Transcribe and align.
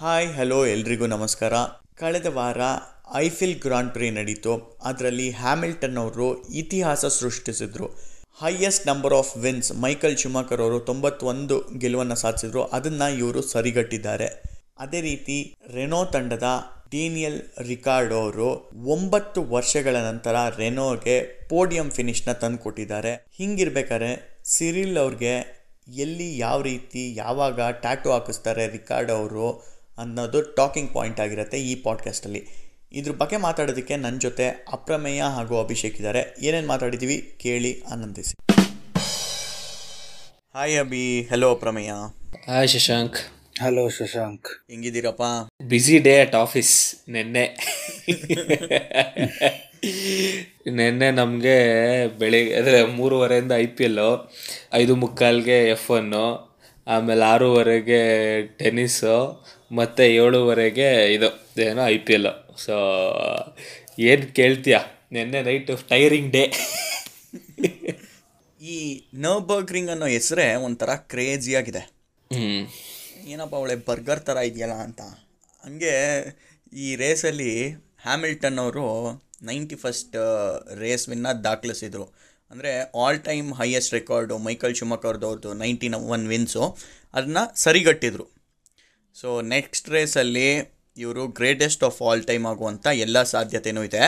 Hi 0.00 0.26
hello 0.36 0.56
ಎಲ್ರಿಗೂ 0.66 1.06
ನಮಸ್ಕಾರ. 1.06 1.54
ಕಳೆದ 2.00 2.28
ವಾರ 2.38 2.60
ಐಫಿಲ್ 3.20 3.54
ಗ್ರಾಂಡ್ 3.60 3.92
ಪ್ರಿ 3.92 4.08
ನಡೀತು. 4.16 4.54
ಅದರಲ್ಲಿ 4.88 5.28
ಹ್ಯಾಮಿಲ್ಟನ್ 5.38 6.00
ಅವರು 6.02 6.26
ಇತಿಹಾಸ 6.60 7.02
ಸೃಷ್ಟಿಸಿದ್ರು. 7.18 7.86
Highest 8.40 8.88
number 8.90 9.14
of 9.18 9.30
wins 9.44 9.70
Michael 9.84 10.16
Schumacher 10.22 10.62
ಅವರು 10.64 10.78
ತೊಂಬತ್ತೊಂದು 10.80 11.56
ಗೆಲುವನ್ನು 11.82 12.16
ಸಾಧಿಸಿದ್ರು. 12.22 12.62
ಅದನ್ನು 12.78 13.08
ಇವರು 13.20 13.42
ಸರಿಗಟ್ಟಿದ್ದಾರೆ. 13.52 14.28
ಅದೇ 14.84 15.00
ರೀತಿ 15.00 15.36
ರೆನೋ 15.76 16.00
ತಂಡದ 16.16 16.48
ಡೇನಿಯಲ್ 16.94 17.40
ರಿಕಾರ್ಡೋ 17.68 18.18
ಅವರು 18.24 18.48
ಒಂಬತ್ತು 18.96 19.42
ವರ್ಷಗಳ 19.54 19.96
ನಂತರ 20.08 20.36
ರೆನೋಗೆ 20.58 21.16
ಪೋಡಿಯಂ 21.52 21.88
ಫಿನಿಶ್ನ 21.90 22.34
ತಂದು 22.42 22.58
ಕೊಟ್ಟಿದ್ದಾರೆ 22.58 23.14
ಹಿಂಗಿರ್ಬೇಕಾದ್ರೆ 23.38 24.10
ಸಿರಿಲ್ 24.56 25.00
ಅವ್ರಿಗೆ 25.04 25.34
ಎಲ್ಲಿ 26.04 26.28
ಯಾವ 26.38 26.60
ರೀತಿ 26.62 27.02
ಯಾವಾಗ 27.16 27.60
ಟ್ಯಾಟು 27.82 28.10
ಹಾಕಿಸ್ತಾರೆ 28.10 28.66
ರಿಕಾರ್ಡ್ 28.66 29.10
ಅವರು 29.10 29.46
ಅನ್ನೋದು 29.98 30.54
ಟಾಕಿಂಗ್ 30.54 30.94
ಪಾಯಿಂಟ್ 30.94 31.20
ಆಗಿರುತ್ತೆ 31.20 31.58
ಈ 31.58 31.74
ಪಾಡ್ಕಾಸ್ಟಲ್ಲಿ 31.82 32.46
ಇದ್ರ 32.92 33.12
ಬಗ್ಗೆ 33.12 33.36
ಮಾತಾಡೋದಕ್ಕೆ 33.36 33.96
ನನ್ನ 33.96 34.18
ಜೊತೆ 34.18 34.48
ಅಪ್ರಮೇಯ 34.72 35.22
ಹಾಗೂ 35.22 35.60
ಅಭಿಷೇಕ್ 35.60 35.96
ಇದ್ದಾರೆ. 35.96 36.36
ಏನೇನು 36.42 36.66
ಮಾತಾಡಿದ್ದೀವಿ 36.66 37.34
ಕೇಳಿ 37.38 37.82
ಆನಂದಿಸಿ. 37.82 38.34
Hi 40.54 40.78
Abhi. 40.78 41.22
Hello 41.22 41.50
Aprameya. 41.50 41.92
Hi 42.46 42.68
Shashank. 42.68 43.16
Hello 43.62 43.88
Shashank. 43.88 44.48
ಹೆಂಗಿದ್ದೀರಪ್ಪ? 44.70 45.22
Busy 45.62 45.98
day 45.98 46.20
at 46.20 46.34
office 46.34 46.96
ನಿನ್ನೆ. 47.08 47.56
ನಿನ್ನೆ 50.70 51.10
ನಮಗೆ 51.10 51.56
ಬೆಳಿಗ್ಗೆ 52.18 52.54
ಅಂದರೆ 52.54 52.86
ಮೂರುವರೆಯಿಂದ 52.86 53.52
ಐ 53.52 53.66
ಪಿ 53.66 53.84
ಎಲ್ಲು 53.84 54.34
ಐದು 54.74 54.96
ಮುಕ್ಕಾಲ್ಗೆ 54.96 55.68
ಎಫ್ 55.68 55.90
ಒನ್ನು 55.90 56.56
ಆಮೇಲೆ 56.86 57.24
ಆರೂವರೆಗೆ 57.24 58.42
ಟೆನ್ನಿಸ್ಸು 58.46 59.46
ಮತ್ತು 59.70 60.02
ಏಳುವರೆಗೆ 60.02 61.14
ಇದು 61.14 61.28
ಏನೋ 61.62 61.86
ಐ 61.86 61.98
ಪಿ 61.98 62.12
ಎಲ್ 62.12 62.26
ಸೊ 62.56 62.76
ಏನು 63.98 64.34
ಕೇಳ್ತೀಯ? 64.34 64.78
ನಿನ್ನೆ 65.12 65.42
ನೈಟ್ 65.42 65.88
ಟೈರಿಂಗ್ 65.88 66.32
ಡೇ 66.32 66.52
ಈ 68.60 69.04
ನರ್ಬರ್ಗ್ರಿಂಗ್ 69.14 69.90
ಅನ್ನೋ 69.90 70.06
ಹೆಸರೇ 70.06 70.54
ಒಂಥರ 70.54 70.90
ಕ್ರೇಜಿ 70.94 71.54
ಆಗಿದೆ. 71.54 71.82
ಏನಪ್ಪ 73.26 73.54
ಅವಳೆ 73.54 73.74
ಬರ್ಗರ್ 73.74 74.20
ಥರ 74.20 74.36
ಇದೆಯಲ್ಲ 74.36 74.72
ಅಂತ. 74.72 75.00
ಹಂಗೆ 75.64 75.94
ಈ 76.72 76.96
ರೇಸಲ್ಲಿ 76.96 77.68
ಹ್ಯಾಮಿಲ್ಟನ್ 78.02 78.58
ಅವರು 78.58 78.86
ನೈಂಟಿ 79.42 79.76
ಫಸ್ಟ್ 79.76 80.16
ರೇಸ್ 80.78 81.08
ವಿನ್ನ 81.08 81.32
ದಾಖಲಿಸಿದರು. 81.32 82.14
ಅಂದರೆ 82.50 82.92
all 83.02 83.20
time 83.20 83.54
highest 83.54 83.94
record 83.94 84.38
Michael 84.38 84.74
ಶುಮಕರ್ದವ್ರದ್ದು 84.74 85.54
ninety 85.54 85.88
one 85.88 86.28
wins 86.28 86.76
ಅದನ್ನ 87.14 87.38
ಸರಿಗಟ್ಟಿದ್ರು. 87.54 88.35
ಸೊ 89.20 89.28
ನೆಕ್ಸ್ಟ್ 89.54 89.88
ರೇಸಲ್ಲಿ 89.96 90.48
ಇವರು 90.96 91.22
ಗ್ರೇಟೆಸ್ಟ್ 91.38 91.82
ಆಫ್ 91.88 91.98
ಆಲ್ 92.06 92.22
ಟೈಮ್ 92.30 92.44
ಆಗುವಂಥ 92.50 92.86
ಎಲ್ಲ 93.04 93.18
ಸಾಧ್ಯತೆಯೂ 93.34 93.82
ಇದೆ. 93.88 94.04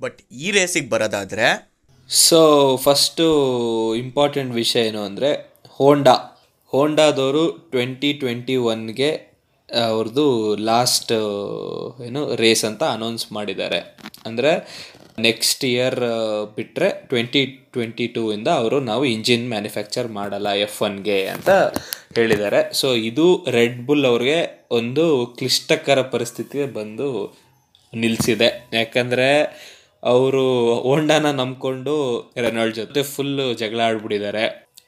ಬಟ್ 0.00 0.18
ಈ 0.44 0.48
ರೇಸಿಗೆ 0.56 0.88
ಬರೋದಾದರೆ 0.94 1.48
ಸೊ 2.10 2.40
ಫಸ್ಟು 2.84 3.26
ಇಂಪಾರ್ಟೆಂಟ್ 4.04 4.52
ವಿಷಯ 4.60 4.88
ಏನು 4.90 5.02
ಅಂದರೆ 5.08 5.30
ಹೋಂಡಾ 5.80 6.14
ಹೋಂಡಾದವರು 6.72 7.44
ಟ್ವೆಂಟಿ 7.72 8.10
ಟ್ವೆಂಟಿ 8.22 8.56
ಒನ್ಗೆ 8.70 9.10
ಅವ್ರದ್ದು 9.68 10.24
ಲಾಸ್ಟ್ 10.70 11.12
ಏನು 12.06 12.22
ರೇಸ್ 12.36 12.64
ಅಂತ 12.70 12.82
ಅನೌನ್ಸ್ 12.96 13.26
ಮಾಡಿದ್ದಾರೆ. 13.32 13.80
ಅಂದರೆ 14.28 14.52
ನೆಕ್ಸ್ಟ್ 15.18 15.64
ಇಯರ್ 15.64 16.00
ಬಿಟ್ಟರೆ 16.56 16.88
ಟ್ವೆಂಟಿ 17.08 17.46
ಟ್ವೆಂಟಿ 17.46 18.06
ಟೂ 18.06 18.32
ಇಂದ 18.32 18.48
ಅವರು 18.48 18.80
ನಾವು 18.80 19.04
ಇಂಜಿನ್ 19.04 19.48
ಮ್ಯಾನುಫ್ಯಾಕ್ಚರ್ 19.48 20.08
ಮಾಡಲ್ಲ 20.08 20.48
ಎಫ್ 20.52 20.82
ಒನ್ಗೆ 20.82 21.26
ಅಂತ 21.26 21.50
ಹೇಳಿದ್ದಾರೆ. 22.16 22.72
ಸೊ 22.72 22.94
ಇದು 22.94 23.44
ರೆಡ್ 23.50 23.86
ಬುಲ್ 23.86 24.06
ಅವ್ರಿಗೆ 24.06 24.66
ಒಂದು 24.70 25.26
ಕ್ಲಿಷ್ಟಕರ 25.26 26.02
ಪರಿಸ್ಥಿತಿಗೆ 26.02 26.66
ಬಂದು 26.66 27.08
ನಿಲ್ಲಿಸಿದೆ 27.94 28.68
ಯಾಕಂದರೆ 28.72 29.28
ಅವರು 30.02 30.74
ಹೋಂಡಾನ 30.82 31.30
ನಂಬಿಕೊಂಡು 31.30 31.94
ರೆನಾಲ್ಡ್ 32.36 32.76
ಜೊತೆ 32.76 33.02
ಫುಲ್ಲು 33.02 33.54
ಜಗಳ 33.54 33.80
ಆಡ್ಬಿಟ್ಟಿದ್ದಾರೆ. 33.80 34.44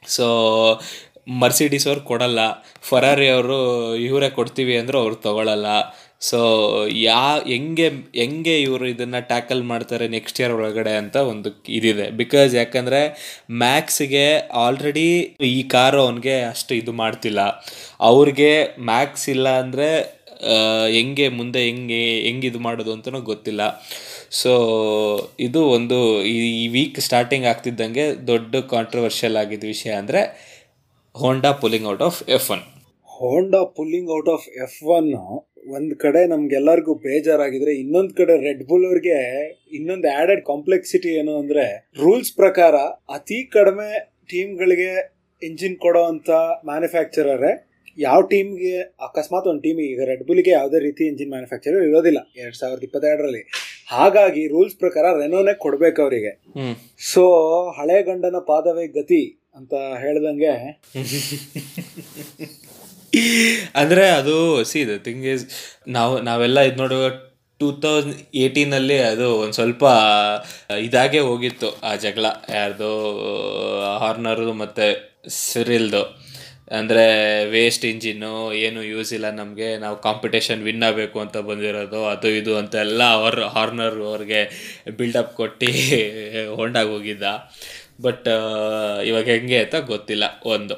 ಸೊ 0.07 0.25
ಮರ್ಸಿಡೀಸ್ 1.29 1.87
ಅವ್ರು 1.87 2.01
ಕೊಡಲ್ಲ. 2.01 2.39
ಫರಾರಿ 2.81 3.29
ಅವರು 3.29 3.59
ಇವರೇ 3.95 4.29
ಕೊಡ್ತೀವಿ 4.29 4.77
ಅಂದರೂ 4.77 4.99
ಅವ್ರು 4.99 5.15
ತಗೊಳ್ಳಲ್ಲ 5.15 5.67
ಸೊ 6.21 6.39
ಯಾ, 7.05 7.21
ಹೆಂಗೆ 7.51 7.87
ಹೆಂಗೆ 8.19 8.53
ಇವರು 8.61 8.85
ಇದನ್ನು 8.93 9.19
ಟ್ಯಾಕಲ್ 9.31 9.61
ಮಾಡ್ತಾರೆ 9.63 10.05
ನೆಕ್ಸ್ಟ್ 10.07 10.39
ಇಯರ್ 10.41 10.53
ಒಳಗಡೆ 10.57 10.93
ಅಂತ 11.01 11.15
ಒಂದು 11.31 11.49
ಇದಿದೆ. 11.69 12.05
ಬಿಕಾಸ್ 12.21 12.51
ಯಾಕಂದರೆ 12.55 13.01
ಮ್ಯಾಕ್ಸ್ಗೆ 13.63 14.25
ಆಲ್ರೆಡಿ 14.63 15.07
ಈ 15.51 15.61
ಕಾರು 15.73 15.99
ಅವನಿಗೆ 16.05 16.35
ಅಷ್ಟು 16.43 16.73
ಇದು 16.75 16.93
ಮಾಡ್ತಿಲ್ಲ. 17.03 17.41
ಅವ್ರಿಗೆ 18.09 18.51
ಮ್ಯಾಕ್ಸ್ 18.91 19.27
ಇಲ್ಲ 19.35 19.47
ಅಂದರೆ 19.63 19.89
ಹೆಂಗೆ 20.93 21.25
ಮುಂದೆ 21.29 21.59
ಹೆಂಗೆ 21.67 22.01
ಹೆಂಗೆ 22.27 22.47
ಇದು 22.47 22.59
ಮಾಡೋದು 22.59 22.91
ಅಂತಲೂ 22.95 23.21
ಗೊತ್ತಿಲ್ಲ. 23.31 23.61
ಸೊ 24.31 24.53
ಇದು 25.39 25.59
ಒಂದು 25.77 25.97
ಈ 26.31 26.67
ವೀಕ್ 26.75 26.99
ಸ್ಟಾರ್ಟಿಂಗ್ 26.99 27.45
ಆಗ್ತಿದ್ದಂಗೆ 27.45 28.05
ದೊಡ್ಡ 28.27 28.55
ಕಾಂಟ್ರವರ್ಷಿಯಲ್ 28.73 29.37
ಆಗಿದ್ದ 29.43 29.65
ವಿಷಯ 29.65 29.91
ಅಂದರೆ 30.01 30.21
Honda 31.15 31.51
pulling 31.61 31.87
out 31.87 32.05
of 32.09 32.19
F 32.29 32.49
one 32.51 32.63
Honda 33.09 33.61
pulling 33.77 34.09
out 34.17 34.31
of 34.35 34.47
F 34.65 34.79
one 34.97 35.09
ಒಂದ್ 35.65 35.93
ಕಡೆ 35.95 36.21
ನಮ್ಗೆಲ್ಲರಿಗೂ 36.25 36.93
ಬೇಜಾರಾಗಿದ್ರೆ 37.05 37.71
ಇನ್ನೊಂದ್ 37.73 38.13
ಕಡೆ 38.13 38.33
ರೆಡ್ 38.45 38.63
ಬುಲ್ 38.67 38.85
ಅವ್ರಿಗೆ 38.85 39.17
ಇನ್ನೊಂದು 39.73 40.07
ಆಡೆಡ್ 40.19 40.43
ಕಾಂಪ್ಲೆಕ್ಸಿಟಿ 40.45 41.11
ಏನು 41.19 41.33
ಅಂದ್ರೆ 41.41 41.65
ರೂಲ್ಸ್ 41.97 42.33
ಪ್ರಕಾರ 42.35 42.75
ಅತಿ 43.09 43.39
ಕಡಿಮೆ 43.55 43.89
ಟೀಮ್ಗಳಿಗೆ 44.29 44.91
ಇಂಜಿನ್ 45.41 45.77
ಕೊಡೋ 45.77 46.03
ಅಂತ 46.05 46.29
ಮ್ಯಾನುಫ್ಯಾಕ್ಚರರ್ 46.65 47.47
ಯಾವ 47.97 48.21
ಟೀಮ್ಗೆ 48.31 48.73
ಅಕಸ್ಮಾತ್ 49.07 49.47
ಒಂದು 49.47 49.61
ಟೀಮ್ 49.61 49.79
ಈಗ 49.81 50.05
ರೆಡ್ 50.09 50.23
ಬುಲ್ಗೆ 50.27 50.51
ಯಾವುದೇ 50.51 50.79
ರೀತಿ 50.79 51.03
ಇಂಜಿನ್ 51.07 51.29
ಮ್ಯಾನುಫ್ಯಾಕ್ಚರರ್ 51.29 51.83
ಇರೋದಿಲ್ಲ 51.89 52.19
ಎರಡ್ 52.41 52.57
ಸಾವಿರದ 52.61 52.83
ಇಪ್ಪತ್ತೆರಡರಲ್ಲಿ. 52.83 53.43
ಹಾಗಾಗಿ 53.89 54.43
ರೂಲ್ಸ್ 54.47 54.77
ಪ್ರಕಾರ 54.79 55.05
ರೆನೋನೆ 55.19 55.53
ಕೊಡ್ಬೇಕು 55.65 55.99
ಅವರಿಗೆ. 56.01 56.31
ಸೊ 57.11 57.23
ಹಳೆ 57.79 57.97
ಗಂಡನ 58.03 58.39
ಪಾದವೇ 58.51 58.85
ಗತಿ 58.99 59.23
ಅಂತ 59.55 59.73
ಹೇಳ್ದಂಗೆ 60.03 60.53
ಅಂದರೆ 63.81 64.05
ಅದು 64.19 64.35
ಸಿ 64.71 64.81
ದ 64.89 64.95
ಥಿಂಗ್ 65.07 65.25
ಈಸ್ 65.33 65.45
ನಾವು, 65.97 66.13
ನಾವೆಲ್ಲ 66.29 66.59
ಇದು 66.69 66.79
ನೋಡುವ 66.83 67.05
ಟೂ 67.59 67.67
ತೌಸಂಡ್ 67.83 68.17
ಏಯ್ಟೀನಲ್ಲಿ 68.41 68.97
ಅದು 69.11 69.27
ಒಂದು 69.41 69.55
ಸ್ವಲ್ಪ 69.59 69.83
ಇದಾಗೆ 70.87 71.19
ಹೋಗಿತ್ತು, 71.29 71.69
ಆ 71.89 71.91
ಜಗಳ. 72.05 72.25
ಯಾರ್ದು 72.57 72.89
ಹಾರ್ನರ್ 74.01 74.45
ಮತ್ತು 74.63 74.87
ಸಿರಿಲ್ದು 75.43 76.03
ಅಂದರೆ 76.77 77.03
ವೇಸ್ಟ್ 77.53 77.85
ಇಂಜಿನ್ನು 77.91 78.31
ಏನು 78.65 78.79
ಯೂಸ್ 78.91 79.11
ಇಲ್ಲ 79.17 79.27
ನಮಗೆ. 79.39 79.69
ನಾವು 79.83 79.95
ಕಾಂಪಿಟೇಷನ್ 80.05 80.61
ವಿನ್ 80.67 80.83
ಆಗಬೇಕು 80.87 81.17
ಅಂತ 81.25 81.37
ಬಂದಿರೋದು, 81.49 81.99
ಅದು 82.13 82.29
ಇದು 82.39 82.53
ಅಂತ 82.61 82.75
ಎಲ್ಲ 82.85 83.01
ಅವ್ರ 83.17 83.47
ಹಾರ್ನರ್ 83.55 83.99
ಅವ್ರಿಗೆ 84.11 84.41
ಬಿಲ್ಡಪ್ 84.99 85.33
ಕೊಟ್ಟು 85.41 85.67
ಹೊಂಡಾಗಿ 86.59 86.91
ಹೋಗಿದ್ದ. 86.95 87.25
ಬಟ್ 88.05 88.27
ಇವಾಗ 89.09 89.27
ಹೆಂಗೆ 89.35 89.59
ಅಂತ 89.65 89.75
ಗೊತ್ತಿಲ್ಲ, 89.93 90.25
ಒಂದು. 90.55 90.77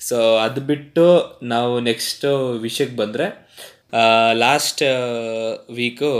ಸೊ 0.00 0.18
ಅದು 0.36 0.60
ಬಿಟ್ಟು 0.60 1.04
ನಾವು 1.42 1.74
ನೆಕ್ಸ್ಟ್ 1.80 2.26
ವಿಷಯಕ್ಕೆ 2.58 2.96
ಬಂದರೆ 2.96 3.26
last 4.34 4.82
week 5.70 6.10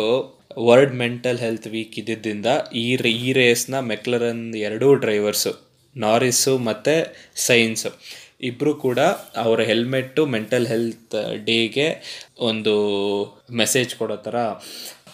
world 0.58 0.94
mental 0.94 1.38
health 1.38 1.68
week 1.68 1.96
ಇದ್ದಿದ್ದರಿಂದ 1.98 2.46
ಈ 2.74 2.86
ಈ 3.18 3.28
ರೇಸ್ನ 3.32 3.80
ಮೆಕ್ಲರನ್ 3.92 4.44
ಎರಡೂ 4.60 4.88
ಡ್ರೈವರ್ಸು 4.94 5.52
ನಾರಿಸು 5.96 6.54
ಮತ್ತು 6.58 6.94
ಸೈನ್ಸು 7.46 7.90
ಇಬ್ಬರು 8.42 8.72
ಕೂಡ 8.74 9.00
ಅವರ 9.36 9.60
ಹೆಲ್ಮೆಟ್ಟು 9.62 10.22
ಮೆಂಟಲ್ 10.26 10.66
ಹೆಲ್ತ್ 10.66 11.16
ಡೇಗೆ 11.44 11.88
ಒಂದು 12.40 12.74
ಮೆಸೇಜ್ 13.52 13.92
ಕೊಡೋ 13.94 14.16
ಥರ 14.16 14.36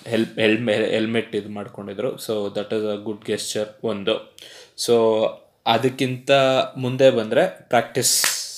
ಹೆಲ್ಪ್ 0.06 0.37
ಹೆಲ್ಮೆ 0.38 0.75
ಹೆಲ್ಮೆಟ್ 0.94 1.33
ಇದು 1.37 1.48
ಮಾಡ್ಕೊಂಡಿದ್ರು. 1.48 2.10
So 2.19 2.33
that 2.56 2.72
is 2.75 2.87
a 2.87 2.97
good 3.09 3.25
gesture 3.25 3.69
ಒಂದು. 3.84 4.15
ಸೊ 4.77 4.94
ಅದಕ್ಕಿಂತ 5.66 6.31
ಮುಂದೆ 6.77 7.09
ಬಂದರೆ 7.10 7.44
ಪ್ರಾಕ್ಟೀಸ್ 7.69 8.15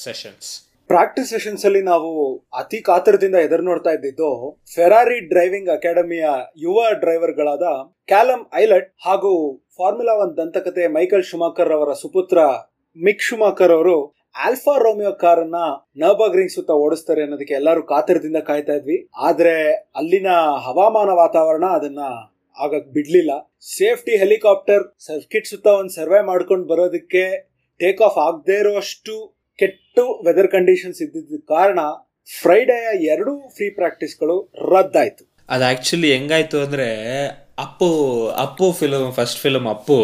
ಸೆಷನ್ಸ್ 0.09 0.49
ಪ್ರಾಕ್ಟೀಸ್ 0.91 1.31
ಸೆಷನ್ಸ್ 1.31 1.65
ಅಲ್ಲಿ 1.67 1.81
ನಾವು 1.83 2.11
ಅತಿ 2.55 2.79
ಕಾತರದಿಂದ 2.81 3.39
ಎದುರು 3.47 3.65
ನೋಡ್ತಾ 3.65 3.91
ಇದ್ದಿದ್ದು 3.91 4.29
ಫೆರಾರಿ 4.75 5.19
ಡ್ರೈವಿಂಗ್ 5.33 5.69
ಅಕಾಡೆಮಿಯ 5.69 6.27
ಯುವ 6.57 6.85
ಡ್ರೈವರ್ಗಳಾದ 7.01 7.65
ಕ್ಯಾಲಮ್ 8.09 8.45
ಐಲಟ್ 8.55 8.89
ಹಾಗೂ 9.07 9.33
ಫಾರ್ಮುಲಾ 9.77 10.15
ಒನ್ 10.15 10.33
ದಂತಕತೆ 10.39 10.85
ಮೈಕಲ್ 10.89 11.23
ಶುಮಾಕರ್ 11.23 11.73
ಅವರ 11.73 11.93
ಸುಪುತ್ರ 11.93 12.39
ಮಿಕ್ 12.97 13.27
ಶುಮಾಕರ್ 13.29 13.73
ಅವರು 13.73 13.97
ಆಲ್ಫಾ 14.47 14.75
ರೋಮಿಯೋ 14.77 15.13
ಕಾರನ್ನ 15.13 15.59
ನರ್ಬರ್ಗ್ರಿಂಗ್ 15.97 16.53
ಸುತ್ತ 16.53 16.73
ಓಡಿಸ್ತಾರೆ 16.85 17.23
ಅನ್ನೋದಕ್ಕೆ 17.23 17.55
ಎಲ್ಲರೂ 17.55 17.83
ಕಾತರದಿಂದ 17.83 18.39
ಕಾಯ್ತಾ 18.49 18.75
ಇದ್ವಿ. 18.75 18.97
ಆದ್ರೆ 19.19 19.55
ಅಲ್ಲಿನ 19.97 20.31
ಹವಾಮಾನ 20.67 21.11
ವಾತಾವರಣ 21.13 21.67
ಅದನ್ನ 21.75 22.03
ಆಗಕ್ 22.57 22.89
ಬಿಡ್ಲಿಲ್ಲ. 22.93 23.33
ಸೇಫ್ಟಿ 23.77 24.15
ಹೆಲಿಕಾಪ್ಟರ್ 24.17 24.85
ಸರ್ಕಿಟ್ 25.07 25.47
ಸುತ್ತ 25.47 25.67
ಒಂದು 25.81 25.95
ಸರ್ವೆ 25.95 26.21
ಮಾಡ್ಕೊಂಡು 26.21 26.67
ಬರೋದಕ್ಕೆ 26.67 27.25
ಟೇಕ್ 27.81 28.01
ಆಫ್ 28.03 28.19
ಆಗದೆ 28.19 28.57
ಇರುವಷ್ಟು 28.59 29.15
ಕೆಟ್ಟು 29.59 30.05
ವೆದರ್ 30.27 30.51
ಕಂಡೀಷನ್ಸ್ 30.57 31.01
ಇದ್ದಿದ್ದ 31.05 31.41
ಕಾರಣ 31.55 31.81
ಫ್ರೈಡೆಯ 32.29 32.89
ಎರಡು 33.13 33.33
ಫ್ರೀ 33.57 33.67
ಪ್ರಾಕ್ಟೀಸ್ಗಳು 33.79 34.37
ರದ್ದಾಯ್ತು. 34.73 35.23
ಅದು 35.49 35.65
ಆ್ಯಕ್ಚುಲಿ 35.69 36.09
ಹೆಂಗಾಯ್ತು 36.17 36.59
ಅಂದರೆ 36.67 36.89
Appu 37.65 37.89
Appu 38.45 38.67
film 38.81 39.09
first 39.19 39.39
film 39.45 39.69
Appu 39.75 39.99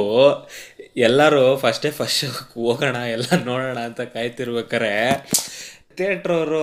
ಎಲ್ಲರೂ 1.09 1.43
ಫಸ್ಟೇ 1.57 1.91
ಫಸ್ಟ್ 1.99 2.25
ಹೋಗೋಣ 2.55 2.97
ಎಲ್ಲ 3.17 3.29
ನೋಡೋಣ 3.51 3.79
ಅಂತ 3.89 4.03
ಕಾಯ್ತಿರ್ಬೇಕಾರೆ 4.15 4.93
ಥಿಯೇಟ್ರ್ 5.99 6.33
ಅವರು 6.37 6.63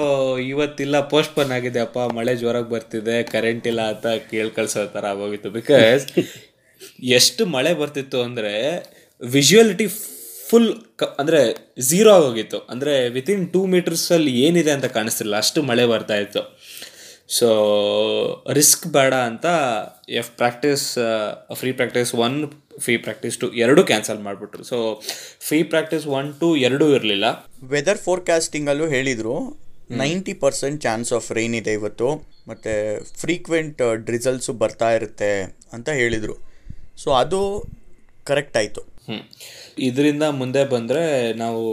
ಇವತ್ತಿಲ್ಲ 0.52 0.96
ಪೋಸ್ಟ್ಪೋನ್ 1.14 1.52
ಆಗಿದೆ 1.58 1.80
ಅಪ್ಪ 1.80 2.00
ಮಳೆ 2.18 2.34
ಜೋರಾಗಿ 2.42 2.70
ಬರ್ತಿದೆ 2.76 3.18
ಕರೆಂಟ್ 3.34 3.68
ಇಲ್ಲ 3.72 3.82
ಅಂತ 3.94 4.08
ಕೇಳಿ 4.32 4.52
ಕಳ್ಸೋ 4.58 4.82
ಥರ 4.96 5.06
ಆಗೋಗಿತ್ತು. 5.14 5.52
ಬಿಕಾಸ್ 5.60 6.04
ಎಷ್ಟು 7.20 7.44
ಮಳೆ 7.56 7.72
ಬರ್ತಿತ್ತು 7.82 8.20
ಅಂದರೆ 8.28 8.54
ವಿಜುವಲಿಟಿ 9.22 9.88
ಫುಲ್ 10.52 10.72
ಕ 11.00 11.10
ಅಂದರೆ 11.22 11.42
ಝೀರೋ 11.90 12.12
ಆಗೋಗಿತ್ತು. 12.20 12.60
ಅಂದರೆ 12.74 12.94
ವಿತಿನ್ 13.18 13.44
ಟೂ 13.54 13.62
ಮೀಟರ್ಸಲ್ಲಿ 13.74 14.32
ಏನಿದೆ 14.46 14.72
ಅಂತ 14.78 14.88
ಕಾಣಿಸ್ತಿಲ್ಲ. 14.98 15.36
ಅಷ್ಟು 15.44 15.60
ಮಳೆ 15.70 15.86
ಬರ್ತಾ 15.92 16.18
ಇತ್ತು. 16.24 16.42
ಸೊ 17.38 17.50
ರಿಸ್ಕ್ 18.58 18.86
ಬೇಡ 18.96 19.14
ಅಂತ 19.30 19.46
F 20.22 20.32
practice 20.42 20.86
free 21.60 21.72
practice 21.80 22.12
one 22.26 22.36
free 22.86 22.96
practice 23.06 23.38
two 23.42 23.48
ಎರಡೂ 23.64 23.82
ಕ್ಯಾನ್ಸಲ್ 23.92 24.20
ಮಾಡಿಬಿಟ್ರು. 24.28 24.64
So 24.72 24.78
free 25.48 25.60
practice 25.74 26.06
one 26.20 26.30
two 26.42 26.50
ಎರಡೂ 26.68 26.88
ಇರಲಿಲ್ಲ. 26.98 27.26
ವೆದರ್ 27.74 28.02
ಫೋರ್ಕಾಸ್ಟಿಂಗಲ್ಲೂ 28.08 28.88
ಹೇಳಿದರು 28.96 29.36
ninety 30.02 30.34
percent 30.44 30.80
chance 30.88 31.10
of 31.18 31.28
rain 31.38 31.56
ಇದೆ 31.62 31.74
ಇವತ್ತು. 31.80 32.10
ಮತ್ತು 32.50 32.74
ಫ್ರೀಕ್ವೆಂಟ್ 33.24 33.82
ಡ್ರಿಸಲ್ಸು 34.08 34.54
ಬರ್ತಾ 34.62 34.90
ಇರುತ್ತೆ 35.00 35.32
ಅಂತ 35.78 35.90
ಹೇಳಿದರು. 36.02 36.38
ಸೊ 37.04 37.10
ಅದು 37.24 37.42
ಕರೆಕ್ಟ್ 38.30 38.58
ಆಯಿತು. 38.62 38.82
ಹ್ಞೂ 39.08 39.20
ಇದರಿಂದ 39.90 40.26
ಮುಂದೆ 40.42 40.64
ಬಂದರೆ 40.74 41.04
ನಾವು 41.44 41.64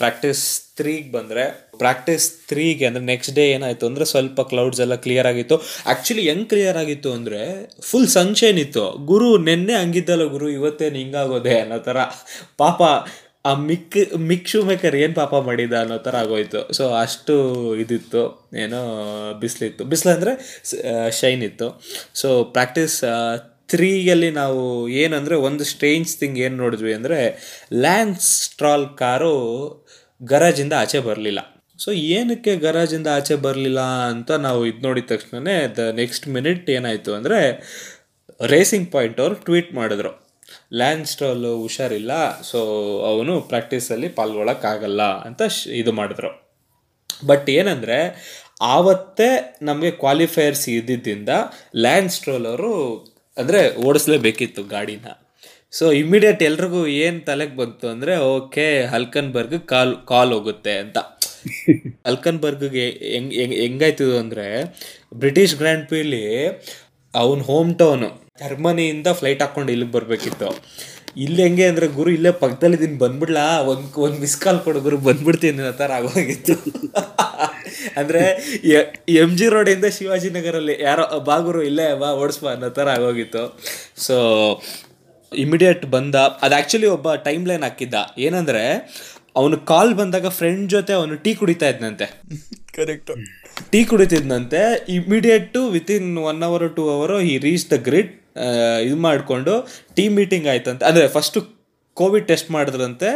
ಪ್ರಾಕ್ಟೀಸ್ 0.00 0.44
ತ್ರೀಗೆ 0.78 1.10
ಬಂದರೆ 1.16 1.42
ಪ್ರಾಕ್ಟೀಸ್ 1.82 2.26
ತ್ರೀಗೆ 2.50 2.84
ಅಂದರೆ 2.88 3.04
ನೆಕ್ಸ್ಟ್ 3.10 3.32
ಡೇ 3.38 3.44
ಏನಾಯಿತು 3.56 3.84
ಅಂದರೆ 3.88 4.04
ಸ್ವಲ್ಪ 4.12 4.40
ಕ್ಲೌಡ್ಸ್ 4.52 4.80
ಎಲ್ಲ 4.84 4.94
ಕ್ಲಿಯರ್ 5.04 5.28
ಆಗಿತ್ತು. 5.30 5.56
ಆ್ಯಕ್ಚುಲಿ 5.90 6.22
ಹೆಂಗೆ 6.28 6.48
ಕ್ಲಿಯರ್ 6.52 6.78
ಆಗಿತ್ತು 6.82 7.10
ಅಂದರೆ 7.18 7.40
ಫುಲ್ 7.88 8.08
ಸನ್ಶೈನ್ 8.18 8.58
ಇತ್ತು. 8.64 8.84
ಗುರು 9.10 9.28
ನೆನ್ನೆ 9.48 9.74
ಹಂಗಿದ್ದಲ್ಲ 9.80 10.24
ಗುರು 10.34 10.48
ಇವತ್ತೇನು 10.58 10.98
ಹಿಂಗಾಗೋದೆ 11.02 11.54
ಅನ್ನೋ 11.64 11.78
ಥರ. 11.88 11.98
ಪಾಪ 12.64 12.82
ಆ 13.50 13.52
ಮಿಕ್ 13.68 13.96
ಮಿಕ್ 14.30 14.48
ಶೂ 14.50 14.58
ಮೇಕರ್ 14.70 14.96
ಏನು 15.04 15.14
ಪಾಪ 15.20 15.34
ಮಾಡಿದ 15.46 15.74
ಅನ್ನೋ 15.84 15.96
ಥರ 16.04 16.16
ಆಗೋಯ್ತು. 16.24 16.60
ಸೊ 16.78 16.84
ಅಷ್ಟು 17.04 17.34
ಇದಿತ್ತು, 17.82 18.22
ಏನೋ 18.64 18.80
ಬಿಸಿಲಿತ್ತು. 19.40 19.82
ಬಿಸಿಲು 19.92 20.12
ಅಂದರೆ 20.16 20.32
ಶೈನ್ 21.20 21.42
ಇತ್ತು. 21.48 21.68
ಸೊ 22.20 22.28
ಪ್ರಾಕ್ಟೀಸ್ 22.56 22.96
ತ್ರೀಯಲ್ಲಿ 23.72 24.30
ನಾವು 24.40 24.62
ಏನಂದರೆ 25.02 25.36
ಒಂದು 25.48 25.64
ಸ್ಟ್ರೇಂಜ್ 25.70 26.12
ಥಿಂಗ್ 26.20 26.38
ಏನು 26.46 26.56
ನೋಡಿದ್ವಿ 26.56 26.92
ಅಂದರೆ 26.98 27.18
ಲ್ಯಾನ್ಸ್ 27.84 28.26
ಸ್ಟ್ರಾಲ್ 28.44 28.86
ಕಾರು 29.02 29.34
ಗರಾಜಿಂದ 30.20 30.74
ಆಚೆ 30.82 31.00
ಬರಲಿಲ್ಲ. 31.08 31.40
ಸೊ 31.78 31.90
ಏನಕ್ಕೆ 32.16 32.52
ಗರಾಜಿಂದ 32.56 33.08
ಆಚೆ 33.18 33.36
ಬರಲಿಲ್ಲ 33.46 33.80
ಅಂತ 34.12 34.30
ನಾವು 34.46 34.60
ಇದು 34.70 34.80
ನೋಡಿದ 34.86 35.06
ತಕ್ಷಣವೇ 35.12 35.56
ದ 35.78 35.84
ನೆಕ್ಸ್ಟ್ 36.00 36.26
ಮಿನಿಟ್ 36.28 36.68
ಏನಾಯಿತು 36.76 37.12
ಅಂದರೆ 37.18 37.38
ರೇಸಿಂಗ್ 38.52 38.88
ಪಾಯಿಂಟ್ 38.92 39.18
ಅವರು 39.22 39.34
ಟ್ವೀಟ್ 39.46 39.72
ಮಾಡಿದ್ರು. 39.74 40.12
ಲ್ಯಾಂಡ್ 40.80 41.06
ಸ್ಟ್ರಾಲ್ 41.06 41.44
ಹುಷಾರಿಲ್ಲ 41.64 42.12
ಸೊ 42.50 42.58
ಅವನು 43.10 43.34
ಪ್ರಾಕ್ಟೀಸಲ್ಲಿ 43.50 44.08
ಪಾಲ್ಗೊಳ್ಳೋಕ್ಕಾಗಲ್ಲ 44.18 45.02
ಅಂತ 45.28 45.42
ಇದು 45.80 45.92
ಮಾಡಿದ್ರು. 46.00 46.30
ಬಟ್ 47.26 47.48
ಏನಂದರೆ 47.58 47.98
ಆವತ್ತೇ 48.74 49.28
ನಮಗೆ 49.62 49.90
ಕ್ವಾಲಿಫೈಯರ್ಸ್ 50.02 50.66
ಇದ್ದಿದ್ದರಿಂದ 50.68 51.32
ಲ್ಯಾಂಡ್ 51.84 52.12
ಸ್ಟ್ರೋಲ್ 52.16 52.46
ಅವರು 52.52 52.72
ಅಂದರೆ 53.36 53.60
ಓಡಿಸ್ಲೇಬೇಕಿತ್ತು 53.86 54.62
ಗಾಡಿನ. 54.74 55.06
ಸೊ 55.72 55.84
ಇಮ್ಮಿಡಿಯೇಟ್ 56.00 56.42
ಎಲ್ರಿಗೂ 56.48 56.80
ಏನು 57.04 57.20
ತಲೆಗೆ 57.28 57.54
ಬಂತು 57.60 57.86
ಅಂದರೆ 57.88 58.14
ಓಕೆ 58.34 58.66
ಹಲ್ಕನ್ಬರ್ಗ್ 58.94 59.58
ಕಾಲ್ 59.72 59.94
ಕಾಲ್ 60.10 60.32
ಹೋಗುತ್ತೆ 60.36 60.74
ಅಂತ. 60.84 60.98
ಹಲ್ಕನ್ಬರ್ಗ್ಗೆ 62.08 62.84
ಹೆಂಗ್ 63.12 63.32
ಹೆಂಗ್ 63.38 63.54
ಹೆಂಗಾಯ್ತು 63.62 64.06
ಅಂದರೆ 64.18 64.46
ಬ್ರಿಟಿಷ್ 65.22 65.54
ಗ್ರ್ಯಾಂಡ್ 65.60 65.86
ಪಿಲಿ 65.92 66.24
ಅವನ 67.14 67.40
ಹೋಮ್ 67.48 67.72
ಟೌನು 67.80 68.08
ಜರ್ಮನಿಯಿಂದ 68.42 69.08
ಫ್ಲೈಟ್ 69.20 69.42
ಹಾಕ್ಕೊಂಡು 69.42 69.72
ಇಲ್ಲಿಗೆ 69.74 69.92
ಬರಬೇಕಿತ್ತು. 69.96 70.48
ಇಲ್ಲಿ 71.24 71.40
ಹೆಂಗೆ 71.46 71.64
ಅಂದರೆ 71.70 71.86
ಗುರು 71.96 72.10
ಇಲ್ಲೇ 72.16 72.30
ಪಕ್ಕದಲ್ಲಿ 72.42 72.76
ಇದೀನಿ 72.80 72.98
ಬಂದ್ಬಿಡ್ಲಾ? 72.98 73.46
ಒಂದು 73.72 74.02
ಒಂದು 74.06 74.18
ಮಿಸ್ 74.24 74.36
ಕಾಲ್ 74.44 74.60
ಕೊಡು 74.66 74.80
ಗುರು 74.86 74.98
ಬಂದ್ಬಿಡ್ತೀನಿ 75.08 75.58
ಅನ್ನೋ 75.62 75.74
ಥರ 75.82 75.92
ಆಗೋಗಿತ್ತು. 76.00 76.54
ಅಂದರೆ 78.00 78.22
ಎಂ 79.24 79.32
ಜಿ 79.40 79.48
ರೋಡಿಂದ 79.54 79.86
ಶಿವಾಜಿನಗರಲ್ಲಿ 79.98 80.76
ಯಾರೋ 80.88 81.04
ಬಾಗುರು 81.30 81.62
ಇಲ್ಲೇ 81.70 81.86
ಬಾ 82.02 82.10
ಓಡಿಸ್ಬಾ 82.22 82.50
ಅನ್ನೋ 82.54 82.70
ಥರ 82.78 82.88
ಆಗೋಗಿತ್ತು. 82.96 83.44
ಸೊ 84.06 84.16
ಇಮಿಡಿಯೇಟ್ 85.32 85.84
ಬಂದ. 85.96 86.16
ಅದು 86.44 86.54
ಆ್ಯಕ್ಚುಲಿ 86.56 86.88
ಒಬ್ಬ 86.96 87.14
ಟೈಮ್ 87.28 87.44
ಲೈನ್ 87.50 87.64
ಹಾಕಿದ್ದ. 87.68 87.94
ಏನಂದರೆ 88.26 88.64
ಅವನು 89.40 89.56
ಕಾಲ್ 89.70 89.92
ಬಂದಾಗ 90.00 90.28
ಫ್ರೆಂಡ್ 90.38 90.66
ಜೊತೆ 90.74 90.92
ಅವನು 91.00 91.14
ಟೀ 91.24 91.30
ಕುಡಿತಾ 91.40 91.68
ಇದ್ನಂತೆ. 91.74 92.06
Correct 92.78 93.12
tea 93.72 93.80
ಕುಡಿತಿದ್ನಂತೆ. 93.90 94.60
Immediate 94.96 95.60
within 95.76 96.10
one 96.30 96.42
hour 96.48 96.66
to 96.76 96.84
ಅವರು 96.96 97.16
ಈ 97.30 97.32
ರೀಚ್ 97.46 97.64
ದ 97.72 97.76
ಗ್ರಿಡ್ 97.88 98.12
ಇದು 98.86 98.98
ಮಾಡಿಕೊಂಡು 99.06 99.54
ಟೀ 99.96 100.04
ಮೀಟಿಂಗ್ 100.18 100.46
ಆಯ್ತಂತೆ. 100.52 100.84
ಅಂದರೆ 100.90 101.06
ಫಸ್ಟು 101.16 101.40
ಕೋವಿಡ್ 101.96 102.26
ಟೆಸ್ಟ್ 102.30 102.50
ಮಾಡಿದ್ರಂತೆ. 102.56 103.08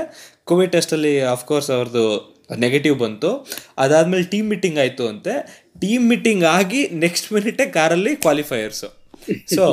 ಕೋವಿಡ್ 0.50 0.72
ಟೆಸ್ಟಲ್ಲಿ 0.74 1.12
ಅಫ್ಕೋರ್ಸ್ 1.34 1.70
ಅವ್ರದ್ದು 1.76 2.06
ನೆಗೆಟಿವ್ 2.64 2.96
ಬಂತು. 3.04 3.31
ಅದಾದಮೇಲೆ 3.84 4.26
ಟೀಮ್ 4.34 4.50
ಮೀಟಿಂಗ್ 4.54 4.78
ಆಯಿತು 4.84 5.06
ಅಂತೆ. 5.12 5.34
ಟೀಮ್ 5.84 6.04
ಮೀಟಿಂಗ್ 6.12 6.44
ಆಗಿ 6.58 6.82
ನೆಕ್ಸ್ಟ್ 7.04 7.31
ಮಿನಿಟೇ 7.37 7.66
ಕಾರಲ್ಲಿ 7.78 8.14
ಕ್ವಾಲಿಫೈಯರ್ಸು 8.26 8.90
ಸೊ 9.56 9.64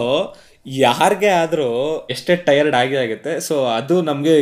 ಯಾರಿಗೆ 0.82 1.30
ಆದರೂ 1.44 1.70
ಎಷ್ಟೇ 2.14 2.34
ಟಯರ್ಡ್ 2.48 2.76
ಆಗಿ 2.82 2.96
ಆಗುತ್ತೆ. 3.04 3.32
ಸೊ 3.48 3.56
ಅದು 3.78 3.96
ನಮಗೆ 4.10 4.36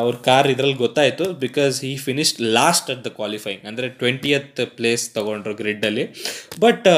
ಅವ್ರ 0.00 0.14
ಕಾರ್ 0.26 0.46
ಇದ್ರಲ್ಲಿ 0.52 0.78
ಗೊತ್ತಾಯಿತು 0.82 1.24
ಬಿಕಾಸ್ 1.44 1.76
ಈ 1.90 1.92
finished 2.06 2.40
last 2.56 2.88
at 2.94 3.02
the 3.06 3.10
qualifying 3.18 3.62
ಅಂದರೆ 3.70 3.86
ಟ್ವೆಂಟಿಯತ್ 4.00 4.60
ಪ್ಲೇಸ್ 4.78 5.04
ತೊಗೊಂಡ್ರು 5.14 5.54
ಗ್ರಿಡ್ಡಲ್ಲಿ 5.60 6.04
ಬಟ್ 6.64 6.88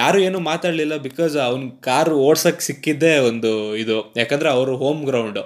ಯಾರು 0.00 0.18
ಏನು 0.26 0.40
ಮಾತಾಡಲಿಲ್ಲ 0.50 0.96
ಬಿಕಾಸ್ 1.08 1.36
ಅವ್ನ 1.48 1.70
ಕಾರ್ 1.88 2.12
ಓಡ್ಸೋಕ್ಕೆ 2.26 2.64
ಸಿಕ್ಕಿದ್ದೇ 2.68 3.14
ಒಂದು 3.30 3.52
ಇದು. 3.84 3.98
ಯಾಕಂದರೆ 4.20 4.50
ಅವರು 4.56 4.74
ಹೋಮ್ 4.84 5.02
ಗ್ರೌಂಡು 5.10 5.44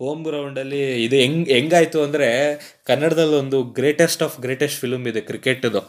ಹೋಮ್ 0.00 0.20
ಗ್ರೌಂಡಲ್ಲಿ 0.26 0.82
ಇದು 1.04 1.16
ಹೆಂಗ್ 1.22 1.48
ಹೆಂಗಾಯ್ತು 1.56 1.98
ಅಂದರೆ 2.06 2.28
ಕನ್ನಡದಲ್ಲಿ 2.90 3.36
ಒಂದು 3.42 3.58
ಗ್ರೇಟೆಸ್ಟ್ 3.78 4.22
ಆಫ್ 4.26 4.36
ಗ್ರೇಟೆಸ್ಟ್ 4.44 4.78
ಫಿಲಮ್ 4.82 5.06
ಇದೆ 5.10 5.20
ಕ್ರಿಕೆಟ್ದು 5.30 5.82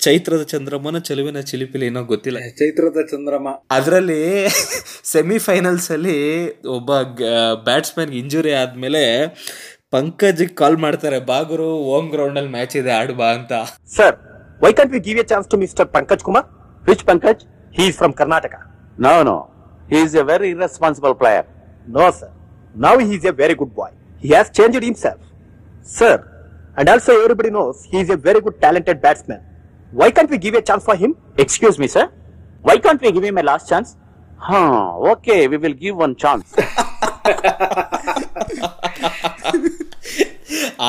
ಚೈತ್ರದ 0.00 0.42
ಚಂದ್ರಮನ 0.52 0.98
ಚೆಲುವಿನ 1.08 1.38
ಚಿಲಿಪಿಲಿ 1.50 1.84
ಏನೋ 1.90 2.00
ಗೊತ್ತಿಲ್ಲ. 2.10 2.38
ಚೈತ್ರದ 2.60 3.00
ಚಂದ್ರಮ 3.12 3.46
ಅದರಲ್ಲಿ 3.76 4.18
ಸೆಮಿಫೈನಲ್ಸ್ 5.14 5.88
ಅಲ್ಲಿ 5.96 6.18
ಒಬ್ಬ 6.76 6.90
ಬ್ಯಾಟ್ಸ್ಮನ್ 7.68 8.12
ಇಂಜುರಿ 8.20 8.52
ಆದ್ಮೇಲೆ 8.62 9.02
ಪಂಕಜ್ಗೆ 9.96 10.54
ಕಾಲ್ 10.60 10.78
ಮಾಡ್ತಾರೆ 10.84 11.18
ಬಾಗುರು 11.32 11.68
ಓಮ್ 11.96 12.08
ಗ್ರೌಂಡ್ 12.14 12.38
ಅಲ್ಲಿ 12.40 12.52
ಮ್ಯಾಚ್ 12.56 12.76
ಇದೆ 12.80 12.92
ಆಡು 13.00 13.14
ಬಾ 13.20 13.28
ಅಂತ. 13.38 13.52
Sir 13.96 14.16
why 14.64 14.70
can 14.78 14.92
we 14.94 15.00
give 15.08 15.20
a 15.24 15.26
chance 15.32 15.48
to 15.54 15.58
mister 15.64 15.90
Pankaj 15.96 16.24
Kumar 16.28 16.46
which 16.82 17.04
Pankaj 17.10 17.42
He 17.74 17.84
is 17.90 17.96
from 18.00 18.14
Karnataka 18.20 18.54
no 19.06 19.14
no 19.28 19.38
he 19.92 19.98
is 20.06 20.16
a 20.20 20.24
very 20.30 20.50
irresponsible 20.54 21.14
player 21.22 21.46
no 21.96 22.04
sir. 22.18 22.30
Now 22.84 22.98
he 22.98 23.14
is 23.14 23.24
a 23.24 23.32
very 23.32 23.54
good 23.54 23.74
boy. 23.74 23.90
He 24.24 24.30
has 24.30 24.50
changed 24.50 24.82
himself. 24.82 25.20
Sir, 25.98 26.14
and 26.76 26.88
also 26.88 27.12
everybody 27.24 27.50
knows 27.50 27.84
he 27.84 27.98
is 28.00 28.10
a 28.10 28.18
very 28.18 28.40
good 28.40 28.56
talented 28.60 28.98
batsman. 29.00 29.40
Why 29.92 30.08
can't 30.10 30.30
we 30.30 30.38
give 30.38 30.54
a 30.54 30.62
chance 30.62 30.84
for 30.84 30.96
him? 30.96 31.12
Excuse 31.38 31.78
me, 31.78 31.88
sir. 31.96 32.06
Why 32.62 32.76
can't 32.78 33.00
we 33.00 33.12
give 33.12 33.24
him 33.24 33.38
a 33.38 33.44
last 33.50 33.68
chance? 33.68 33.90
Huh, 34.48 34.98
okay, 35.12 35.40
we 35.48 35.56
will 35.56 35.76
give 35.84 35.96
one 36.06 36.16
chance. 36.24 36.48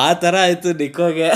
ಆ 0.00 0.06
ತರ 0.22 0.34
ಆಯ್ತು 0.46 0.70
ನಿಕೋಗೆ 0.80 1.28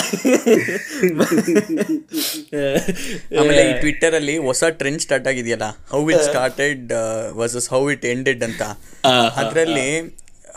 ಆಮೇಲೆ 3.38 3.62
ಈ 3.68 3.72
Twitter 3.82 4.14
ಅಲ್ಲಿ 4.18 4.34
ಹೊಸ 4.46 4.64
trend 4.80 5.02
start 5.04 5.26
ಆಗಿದೆಯಲ್ಲ 5.30 5.66
how 5.92 6.00
it 6.12 6.24
started 6.30 6.92
versus 7.40 7.68
how 7.74 7.80
it 7.94 8.04
ended 8.12 8.42
ಅಂತ 8.48 8.62
ಅದರಲ್ಲಿ 9.42 9.86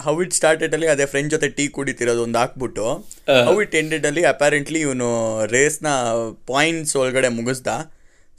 ಹೌ 0.04 0.22
ಇಟ್ 0.22 0.34
ಸ್ಟಾರ್ಟೆಡ್ 0.34 0.74
ಅಲ್ಲಿ 0.74 0.88
ಅದೇ 0.88 1.06
ಫ್ರೆಂಡ್ 1.06 1.32
ಜೊತೆ 1.32 1.48
ಟೀ 1.50 1.68
ಕುಡಿತಿರೋದು 1.68 2.24
ಒಂದು 2.24 2.38
ಹಾಕ್ಬಿಟ್ಟು 2.38 2.86
ಹೌ. 3.48 3.62
ಇಟ್ 3.62 3.76
ಎಂಡೆಡ್ 3.76 4.06
ಅಲ್ಲಿ 4.06 4.26
ಅಪ್ಯಾರೆಂಟ್ಲಿ 4.26 4.80
ಇವನು 4.80 5.10
ರೇಸ್ನ 5.46 5.88
ಪಾಯಿಂಟ್ಸ್ 6.48 6.96
ಒಳಗಡೆ 6.96 7.30
ಮುಗಿಸ್ದ. 7.30 7.68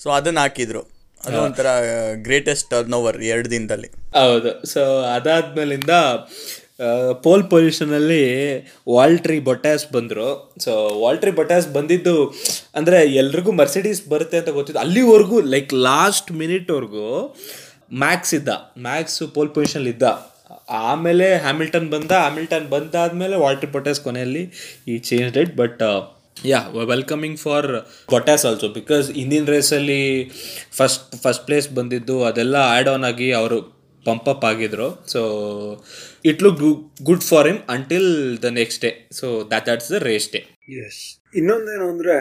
ಸೊ 0.01 0.11
ಅದನ್ನ 0.11 0.39
ಹಾಕಿದ್ರು. 0.39 0.83
ಅದು 1.27 1.39
ಒಂಥರ 1.43 1.67
ಗ್ರೇಟೆಸ್ಟ್ 2.15 2.71
ಟರ್ನ್ 2.71 2.95
ಓವರ್ 2.95 3.23
ಎರಡು 3.23 3.51
ದಿನದಲ್ಲಿ. 3.51 3.89
ಹೌದು. 4.15 4.67
ಸೊ 4.67 5.01
ಅದಾದ್ಮೇಲಿಂದ 5.01 5.91
ಪೋಲ್ 7.23 7.45
ಪೊಸಿಷನಲ್ಲಿ 7.51 8.23
ವಾಲ್ಟ್ರಿ 8.95 9.41
ಬೊಟ್ಯಾಸ್ 9.41 9.93
ಬಂದರು. 9.93 10.55
ಸೊ 10.61 10.99
ವಾಲ್ಟ್ರಿ 11.03 11.31
ಬೊಟ್ಯಾಸ್ 11.31 11.69
ಬಂದಿದ್ದು 11.69 12.35
ಅಂದರೆ 12.75 13.07
ಎಲ್ರಿಗೂ 13.07 13.53
ಮರ್ಸಿಡೀಸ್ 13.53 14.09
ಬರುತ್ತೆ 14.09 14.39
ಅಂತ 14.39 14.49
ಗೊತ್ತಿತ್ತು. 14.49 14.81
ಅಲ್ಲಿವರೆಗೂ 14.81 15.41
ಲೈಕ್ 15.41 15.75
ಲಾಸ್ಟ್ 15.75 16.33
ಮಿನಿಟ್ವರೆಗೂ 16.33 17.37
ಮ್ಯಾಕ್ಸ್ 17.95 18.35
ಇದ್ದ. 18.35 18.49
ಮ್ಯಾಕ್ಸ್ 18.79 19.23
ಪೋಲ್ 19.35 19.49
ಪೊಸಿಷನ್ 19.49 19.87
ಇದ್ದ. 19.87 20.36
ಆಮೇಲೆ 20.69 21.27
ಹ್ಯಾಮಿಲ್ಟನ್ 21.47 21.89
ಬಂದ, 21.95 22.13
ಹ್ಯಾಮಿಲ್ಟನ್ 22.25 22.67
ಬಂದಾದ್ಮೇಲೆ 22.75 23.37
ವಾಲ್ಟ್ರಿ 23.45 23.71
ಪೊಟ್ಯಾಸ್ 23.77 24.01
ಕೊನೆಯಲ್ಲಿ 24.07 24.43
ಈ 24.93 24.97
change 25.09 25.31
date 25.37 25.53
but 25.63 25.83
yeah 26.53 26.61
welcoming 26.93 27.39
for 27.45 27.69
Bottas 28.15 28.45
also 28.49 28.69
because 28.81 29.07
ಹಿಂದಿನ 29.21 29.47
ರೇಸಲ್ಲಿ 29.55 30.03
ಫಸ್ಟ್ 30.79 31.17
ಫಸ್ಟ್ 31.25 31.45
ಪ್ಲೇಸ್ 31.47 31.69
ಬಂದಿದ್ದು, 31.79 32.17
ಅದೆಲ್ಲ 32.31 32.57
ಆ್ಯಡ್ 32.75 32.91
ಆನ್ 32.95 33.07
ಆಗಿ 33.11 33.29
ಅವರು 33.41 33.59
ಪಂಪ್ 34.07 34.29
ಅಪ್ 34.33 34.45
ಆಗಿದ್ರು. 34.51 34.89
So 35.13 35.21
it 36.31 36.43
look 36.47 36.61
good 37.09 37.25
for 37.31 37.47
him 37.51 37.63
until 37.77 38.11
the 38.45 38.51
next 38.61 38.83
day 38.87 38.93
so 39.21 39.29
that 39.53 39.67
that's 39.71 39.91
the 39.95 40.01
race 40.11 40.29
day 40.35 40.43
yes 40.87 41.01
ಇನ್ನೊಂದೇನು 41.35 41.87
ಅಂದ್ರೆ 41.95 42.17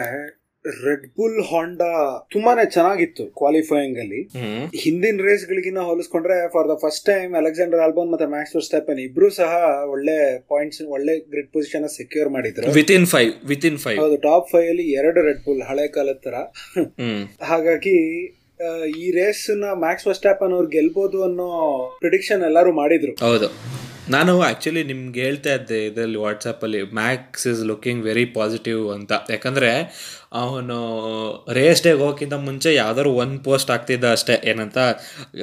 red 0.84 1.06
bull 1.06 1.42
ಹಾಂಡಾ 1.42 1.88
ತುಂಬಾನೇ 2.32 2.64
ಚೆನ್ನಾಗಿತ್ತು 2.70 3.24
ಕ್ವಾಲಿಫೈಯಿಂಗ್ 3.26 3.98
ಅಲ್ಲಿ. 3.98 4.20
ಹಿಂದಿನ 4.78 5.20
ರೇಸ್ 5.24 5.46
ಗಳಿಗಿನ್ನ 5.46 5.78
ಹೋಲಿಸ್ಕೊಂಡ್ರೆ 5.78 6.48
for 6.48 6.68
the 6.68 6.70
first 6.74 7.06
time 7.06 7.34
Alexander 7.34 7.80
Albon 7.80 8.10
ಮತ್ತೆ 8.10 8.26
ಮ್ಯಾಕ್ಸ್ 8.26 8.56
ಸ್ಟೆಪನ್ 8.64 8.98
ಇಬ್ರು 8.98 9.30
ಸಹ 9.30 9.52
ಒಳ್ಳೆ 9.90 10.38
ಪಾಯಿಂಟ್ಸ್ 10.48 10.82
ಒಳ್ಳೆ 10.82 11.18
ಗ್ರಿಡ್ 11.18 11.52
ಪೊಸಿಷನ್ 11.52 11.88
ಸೆಕ್ಯೂರ್ 11.88 12.28
ಮಾಡಿದ್ರು. 12.28 12.72
With 12.72 12.90
in 12.90 13.06
five 13.06 13.32
with 13.44 13.64
in 13.64 13.78
five 13.78 14.00
ಹೌದು 14.00 14.16
ಟಾಪ್ 14.16 14.48
ಫೈವ್ 14.50 14.68
ಅಲ್ಲಿ 14.68 14.92
ಎರಡು 14.92 15.22
ರೆಡ್ 15.22 15.44
ಬುಲ್ 15.44 15.62
ಹಳೆ 15.62 15.88
ಕಾಲದ 15.88 16.18
ತರ. 16.24 16.34
ಹ್ಮ್. 16.80 17.28
ಹಾಗಾಗಿ 17.42 17.98
ಈ 18.98 19.10
ರೇಸ್ನ 19.10 19.64
ಮ್ಯಾಕ್ಸ್ 19.74 20.14
ಸ್ಟಾಪನ್ 20.14 20.52
ಅವ್ರು 20.52 20.68
ಗೆಲ್ಬಹುದು 20.68 21.22
ಅನ್ನೋ 21.24 21.48
ಪ್ರಿಡಿಕ್ಷನ್ 21.98 22.42
ಎಲ್ಲರೂ 22.42 22.72
ಮಾಡಿದ್ರು. 22.72 23.12
ಹೌದು. 23.12 23.48
ನಾನು 24.10 24.40
ಆಕ್ಚುಲಿ 24.40 24.84
ನಿಮ್ಗೆ 24.84 25.20
ಹೇಳ್ತಾ 25.20 25.54
ಇದ್ದೆ 25.54 25.86
ಇದರಲ್ಲಿ 25.86 26.18
ವಾಟ್ಸಪ್ಪಲ್ಲಿ 26.18 26.82
Max 26.82 27.46
is 27.46 27.64
looking 27.64 28.04
very 28.04 28.24
positive 28.24 28.92
ಅಂತ. 28.92 29.12
ಯಾಕಂದರೆ 29.30 29.70
ಅವನು 30.32 30.76
ರೇಸ್ 31.52 31.82
ಡೇಗೆ 31.82 31.98
ಹೋಗೋಕ್ಕಿಂತ 31.98 32.32
ಮುಂಚೆ 32.32 32.74
ಯಾವ್ದಾದ್ರು 32.74 33.12
ಒಂದು 33.12 33.42
ಪೋಸ್ಟ್ 33.42 33.70
ಹಾಕ್ತಿದ್ದ 33.70 34.04
ಅಷ್ಟೇ. 34.04 34.40
ಏನಂತ? 34.44 34.78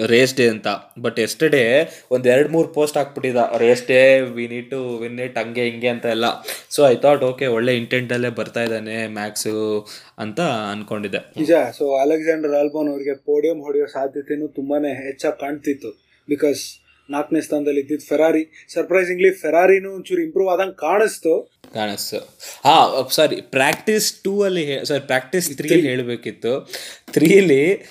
ರೇಸ್ 0.06 0.36
ಡೇ 0.36 0.48
ಅಂತ. 0.48 0.68
ಬಟ್ 1.00 1.20
ಎಸ್ಟರ್ಡೇ 1.20 1.90
ಒಂದು 2.12 2.30
ಎರಡು 2.30 2.50
ಮೂರು 2.50 2.68
post 2.68 2.98
ಹಾಕ್ಬಿಟ್ಟಿದ್ದ. 2.98 3.38
Race 3.58 3.88
day 3.88 4.20
we 4.20 4.48
need 4.48 4.70
to 4.70 4.98
win 4.98 5.20
it 5.20 5.38
ಹಂಗೆ, 5.38 5.70
ಹಿಂಗೆ 5.70 5.88
ಅಂತ 5.88 6.06
ಎಲ್ಲ. 6.06 6.26
ಸೊ 6.70 6.88
ಐ 6.88 6.96
ಥಾಟ್ 6.96 7.24
ಓಕೆ 7.24 7.48
ಒಳ್ಳೆ 7.48 7.78
ಇಂಟೆಂಟಲ್ಲೇ 7.78 8.30
ಬರ್ತಾ 8.30 8.64
ಇದ್ದಾನೆ 8.64 9.08
ಮ್ಯಾಕ್ಸು 9.08 9.88
ಅಂತ 10.18 10.40
ಅಂದ್ಕೊಂಡಿದ್ದೆ 10.40 11.18
ನಿಜ. 11.18 11.52
ಸೊ 11.78 11.96
ಅಲೆಕ್ಸಾಂಡರ್ 11.96 12.52
ಆಲ್ಬೋನ್ 12.52 12.90
ಅವರಿಗೆ 12.90 13.16
ಪೋಡಿಯಂ 13.16 13.60
ಹೊಡೆಯೋ 13.60 13.86
ಸಾಧ್ಯತೆಯೂ 13.86 14.48
ತುಂಬಾ 14.48 14.80
ಹೆಚ್ಚಾಗಿ 14.80 15.40
ಕಾಣ್ತಿತ್ತು. 15.40 15.92
ಬಿಕಾಸ್ 16.30 16.83
ನಾಲ್ಕನೇ 17.10 17.42
ಸ್ಥಾನದಲ್ಲಿ 17.42 17.80
ಇದ್ದಿದ್ದು 17.80 18.06
ಫೆರಾರಿ 18.06 18.66
ಸರ್ಪ್ರೈಸಿಂಗ್ಲಿ 18.74 19.32
ಫೆರಾರಿನೂ 19.32 19.96
ಒಂಚೂರು 19.96 20.22
ಇಂಪ್ರೂವ್ 20.22 20.50
ಆದಂಗೆ 20.50 20.76
ಕಾಣಿಸ್ತು. 20.76 21.52
ಕಾಣಿಸ್ತು. 21.74 22.18
ಹಾ 22.64 23.08
ಸಾರಿ 23.12 23.36
ಪ್ರಾಕ್ಟೀಸ್ 23.36 24.14
ಟೂ 24.14 24.44
ಅಲ್ಲಿ 24.44 24.86
ಸಾರಿ 24.86 25.00
ಪ್ರಾಕ್ಟೀಸ್ 25.00 25.58
ತ್ರೀ 25.58 25.70
ಅಲ್ಲಿ 25.70 25.90
ಹೇಳಬೇಕಿತ್ತು. 25.90 26.72
ತ್ರೀಲಿ 27.14 27.86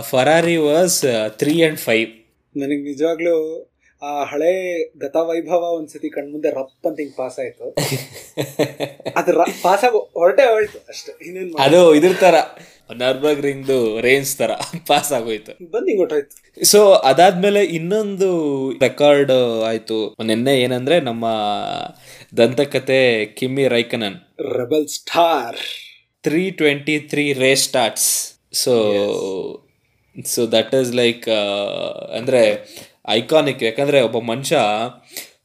Ferrari 0.00 0.56
was 0.56 1.04
three 1.28 1.62
and 1.62 1.78
five 1.78 2.10
ನನಗೆ 2.58 2.82
ನಿಜವಾಗ್ಲೂ 2.82 3.36
ಆ 4.02 4.12
ಹಳೆ 4.30 4.52
ಗತವೈಭವ 5.02 5.62
ಒಂದ್ಸತಿ 5.76 6.08
ಕಣ್ಮುಂದೆ 6.14 6.50
ರಪ್ 6.56 6.86
ಅಂತ 6.88 6.98
ಹಿಂಗ್ 7.02 7.14
ಪಾಸ್ 7.16 7.38
ಆಯ್ತು. 7.42 7.66
ಅದು 9.18 9.32
ಪಾಸ್ 9.62 9.84
ಆಗ 9.88 9.94
ಹೊರಟೆ 10.20 10.44
ಹೋಯ್ತು 10.52 10.78
ಅಷ್ಟೇ 10.88 11.12
ಇನ್ನೇನ್ 11.26 11.52
ಅದು 11.66 11.80
ಇದ್ರ 11.94 12.12
ತರ 12.20 12.34
ನರ್ಬರ್ಗ್ 13.02 13.40
ರಿಂಗ್ದು 13.46 13.78
ರೇಂಜ್ 14.00 14.32
ತರ 14.38 14.50
ಪಾಸ್ 14.88 15.10
ಆಗೋಯ್ತು. 15.12 15.52
ಬಂದ್ 15.72 15.88
ಹಿಂಗ್ 15.90 16.02
ಹೊರ್ಟೋಯ್ತು. 16.02 16.64
ಸೊ 16.72 16.80
ಅದಾದ್ಮೇಲೆ 17.10 17.62
ಇನ್ನೊಂದು 17.78 18.28
ರೆಕಾರ್ಡ್ 18.86 19.32
ಆಯ್ತು. 19.70 19.98
ನಿನ್ನೆ 20.24 20.54
ಏನಂದ್ರೆ 20.60 20.98
ನಮ್ಮ 21.00 21.26
ದಂತಕತೆ 22.40 23.00
Kimi 23.38 23.66
Raikkonen. 23.76 24.18
Rebel 24.60 24.88
star 24.98 25.60
three 26.24 26.44
twenty 26.50 26.98
three 27.10 27.24
race 27.32 27.50
starts 27.54 28.10
so 28.62 28.74
so 30.16 30.42
that 30.46 30.74
is 30.74 30.92
like 30.94 31.26
ಅಂದರೆ 32.18 32.42
ಐಕಾನಿಕ್ 33.08 33.62
ಯಾಕಂದ್ರೆ 33.62 34.00
ಒಬ್ಬ 34.00 34.18
ಮನುಷ್ಯ 34.24 34.56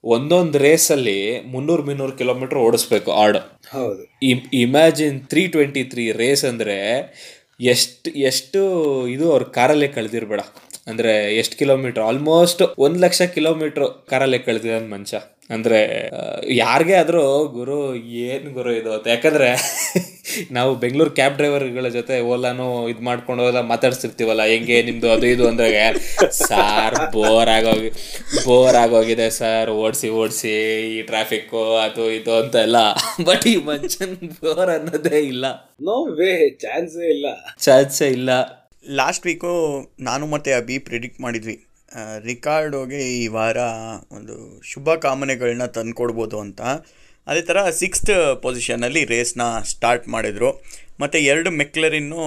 ಒಂದೊಂದು 0.03 0.57
ರೇಸಲ್ಲಿ 0.57 1.17
ಮುನ್ನೂರು 1.45 1.83
ಮುನ್ನೂರು 1.83 2.11
ಕಿಲೋಮೀಟರ್ 2.11 2.57
ಓಡಿಸ್ಬೇಕು 2.57 3.11
ಆಡ್ 3.13 3.37
ಹೌದು. 3.71 4.01
Imagine 4.53 5.27
three 5.27 5.47
twenty 5.47 5.83
three 5.83 6.11
race 6.11 6.45
ಅಂದರೆ 6.45 6.77
ಎಷ್ಟು 7.59 8.11
ಎಷ್ಟು 8.21 8.59
ಇದು 9.07 9.31
ಅವ್ರ 9.31 9.43
ಕಾರಲ್ಲೇ 9.43 9.87
ಕಳೆದಿರ್ಬೇಡ. 9.87 10.41
ಅಂದರೆ 10.87 11.35
ಎಷ್ಟು 11.35 11.57
ಕಿಲೋಮೀಟ್ರ್ 11.57 12.03
ಆಲ್ಮೋಸ್ಟ್ 12.03 12.61
ಒಂದು 12.77 12.99
ಲಕ್ಷ 12.99 13.21
ಕಿಲೋಮೀಟ್ರ್ 13.35 13.85
ಕಾರಲ್ಲೇ 14.09 14.39
ಕಳೆದಿದ್ದಾನೆ 14.39 14.87
ಮನುಷ್ಯ. 14.87 15.17
ಅಂದರೆ 15.49 16.09
ಯಾರಿಗೇ 16.55 16.93
ಆದರೂ 16.93 17.47
ಗುರು 17.47 17.95
ಏನು 18.25 18.53
ಗುರು 18.53 18.71
ಇದು 18.71 18.93
ಅಂತ. 18.93 19.07
ಯಾಕಂದ್ರೆ 19.07 19.49
ನಾವು 20.51 20.75
ಬೆಂಗಳೂರು 20.75 21.09
ಕ್ಯಾಬ್ 21.09 21.37
ಡ್ರೈವರ್ಗಳ 21.37 21.87
ಜೊತೆ 21.87 22.19
ಓಲಾನು 22.21 22.87
ಇದು 22.87 23.01
ಮಾಡ್ಕೊಂಡು 23.01 23.43
ಹೋದ 23.43 23.55
ಮಾತಾಡ್ಸಿರ್ತೀವಲ್ಲ 23.55 24.43
ಹೆಂಗೆ 24.43 24.81
ನಿಮ್ಮದು 24.81 25.11
ಅದು 25.11 25.25
ಇದು 25.25 25.47
ಅಂದಾಗ 25.47 25.75
ಸಾರ್ 26.29 27.11
ಬೋರ್ 27.13 27.49
ಆಗೋಗಿ 27.49 27.89
ಬೋರ್ 28.45 28.75
ಆಗೋಗಿದೆ 28.75 29.29
ಸರ್ 29.29 29.69
ಓಡಿಸಿ 29.69 30.09
ಓಡಿಸಿ 30.09 30.53
ಈ 30.97 31.01
ಟ್ರಾಫಿಕ್ಕು 31.01 31.75
ಅದು 31.75 32.11
ಇದು 32.11 32.37
ಅಂತ 32.37 32.55
ಎಲ್ಲ. 32.55 32.77
ಬಟ್ 33.23 33.47
ಈ 33.47 33.55
ಮನುಷ್ಯನ್ 33.55 34.15
ಬೋರ್ 34.15 34.69
ಅನ್ನೋದೇ 34.69 35.19
ಇಲ್ಲ. 35.19 35.45
ನೋ 35.81 36.05
ವೇ 36.15 36.49
ಚಾನ್ಸೇ 36.49 37.09
ಇಲ್ಲ. 37.09 37.27
ಚಾನ್ಸೇ 37.59 38.07
ಇಲ್ಲ. 38.07 38.29
ಲಾಸ್ಟ್ 38.85 39.25
ವೀಕು 39.25 39.51
ನಾನು 39.99 40.27
ಮತ್ತೆ 40.27 40.53
ಅಭಿ 40.53 40.79
ಪ್ರಿಡಿಕ್ಟ್ 40.79 41.21
ಮಾಡಿದ್ವಿ. 41.21 41.70
ರಿಕಾರ್ಡೋಗೆ 42.23 42.99
ಈ 43.23 43.27
ವಾರ 43.27 43.57
ಒಂದು 44.11 44.61
ಶುಭ 44.61 44.93
ಕಾಮನೆಗಳನ್ನ 44.93 45.65
ತಂದುಕೊಡ್ಬೋದು 45.65 46.39
ಅಂತ. 46.39 46.61
ಅದೇ 47.27 47.41
ಥರ 47.41 47.69
ಸಿಕ್ಸ್ತ್ 47.69 48.39
ಪೊಸಿಷನಲ್ಲಿ 48.41 49.05
ರೇಸ್ನ 49.05 49.41
ಸ್ಟಾರ್ಟ್ 49.63 50.07
ಮಾಡಿದರು. 50.07 50.63
ಮತ್ತು 50.99 51.17
ಎರಡು 51.17 51.51
ಮೆಕ್ಲರಿನ್ನು 51.51 52.23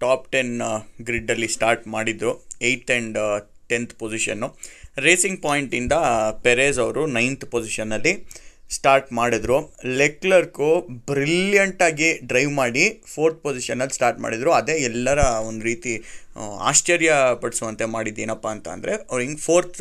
ಟಾಪ್ 0.00 0.32
ಟೆನ್ 0.32 0.60
ಗ್ರಿಡ್ಡಲ್ಲಿ 1.02 1.48
ಸ್ಟಾರ್ಟ್ 1.48 1.86
ಮಾಡಿದ್ದು 1.86 2.46
eighth 2.62 2.90
and 2.90 3.50
tenth 3.68 3.94
position. 3.94 4.58
Racing 4.98 5.42
ಪಾಯಿಂಟಿಂದ 5.42 5.92
ಪೆರೇಸ್ 6.42 6.78
ಅವರು 6.78 7.06
ನೈನ್ತ್ 7.06 7.46
ಪೊಸಿಷನಲ್ಲಿ. 7.50 8.43
ಸ್ಟಾರ್ಟ್ 8.76 9.08
ಮಾಡಿದ್ರು. 9.18 9.58
ಲೆಕ್ಲರ್ಕು 10.00 10.68
ಬ್ರಿಲಿಯಂಟಾಗಿ 11.10 12.10
ಡ್ರೈವ್ 12.30 12.52
ಮಾಡಿ 12.60 12.84
ಫೋರ್ತ್ 13.14 13.40
ಪೊಸಿಷನಲ್ಲಿ 13.46 13.96
ಸ್ಟಾರ್ಟ್ 13.98 14.20
ಮಾಡಿದರು. 14.24 14.50
ಅದೇ 14.60 14.76
ಎಲ್ಲರ 14.90 15.20
ಒಂದು 15.48 15.64
ರೀತಿ 15.70 15.94
ಆಶ್ಚರ್ಯ 16.70 17.12
ಪಡಿಸುವಂತೆ 17.42 17.86
ಮಾಡಿದ್ದೇನಪ್ಪ 17.96 18.46
ಅಂತ 18.54 18.66
ಅಂದರೆ, 18.76 18.92
ಅವ್ರು 19.10 19.20
ಹಿಂಗೆ 19.24 19.42
ಫೋರ್ತ್ 19.48 19.78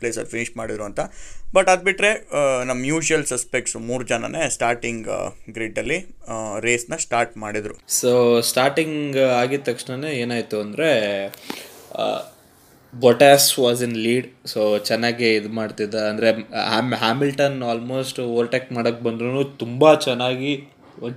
ಪ್ಲೇಸಲ್ಲಿ 0.00 0.30
ಫಿನಿಷ್ 0.34 0.52
ಮಾಡಿದ್ರು 0.60 0.84
ಅಂತ. 0.88 1.00
ಬಟ್ 1.56 1.68
ಅದು 1.72 1.82
ಬಿಟ್ಟರೆ 1.88 2.10
ನಮ್ಮ 2.68 2.80
ಯೂಶುವಲ್ 2.92 3.26
ಸಸ್ಪೆಕ್ಟ್ಸ್ 3.32 3.76
ಮೂರು 3.88 4.04
ಜನನೇ 4.12 4.42
ಸ್ಟಾರ್ಟಿಂಗ್ 4.56 5.08
ಗ್ರಿಡ್ಡಲ್ಲಿ 5.56 5.98
ರೇಸ್ನ 6.66 6.96
ಸ್ಟಾರ್ಟ್ 7.06 7.34
ಮಾಡಿದರು. 7.44 7.76
ಸೊ 8.00 8.10
ಸ್ಟಾರ್ಟಿಂಗ್ 8.50 9.18
ಆಗಿದ 9.40 9.64
ತಕ್ಷಣನೇ 9.70 10.12
ಏನಾಯಿತು 10.22 10.58
ಅಂದರೆ 10.66 10.90
Bottas 13.02 13.46
was 13.64 13.80
in 13.86 13.96
lead 14.06 14.26
so 14.52 14.60
ಚೆನ್ನಾಗಿ 14.88 15.28
ಇದು 15.38 15.50
ಮಾಡ್ತಿದ್ದ. 15.58 15.96
ಅಂದರೆ 16.10 16.28
ಹ್ಯಾಮಿಲ್ಟನ್ 17.04 17.58
ಆಲ್ಮೋಸ್ಟ್ 17.70 18.20
ಓವರ್ಟೇಕ್ 18.28 18.68
ಮಾಡೋಕ್ಕೆ 18.76 19.02
ಬಂದ್ರೂ 19.08 19.42
ತುಂಬ 19.62 19.94
ಚೆನ್ನಾಗಿ 20.06 20.52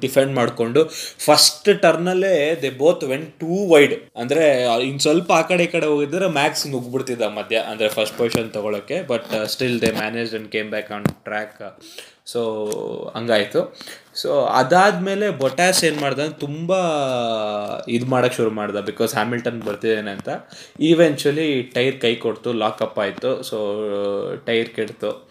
ಡಿಫೆಂಡ್ 0.03 0.33
ಮಾಡಿಕೊಂಡು 0.37 0.81
first 1.25 1.67
ಟರ್ನಲ್ಲೇ 1.83 2.33
they 2.61 2.69
both 2.79 3.03
went 3.11 3.25
too 3.41 3.57
wide 3.73 3.93
ಅಂದರೆ 4.21 4.45
ಇನ್ನು 4.87 5.01
ಸ್ವಲ್ಪ 5.05 5.29
ಆ 5.39 5.43
ಕಡೆ 5.49 5.63
ಈ 5.67 5.69
ಕಡೆ 5.75 5.87
ಹೋಗಿದ್ರೆ 5.91 6.27
ಮ್ಯಾಕ್ಸ್ 6.39 6.63
ನುಗ್ಬಿಡ್ತಿದ್ದ 6.73 7.25
ಮಧ್ಯ, 7.37 7.57
ಅಂದರೆ 7.71 7.89
ಫಸ್ಟ್ 7.97 8.17
ಪೊಸಿಷನ್ 8.21 8.49
ತೊಗೊಳಕ್ಕೆ 8.57 8.97
but 9.11 9.29
still 9.53 9.77
they 9.83 9.91
manage 10.01 10.33
and 10.39 10.49
came 10.55 10.69
back 10.75 10.91
on 10.97 11.05
track 11.27 11.59
so 12.27 12.41
ಹಂಗಾಯಿತು. 13.15 13.77
So 14.15 14.41
ಅದಾದಮೇಲೆ 14.45 15.29
ಬೊಟ್ಯಾಸ್ 15.29 15.83
ಏನು 15.83 15.99
ಮಾಡ್ದ 16.01 16.19
ತುಂಬ 16.19 16.71
ಇದು 17.87 18.05
ಮಾಡೋಕ್ಕೆ 18.05 18.37
ಶುರು 18.37 18.51
ಮಾಡ್ದ 18.51 18.75
ಬಿಕಾಸ್ 18.75 19.13
ಹ್ಯಾಮಿಲ್ಟನ್ 19.13 19.61
ಬರ್ತಿದ್ದೇನೆ 19.61 20.11
ಅಂತ. 20.11 20.29
ಈವೆಂಚುಲಿ 20.79 21.63
ಟೈರ್ 21.63 22.01
ಕೈ 22.01 22.15
ಕೊಡ್ತು 22.15 22.53
ಲಾಕಪ್ 22.53 22.99
ಆಯಿತು. 22.99 23.43
So 23.43 23.57
tyre 24.45 24.69
ಕೆಡ್ತು. 24.69 25.29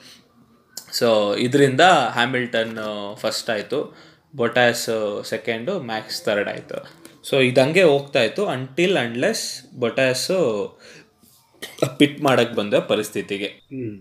ಸೊ 0.92 1.34
ಇದರಿಂದ 1.34 1.80
ಹ್ಯಾಮಿಲ್ಟನ್ 2.12 2.78
ಫಸ್ಟ್ 3.14 3.50
ಆಯಿತು. 3.50 3.96
ಬೊಟ್ಯಾಸ್ 4.36 5.22
ಸೆಕೆಂಡು 5.24 5.80
ಮ್ಯಾಕ್ಸ್ 5.80 6.24
ಥರ್ಡ್ 6.24 6.48
ಆಯಿತು. 6.48 6.78
ಸೊ 7.28 7.40
ಇದಂಗೆ 7.40 7.82
ಹೋಗ್ತಾ 7.82 8.22
ಇತ್ತು 8.22 8.46
ಅಂಟಿಲ್ 8.46 8.96
ಅಂಡ್ಲೆಸ್ 8.96 9.74
ಬೊಟ್ಯಾಸು 9.76 10.40
ಪಿಟ್ 11.96 12.22
ಮಾಡೋಕ್ಕೆ 12.22 12.56
ಬಂದ 12.56 12.74
ಪರಿಸ್ಥಿತಿಗೆ. 12.74 13.46
ಹ್ಮ್. 13.46 13.96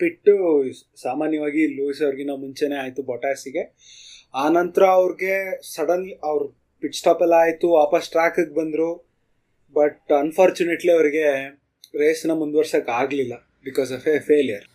ಪಿಟ್ಟು 0.00 0.34
ಸಾಮಾನ್ಯವಾಗಿ 1.02 1.62
ಲೂಯಿಸ್ 1.76 2.02
ಅವ್ರಿಗಿನ 2.02 2.32
ಮುಂಚೆನೆ 2.34 2.76
ಆಯಿತು 2.76 3.02
ಬೊಟಾಸಿಗೆ 3.02 3.64
ಆ 4.34 4.48
ನಂತರ 4.48 4.84
ಅವ್ರಿಗೆ 4.84 5.34
ಸಡನ್ 5.74 6.06
ಅವ್ರ 6.24 6.44
ಪಿಟ್ 6.82 6.94
ಸ್ಟಾಪ್ 6.94 7.22
ಎಲ್ಲ 7.22 7.32
ಆಯ್ತು 7.32 7.68
ವಾಪಸ್ 7.72 8.08
ಟ್ರ್ಯಾಕ್ 8.10 8.38
ಬಂದ್ರು. 8.54 8.88
ಬಟ್ 9.76 10.12
ಅನ್ಫಾರ್ಚುನೇಟ್ಲಿ 10.12 10.92
ಅವರಿಗೆ 10.92 11.26
ರೇಸ್ನ 12.00 12.32
ಮುಂದುವರ್ಸಕ್ 12.32 12.88
ಆಗ್ಲಿಲ್ಲ 12.88 13.34
ಬಿಕಾಸ್ 13.64 13.92
ಆಫ್ 13.92 14.08
ಎ 14.08 14.18
ಫೇಲಿಯರ್ 14.18 14.66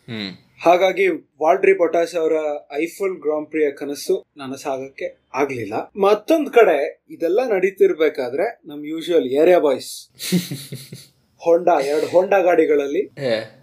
ಹಾಗಾಗಿ 0.62 1.08
ವಾಲ್ಡ್ರಿ 1.42 1.74
ಬೊಟಾಸ್ 1.74 2.16
ಅವರ 2.16 2.38
ಐಫಲ್ 2.74 3.14
ಗ್ರಾಂಡ್ 3.20 3.50
ಪ್ರಿಯ 3.50 3.72
ಕನಸು 3.72 4.16
ನನಸಾಗಕ್ಕೆ 4.38 5.08
ಆಗ್ಲಿಲ್ಲ. 5.34 5.76
ಮತ್ತೊಂದ್ 5.96 6.50
ಕಡೆ 6.50 7.06
ಇದೆಲ್ಲ 7.10 7.40
ನಡೀತಿರ್ಬೇಕಾದ್ರೆ 7.50 8.48
ನಮ್ 8.66 8.86
ಯೂಶುವಲ್ 8.86 9.30
ಏರಿಯಾ 9.42 9.60
ಬಾಯ್ಸ್ 9.60 9.92
ಹೋಂಡಾ 11.42 11.76
ಎರಡು 11.92 12.08
ಹೋಂಡಾ 12.08 12.40
ಗಾಡಿಗಳಲ್ಲಿ 12.40 13.02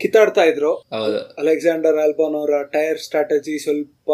ಕಿತ್ತಾಡ್ತಾ 0.00 0.44
ಇದ್ರು. 0.44 0.72
ಅಲೆಕ್ಸಾಂಡರ್ 1.38 1.98
ಆಲ್ಬನ್ 2.04 2.36
ಅವರ 2.40 2.62
ಟೈರ್ 2.72 2.98
ಸ್ಟ್ರಾಟಜಿ 2.98 3.56
ಸ್ವಲ್ಪ 3.64 4.10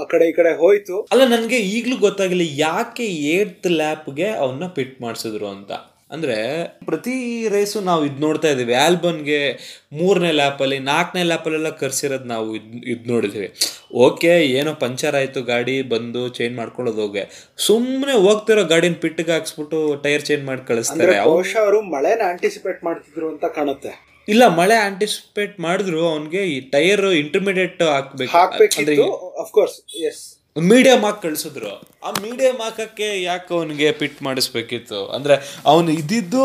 ಆ 0.00 0.04
ಕಡೆ 0.04 0.26
ಈ 0.28 0.32
ಕಡೆ 0.32 0.52
ಹೋಯ್ತು. 0.56 0.96
ಅಲ್ಲ 1.12 1.26
ನನಗೆ 1.36 1.56
ಈಗ್ಲೂ 1.56 1.96
ಗೊತ್ತಾಗಿಲ್ಲ 1.96 2.46
ಯಾಕೆ 2.60 3.06
ಏಟ್ 3.36 3.66
ಲ್ಯಾಪ್ಗೆ 3.66 4.28
ಅವನ್ನ 4.44 4.66
ಪಿಟ್ 4.66 4.96
ಮಾಡಿಸಿದ್ರು 5.02 5.46
ಅಂತ. 5.46 5.72
ಅಂದರೆ 6.10 6.64
ಪ್ರತಿ 6.84 7.48
ರೇಸು 7.48 7.80
ನಾವು 7.80 8.06
ಇದು 8.06 8.20
ನೋಡ್ತಾ 8.20 8.48
ಇದ್ದೀವಿ. 8.48 8.74
ಆಲ್ಬನ್ಗೆ 8.74 9.52
ಮೂರನೇ 9.92 10.32
ಲ್ಯಾಪಲ್ಲಿ 10.32 10.78
ನಾಲ್ಕನೇ 10.78 11.22
ಲ್ಯಾಪಲ್ಲೆಲ್ಲ 11.22 11.68
ಕರ್ಸಿರೋದು 11.68 12.24
ನಾವು 12.24 12.56
ಇದು 12.56 12.90
ಇದು 12.90 13.12
ನೋಡಿದ್ದೀವಿ 13.12 13.52
ಓಕೆ 13.92 14.28
ಏನೋ 14.28 14.74
ಪಂಚರ್ 14.74 15.14
ಆಯಿತು 15.14 15.42
ಗಾಡಿ 15.42 15.82
ಬಂದು 15.82 16.28
ಚೇಂಜ್ 16.28 16.56
ಮಾಡ್ಕೊಳ್ಳೋದು 16.56 17.02
ಹೋಗೆ. 17.02 17.52
ಸುಮ್ಮನೆ 17.56 18.12
ಹೋಗ್ತಿರೋ 18.12 18.64
ಗಾಡಿನ 18.64 18.92
ಪಿಟ್ಟಿಗೆ 18.92 19.32
ಹಾಕ್ಸ್ಬಿಟ್ಟು 19.32 19.96
ಟೈರ್ 19.96 20.22
ಚೇಂಜ್ 20.22 20.44
ಮಾಡಿ 20.44 20.66
ಕಳಿಸ್ತಾರೆ. 20.66 21.16
ಅವ್ರು- 21.16 21.34
ಬಹುಶಃ 21.34 21.58
ಅವರು 21.58 21.82
ಮಳೆನ 21.82 22.20
ಆಂಟಿಸಿಪೇಟ್ 22.28 22.84
ಮಾಡ್ತಿದ್ರು 22.84 23.28
ಅಂತ 23.28 23.44
ಕಾಣುತ್ತೆ. 23.44 24.06
ಇಲ್ಲ 24.28 24.46
ಮಳೆ 24.46 24.74
ಆಂಟಿಸಿಪೇಟ್ 24.74 25.60
ಮಾಡಿದ್ರು 25.60 26.08
ಅವನಿಗೆ 26.08 26.36
ಈ 26.36 26.60
ಟೈರ್ 26.60 27.06
ಇಂಟರ್ಮೀಡಿಯೇಟ್ 27.06 27.82
ಹಾಕ್ಬೇಕು. 27.82 28.38
ಅಂದ್ರೆ 28.38 28.38
ಹಾಕ್ಬೇಕಿತ್ತು 28.38 29.28
ಅಫ್ಕೋರ್ಸ್ 29.42 29.96
ಎಸ್ 29.96 30.35
ಮೀಡಿಯಂ 30.70 31.00
ಹಾಕಿ 31.06 31.20
ಕಳಿಸಿದ್ರು. 31.22 31.72
ಆ 32.06 32.10
ಮೀಡಿಯಾ 32.24 32.52
ಹಾಕಕ್ಕೆ 32.64 33.08
ಯಾಕೆ 33.22 33.50
ಅವನಿಗೆ 33.58 33.88
ಪಿಟ್ 34.00 34.20
ಮಾಡಿಸ್ಬೇಕಿತ್ತು? 34.26 35.00
ಅಂದರೆ 35.16 35.36
ಅವನು 35.72 35.90
ಇದ್ದಿದ್ದು 36.00 36.44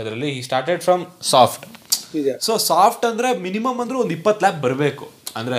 ಅದರಲ್ಲಿ 0.00 0.30
ಈ 0.38 0.40
started 0.48 0.82
from 0.86 1.04
soft 1.32 1.66
so 2.46 2.52
soft 2.70 3.04
ಅಂದರೆ 3.10 3.28
ಮಿನಿಮಮ್ 3.46 3.78
ಅಂದ್ರೆ 3.82 3.96
ಒಂದು 4.02 4.14
ಇಪ್ಪತ್ತು 4.18 4.42
ಲ್ಯಾಪ್ 4.44 4.60
ಬರಬೇಕು. 4.64 5.06
ಅಂದರೆ 5.38 5.58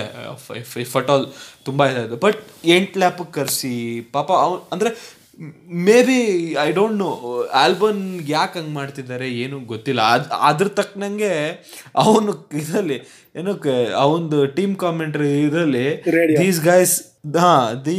ಫಟ್ 0.92 1.10
ಆಲ್ 1.14 1.26
ತುಂಬ 1.66 1.86
ಇದಾಯಿತು. 1.92 2.16
ಬಟ್ 2.26 2.38
ಎಂಟು 2.76 2.98
ಲ್ಯಾಪ್ 3.02 3.20
ಕರೆಸಿ 3.36 3.74
ಪಾಪ 4.16 4.30
ಅವ್ನು 4.44 4.58
ಅಂದರೆ 4.74 4.90
maybe 6.02 6.18
I 6.60 6.72
don't 6.72 6.98
know 6.98 7.10
Albon 7.62 8.20
ಯಾಕೆ 8.28 8.58
ಹಂಗೆ 8.58 8.72
ಮಾಡ್ತಿದ್ದಾರೆ 8.72 9.28
ಏನು 9.28 9.60
ಗೊತ್ತಿಲ್ಲ. 9.60 10.02
ಅದು 10.02 10.28
ಅದ್ರ 10.50 10.68
ತಕ್ಕನಂಗೆ 10.68 11.32
ಅವನು 12.04 12.32
ಇದರಲ್ಲಿ 12.60 12.98
ಏನು 13.36 13.54
ಅವನದು 14.04 14.46
ಟೀಮ್ 14.46 14.76
ಕಾಮೆಂಟ್ರಿ 14.76 15.42
ಇದರಲ್ಲಿ. 15.42 15.86
ದೀಸ್ 16.38 16.60
ಗೈಸ್ 16.64 16.94
ಹಾಂ 17.38 17.84
the 17.84 17.98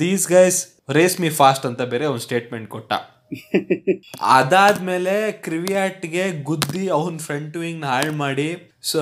these 0.00 0.28
guys 0.28 0.60
race 0.90 1.20
me 1.20 1.28
fast 1.40 1.66
ಅಂತ 1.66 1.82
ಬೇರೆ 1.82 2.04
ಅವ್ನು 2.04 2.20
ಸ್ಟೇಟ್ಮೆಂಟ್ 2.20 2.68
ಕೊಟ್ಟ. 2.68 2.92
ಅದಾದ್ಮೇಲೆ 4.38 5.14
ಕ್ರಿವಿಯಾಟ್ಗೆ 5.44 6.24
ಗುದ್ದಿ 6.42 6.84
ಅವನ 6.96 7.16
ಫ್ರಂಟ್ 7.26 7.56
ವಿಂಗ್ 7.56 7.84
ಹಾಳು 7.84 8.12
ಮಾಡಿ. 8.22 8.48
ಸೊ 8.90 9.00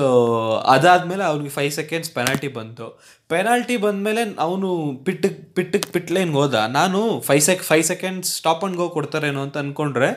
ಅದಾದ್ಮೇಲೆ 0.73 1.23
ಅವ್ನಿಗೆ 1.23 1.51
ಫೈವ್ 1.55 1.71
ಸೆಕೆಂಡ್ಸ್ 1.71 2.11
ಪೆನಾಲ್ಟಿ 2.17 2.49
ಬಂತು. 2.57 2.85
ಪೆನಾಲ್ಟಿ 3.29 3.75
ಬಂದ್ಮೇಲೆ 3.77 4.21
ಅವನು 4.45 4.69
ಪಿಟ್ಟಕ್ 5.07 5.39
ಪಿಟ್ಟಕ್ 5.57 5.87
ಪಿಟ್ಲೇನ್ಗೆ 5.95 6.37
ಹೋದ. 6.41 6.55
ನಾನು 6.77 6.99
five 7.27 7.43
sec 7.49 7.63
five 7.63 7.85
seconds 7.91 8.31
stop 8.37 8.63
and 8.67 8.77
go 8.81 8.87
ಕೊಡ್ತಾರೇನೋ 8.89 9.41
ಅಂತ 9.47 9.57
ಅನ್ಕೊಂಡ್ರೆ 9.57 10.09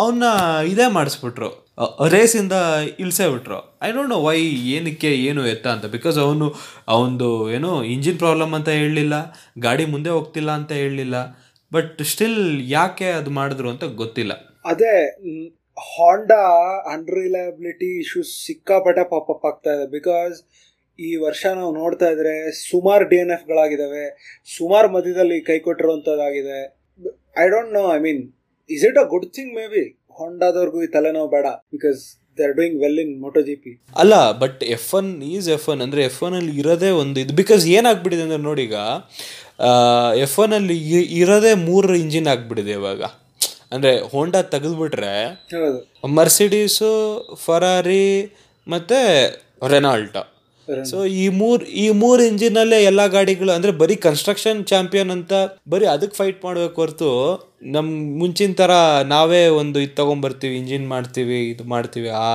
ಅವನ್ನ 0.00 0.24
ಇದೇ 0.72 0.86
ಮಾಡಿಸ್ಬಿಟ್ರು. 0.88 1.48
ರೇಸಿಂದ 2.14 2.54
ಇಳಿಸೇ 3.02 3.26
ಬಿಟ್ರು. 3.34 3.58
ಐ 3.86 3.88
ಡೋಂಟ್ 3.92 4.12
ನೋ 4.14 4.18
ವೈ 4.22 4.38
ಏನಕ್ಕೆ 4.76 5.10
ಏನು 5.28 5.46
ಎತ್ತ 5.46 5.66
ಅಂತ. 5.66 5.86
ಬಿಕಾಸ್ 5.96 6.18
ಅವನು 6.18 6.46
ಅವನದು 6.94 7.30
ಏನು 7.56 7.70
ಇಂಜಿನ್ 7.94 8.18
ಪ್ರಾಬ್ಲಮ್ 8.18 8.54
ಅಂತ 8.54 8.70
ಹೇಳಲಿಲ್ಲ. 8.80 9.14
ಗಾಡಿ 9.58 9.86
ಮುಂದೆ 9.94 10.10
ಹೋಗ್ತಿಲ್ಲ 10.10 10.50
ಅಂತ 10.50 10.72
ಹೇಳಲಿಲ್ಲ. 10.82 11.16
ಬಟ್ 11.72 12.02
ಸ್ಟಿಲ್ 12.12 12.40
ಯಾಕೆ 12.76 13.08
ಅದು 13.20 13.30
ಮಾಡಿದ್ರು 13.38 13.68
ಅಂತ 13.72 13.84
ಗೊತ್ತಿಲ್ಲ. 14.02 14.32
ಅದೇ 14.72 14.94
ಹಾಂಡಾ 15.94 16.42
ಅನ್ರಿಲಯಬಿಲಿಟಿ 16.92 17.88
ಇಶ್ಯೂಸ್ 18.02 18.30
ಸಿಕ್ಕಾಪಟ್ಟೆ 18.46 19.04
ಪಾಪಪ್ 19.12 19.44
ಆಗ್ತಾ 19.50 19.72
ಇದೆ. 19.76 19.86
ಬಿಕಾಸ್ 19.96 20.36
ಈ 20.98 21.10
ವರ್ಷ 21.24 21.42
ನಾವು 21.58 21.72
ನೋಡ್ತಾ 21.80 22.06
ಇದ್ರೆ 22.14 22.34
ಸುಮಾರು 22.60 23.04
ಡಿ 23.10 23.16
ಎನ್ 23.22 23.32
ಎಫ್ಗಳಾಗಿದ್ದಾವೆ 23.36 24.04
ಸುಮಾರು 24.56 24.88
ಮಧ್ಯದಲ್ಲಿ 24.94 25.38
ಕೈ 25.48 25.58
ಕೊಟ್ಟಿರುವಂಥದ್ದಾಗಿದೆ 25.66 26.58
I 27.42 27.46
don't 27.54 27.72
know 27.78 27.82
I 27.96 27.98
mean 28.06 28.22
is 28.70 28.84
it 28.90 29.00
a 29.02 29.06
good 29.14 29.28
thing 29.36 29.52
maybe 29.74 29.84
ಹೊಂಡಾದವ್ರಿಗೂ 30.20 30.78
ಈ 30.86 30.88
ತಲೆನೋವು 30.94 31.28
ಬೇಡ. 31.34 31.46
Because 31.74 32.02
they 32.38 32.44
are 32.46 32.54
doing 32.58 32.76
well 32.84 32.98
in 33.04 33.12
Moto 33.24 33.40
G 33.48 33.54
P 33.64 33.72
ಅಲ್ಲ 34.02 34.14
but 34.42 34.60
F 34.76 34.88
one 34.98 35.10
is 35.34 35.48
F 35.56 35.66
one 35.72 35.82
ಅಂದರೆ 35.86 36.02
ಎಫ್ 36.04 36.20
ಒನಲ್ಲಿ 36.26 36.52
ಇರೋದೇ 36.62 36.90
ಒಂದು 37.02 37.20
ಇದು. 37.24 37.34
ಬಿಕಾಸ್ 37.42 37.64
ಏನಾಗ್ಬಿಟ್ಟಿದೆ 37.78 38.24
ಅಂದರೆ 38.26 38.42
ನೋಡಿ 38.48 38.64
ಈಗ 38.68 38.78
ಎಫ್ 40.24 40.38
ಒನಲ್ಲಿ 40.44 40.76
ಇರೋದೇ 41.20 41.54
ಮೂರು 41.68 41.94
ಇಂಜಿನ್ 42.02 42.28
ಆಗ್ಬಿಟ್ಟಿದೆ 42.34 42.74
ಇವಾಗ. 42.80 43.00
ಅಂದರೆ 43.72 43.92
ಹೋಂಡಾ 44.12 44.40
ತೆಗೆದುಬಿಟ್ರೆ 44.54 45.14
ಮರ್ಸಿಡೀಸು 46.18 46.90
ಫರಾರಿ 47.44 48.06
ಮತ್ತು 48.66 48.98
ರೆನಾಲ್ಟೋ 49.68 50.22
ಸೊ 50.84 51.04
ಈ 51.16 51.28
ಮೂರ್ 51.28 51.64
ಈ 51.64 51.90
ಮೂರ್ 51.90 52.22
ಇಂಜಿನ್ 52.22 52.56
ಅಲ್ಲೇ 52.56 52.82
ಎಲ್ಲಾ 52.82 53.06
ಗಾಡಿಗಳು 53.06 53.52
ಅಂದ್ರೆ 53.52 53.72
ಬರೀ 53.72 53.96
ಕನ್ಸ್ಟ್ರಕ್ಷನ್ 53.96 54.64
ಚಾಂಪಿಯನ್ 54.64 55.10
ಅಂತ 55.10 55.32
ಬರೀ 55.68 55.84
ಅದಕ್ಕೆ 55.86 56.16
ಫೈಟ್ 56.16 56.44
ಮಾಡ್ಬೇಕು 56.44 56.80
ಹೊರತು 56.80 57.10
ನಮ್ 57.66 58.18
ಮುಂಚಿನ 58.18 58.52
ತರ 58.52 58.72
ನಾವೇ 59.06 59.46
ಒಂದು 59.56 59.80
ಇದು 59.80 59.94
ತಗೊಂಡ್ಬರ್ತೀವಿ 59.94 60.56
ಇಂಜಿನ್ 60.56 60.88
ಮಾಡ್ತೀವಿ 60.88 61.50
ಇದು 61.50 61.64
ಮಾಡ್ತೀವಿ 61.64 62.08
ಆ 62.08 62.32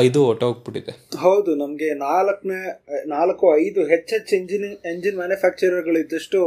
ಇದು 0.00 0.24
ಹೊಟ್ಟೋಗ್ಬಿಟ್ಟಿದೆ 0.24 0.92
ಹೌದು 1.18 1.54
ನಮಗೆ 1.54 1.94
ನಾಲ್ಕನೇ 1.94 2.60
ನಾಲ್ಕು 3.06 3.60
ಐದು 3.60 3.84
ಹೆಚ್ಚೆಚ್ಚು 3.84 4.36
ಇಂಜಿನ್ 4.36 4.64
ಎಂಜಿನ್ 4.86 5.16
ಮ್ಯಾನುಫ್ಯಾಕ್ಚರರ್ಗಳು 5.16 5.98
ಇದ್ದಷ್ಟು 5.98 6.40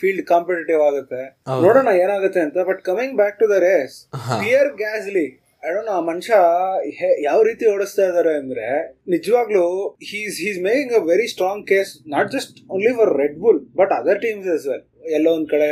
ಫೀಲ್ಡ್ 0.00 0.26
ಕಾಂಪಿಟೇಟಿವ್ 0.26 0.82
ಆಗುತ್ತೆ. 0.82 1.22
ನೋಡೋಣ 1.62 1.88
ಏನಾಗುತ್ತೆ 1.96 2.40
ಅಂತ 2.40 2.58
but 2.68 2.82
coming 2.82 3.16
back 3.16 3.38
to 3.38 3.48
the 3.50 3.58
race 3.62 3.96
Pierre 4.40 4.76
Gasly 4.76 5.26
I don't 5.62 5.88
ಆ 5.96 5.98
ಮನುಷ್ಯ 6.08 6.34
ಯಾವ 7.26 7.38
ರೀತಿ 7.48 7.64
ಓಡಿಸ್ತಾ 7.72 8.04
ಇದ್ದಾರೆ 8.10 8.32
ಅಂದ್ರೆ 8.40 8.66
ನಿಜವಾಗ್ಲೂ 9.14 9.64
he's 10.10 10.36
he's 10.44 10.58
making 10.68 10.94
a 11.00 11.02
very 11.12 11.26
strong 11.34 11.64
case 11.72 11.92
not 12.14 12.30
just 12.36 12.56
only 12.74 12.92
for 12.98 13.12
Red 13.22 13.36
Bull 13.44 13.60
but 13.80 13.92
other 13.98 14.20
teams 14.24 14.48
as 14.56 14.66
well 14.70 14.84
ಎಲ್ಲೋ 15.18 15.32
ಒಂದ್ 15.38 15.48
ಕಡೆ 15.54 15.70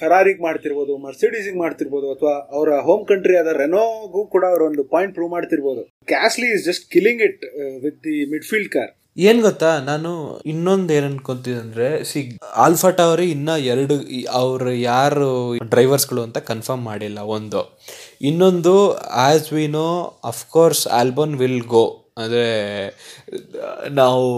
ಫೆರಾರಿಗ್ 0.00 0.40
ಮಾಡ್ತಿರ್ಬೋದು 0.46 0.92
ಮರ್ಸಿಡೀಸಿಗೆ 1.04 1.58
ಮಾಡ್ತಿರ್ಬೋದು, 1.62 2.06
ಅಥವಾ 2.14 2.34
ಅವರ 2.56 2.70
ಹೋಮ್ 2.88 3.04
ಕಂಟ್ರಿ 3.10 3.34
ಆದ 3.40 3.52
ರೆನೋಗೂ 3.60 4.20
ಕೂಡ 4.34 4.44
ಅವರ 4.52 4.62
ಒಂದು 4.70 4.82
point 4.92 5.14
prove 5.16 5.30
ಮಾಡ್ತಿರ್ಬೋದು. 5.36 5.82
Gasly 6.12 6.48
is 6.56 6.64
just 6.68 6.84
killing 6.94 7.22
it 7.28 7.42
with 7.84 7.98
the 8.06 8.16
midfield 8.34 8.70
car 8.76 8.92
ಏನ್ 9.18 9.40
ಗೊತ್ತಾ? 9.42 9.70
ನಾನು 9.80 10.10
ಇನ್ನೊಂದು 10.52 10.92
ಏನ್ 10.96 11.06
ಅನ್ಕೊಂತಿದ್ 11.10 11.60
ಅಂದ್ರೆ 11.60 11.86
ಸಿ 12.10 12.20
ಆಲ್ಫಾ 12.64 12.90
ಟವರ್ 12.98 13.22
ಇನ್ನ 13.34 13.50
ಎರಡು 13.72 13.94
ಅವ್ರು 14.40 14.72
ಯಾರು 14.90 15.28
ಡ್ರೈವರ್ಸ್ಗಳು 15.72 16.22
ಅಂತ 16.26 16.38
ಕನ್ಫರ್ಮ್ 16.50 16.84
ಮಾಡಿಲ್ಲ, 16.84 17.18
ಒಂದು. 17.36 17.62
ಇನ್ನೊಂದು 18.30 18.74
as 19.26 19.48
we 19.52 19.66
know 19.78 19.88
of course 20.24 20.84
Albon 21.00 21.34
will 21.42 21.64
go 21.76 21.84
ಅಂದರೆ, 22.22 22.46
ನಾವು 24.00 24.28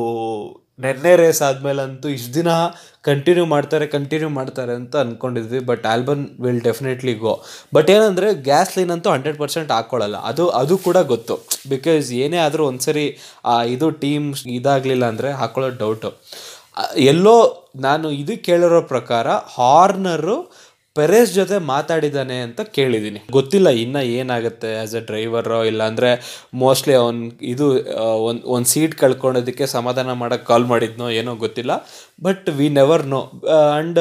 ನೆನ್ನೆ 0.81 1.17
ರೇಸ್ 1.17 1.43
ಆದಮೇಲೆ 1.43 1.83
ಅಂತೂ 1.83 2.09
ಇಷ್ಟು 2.09 2.35
ದಿನ 2.35 2.49
ಕಂಟಿನ್ಯೂ 3.03 3.47
ಮಾಡ್ತಾರೆ 3.47 3.87
ಕಂಟಿನ್ಯೂ 3.87 4.29
ಮಾಡ್ತಾರೆ 4.29 4.73
ಅಂತ 4.73 4.97
ಅಂದ್ಕೊಂಡಿದ್ವಿ 4.97 5.61
but 5.61 5.87
Albon 5.87 6.29
will 6.41 6.61
definitely 6.61 7.15
go 7.15 7.45
but 7.75 7.91
ಏನಂದರೆ 7.91 8.35
ಗ್ಯಾಸ್ 8.35 8.79
ಲೈನ್ 8.79 8.91
ಅಂತೂ 8.91 9.11
ಹಂಡ್ರೆಡ್ 9.11 9.39
ಪರ್ಸೆಂಟ್ 9.39 9.73
ಹಾಕ್ಕೊಳ್ಳಲ್ಲ 9.73 10.17
ಅದು 10.17 10.49
ಅದು 10.49 10.79
ಕೂಡ 10.79 10.97
ಗೊತ್ತು. 10.97 11.47
ಬಿಕಾಸ್ 11.69 12.13
ಏನೇ 12.13 12.37
ಆದರೂ 12.37 12.67
ಒಂದ್ಸರಿ 12.67 13.07
ಸರಿ 13.11 13.73
ಇದು 13.73 13.91
ಟೀಮ್ 13.91 14.35
ಇದಾಗಲಿಲ್ಲ 14.47 15.05
ಅಂದರೆ 15.05 15.33
ಹಾಕ್ಕೊಳ್ಳೋ 15.33 15.71
ಡೌಟು 15.71 16.11
ಎಲ್ಲೋ 16.97 17.35
ನಾನು 17.77 18.11
ಇದು 18.11 18.45
ಕೇಳಿರೋ 18.45 18.83
ಪ್ರಕಾರ 18.83 19.29
ಹಾರ್ನರು 19.31 20.37
ಪೆರೇಸ್ 20.97 21.33
ಜೊತೆ 21.35 21.57
ಮಾತಾಡಿದ್ದಾನೆ 21.71 22.37
ಅಂತ 22.47 22.61
ಕೇಳಿದ್ದೀನಿ. 22.77 23.21
ಗೊತ್ತಿಲ್ಲ 23.31 23.69
ಇನ್ನು 23.83 24.01
ಏನಾಗುತ್ತೆ 24.15 24.71
ಆ್ಯಸ್ 24.77 24.95
ಎ 24.95 25.03
ಡ್ರೈವರೋ 25.09 25.59
ಇಲ್ಲಾಂದರೆ 25.65 26.11
ಮೋಸ್ಟ್ಲಿ 26.63 26.95
ಅವ್ನು 26.95 27.27
ಇದು 27.53 27.67
ಒಂದು 28.29 28.43
ಒಂದು 28.49 28.69
ಸೀಟ್ 28.73 28.95
ಕಳ್ಕೊಳೋದಕ್ಕೆ 28.95 29.67
ಸಮಾಧಾನ 29.75 30.15
ಮಾಡೋಕ್ಕೆ 30.23 30.47
ಕಾಲ್ 30.47 30.67
ಮಾಡಿದ್ನೋ 30.67 31.09
ಏನೋ 31.21 31.35
ಗೊತ್ತಿಲ್ಲ 31.37 31.75
but 32.23 32.49
we 32.59 32.69
never 32.81 33.05
know 33.07 33.21
and 33.59 34.01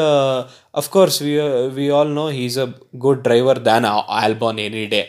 of course 0.76 1.20
we 1.22 1.36
we 1.78 1.86
all 1.92 2.14
know 2.14 2.26
he's 2.40 2.58
a 2.60 2.68
good 2.98 3.24
driver 3.24 3.62
than 3.66 3.88
Albon 4.20 4.62
any 4.66 4.86
day 4.96 5.04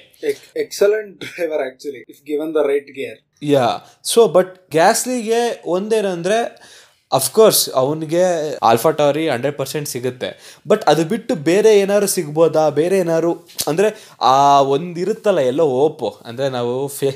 excellent 0.56 1.12
driver 1.24 1.62
actually 1.66 2.02
if 2.08 2.22
given 2.26 2.52
the 2.54 2.62
right 2.66 2.90
gear 2.98 3.18
yeah 3.46 3.66
so 4.04 4.20
but 4.28 4.52
ಗ್ಯಾಸ್ಲಿಗೆ 4.72 5.42
ಒಂದೇನಂದರೆ 5.70 6.38
of course 7.18 7.62
ಅವನಿಗೆ 7.80 8.22
Alpha 8.68 8.90
Tauri 8.98 9.24
hundred 9.28 9.56
percent 9.60 9.88
ಸಿಗುತ್ತೆ. 9.92 10.28
But 10.70 10.82
ಅದು 10.90 11.02
ಬಿಟ್ಟು 11.12 11.32
ಬೇರೆ 11.48 11.70
ಏನಾದ್ರು 11.78 12.08
ಸಿಗ್ಬೋದಾ? 12.14 12.64
ಬೇರೆ 12.80 12.96
ಏನಾದ್ರು, 13.04 13.32
ಅಂದರೆ 13.70 13.88
ಆ 14.32 14.36
ಒಂದು 14.74 15.00
ಇರುತ್ತಲ್ಲ 15.04 15.42
ಎಲ್ಲೋ 15.52 15.66
ಓಪು 15.84 16.10
ಅಂದರೆ 16.28 16.48
ನಾವು 16.56 16.74
ಫೇ 16.96 17.10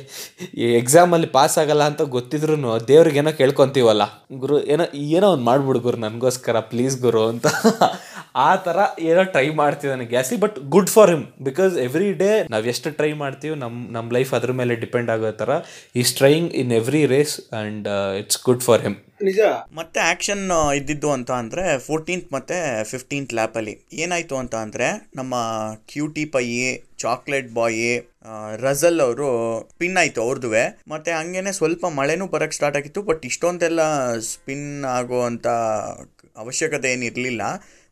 ಎಕ್ಸಾಮಲ್ಲಿ 0.81 1.31
ಪಾಸ್ 1.37 1.57
ಆಗಲ್ಲ 1.65 1.85
ಅಂತ 1.91 2.03
ಗೊತ್ತಿದ್ರು 2.17 2.57
ದೇವ್ರಿಗೆ 2.93 3.21
ಏನೋ 3.25 3.35
ಕೇಳ್ಕೊತೀವಲ್ಲ. 3.43 4.03
ಗುರು, 4.43 4.59
ಏನೋ 4.75 4.87
ಏನೋ 5.17 5.29
ಒಂದು 5.35 5.47
ಮಾಡ್ಬಿಡು 5.51 5.83
ಗುರು 5.87 6.01
ನನಗೋಸ್ಕರ 6.07 6.61
ಪ್ಲೀಸ್ 6.73 6.97
ಗುರು 7.07 7.23
ಅಂತ. 7.33 7.47
ಆ 8.35 8.51
ಥರ 8.67 8.77
ಏನೋ 9.09 9.23
ಟ್ರೈ 9.35 9.47
ಮಾಡ್ತಿದ್ದಾನೆ 9.61 10.05
Gasly 10.13 10.37
but 10.45 10.57
good 10.75 10.91
for 10.95 11.11
him 11.13 11.25
because 11.49 11.75
every 11.85 12.09
day 12.23 12.31
ನಾವು 12.53 12.65
ಎಷ್ಟು 12.73 12.91
ಟ್ರೈ 12.99 13.11
ಮಾಡ್ತೀವಿ 13.23 13.57
ನಮ್ಮ 13.65 13.77
ನಮ್ 13.97 14.09
ಲೈಫ್ 14.17 14.31
ಅದ್ರ 14.39 14.53
ಮೇಲೆ 14.61 14.75
ಡಿಪೆಂಡ್ 14.85 15.11
ಆಗೋ 15.15 15.31
ಥರ 15.43 15.51
is 16.03 16.13
trying 16.21 16.51
in 16.63 16.73
every 16.81 17.03
race 17.15 17.35
and 17.43 17.87
it's 18.23 18.41
good 18.49 18.65
for 18.69 18.83
him 18.87 18.97
ನಿಜ? 19.29 19.41
ಮತ್ತೆ 19.79 19.99
ಆಕ್ಷನ್ 20.11 20.43
ಇದ್ದಿದ್ದು 20.79 21.11
ಅಂತ 21.17 21.31
ಅಂದರೆ 21.43 21.65
ಫೋರ್ಟೀನ್ತ್ 21.87 22.27
ಮತ್ತೆ 22.37 22.57
ಫಿಫ್ಟೀನ್ತ್ 22.91 23.35
ಲ್ಯಾಪಲ್ಲಿ 23.39 23.75
ಏನಾಯಿತು 24.05 24.37
ಅಂತ 24.41 24.55
ಅಂದರೆ 24.65 24.89
ನಮ್ಮ 25.19 25.35
cutie 25.93 26.25
pie 26.35 26.45
chocolate 27.05 27.49
boy 27.59 27.79
Russell 28.65 29.01
ಅವರು 29.07 29.29
ಸ್ಪಿನ್ 29.71 29.97
ಆಯಿತು 30.03 30.21
ಅವ್ರದುವೆ. 30.27 30.65
ಮತ್ತೆ 30.93 31.13
ಹಂಗೇನೆ 31.21 31.53
ಸ್ವಲ್ಪ 31.61 31.85
ಮಳೆನೂ 31.99 32.27
ಬರೋಕ್ಕೆ 32.35 32.59
ಸ್ಟಾರ್ಟ್ 32.59 32.79
ಆಗಿತ್ತು 32.81 33.03
ಬಟ್ 33.11 33.25
ಇಷ್ಟೊಂದೆಲ್ಲ 33.31 33.81
ಸ್ಪಿನ್ 34.33 34.69
ಆಗೋ 34.99 35.21
ಅಂಥ 35.31 35.47
ಅವಶ್ಯಕತೆ 36.37 36.89
ಏನಿರಲಿಲ್ಲ. 36.95 37.43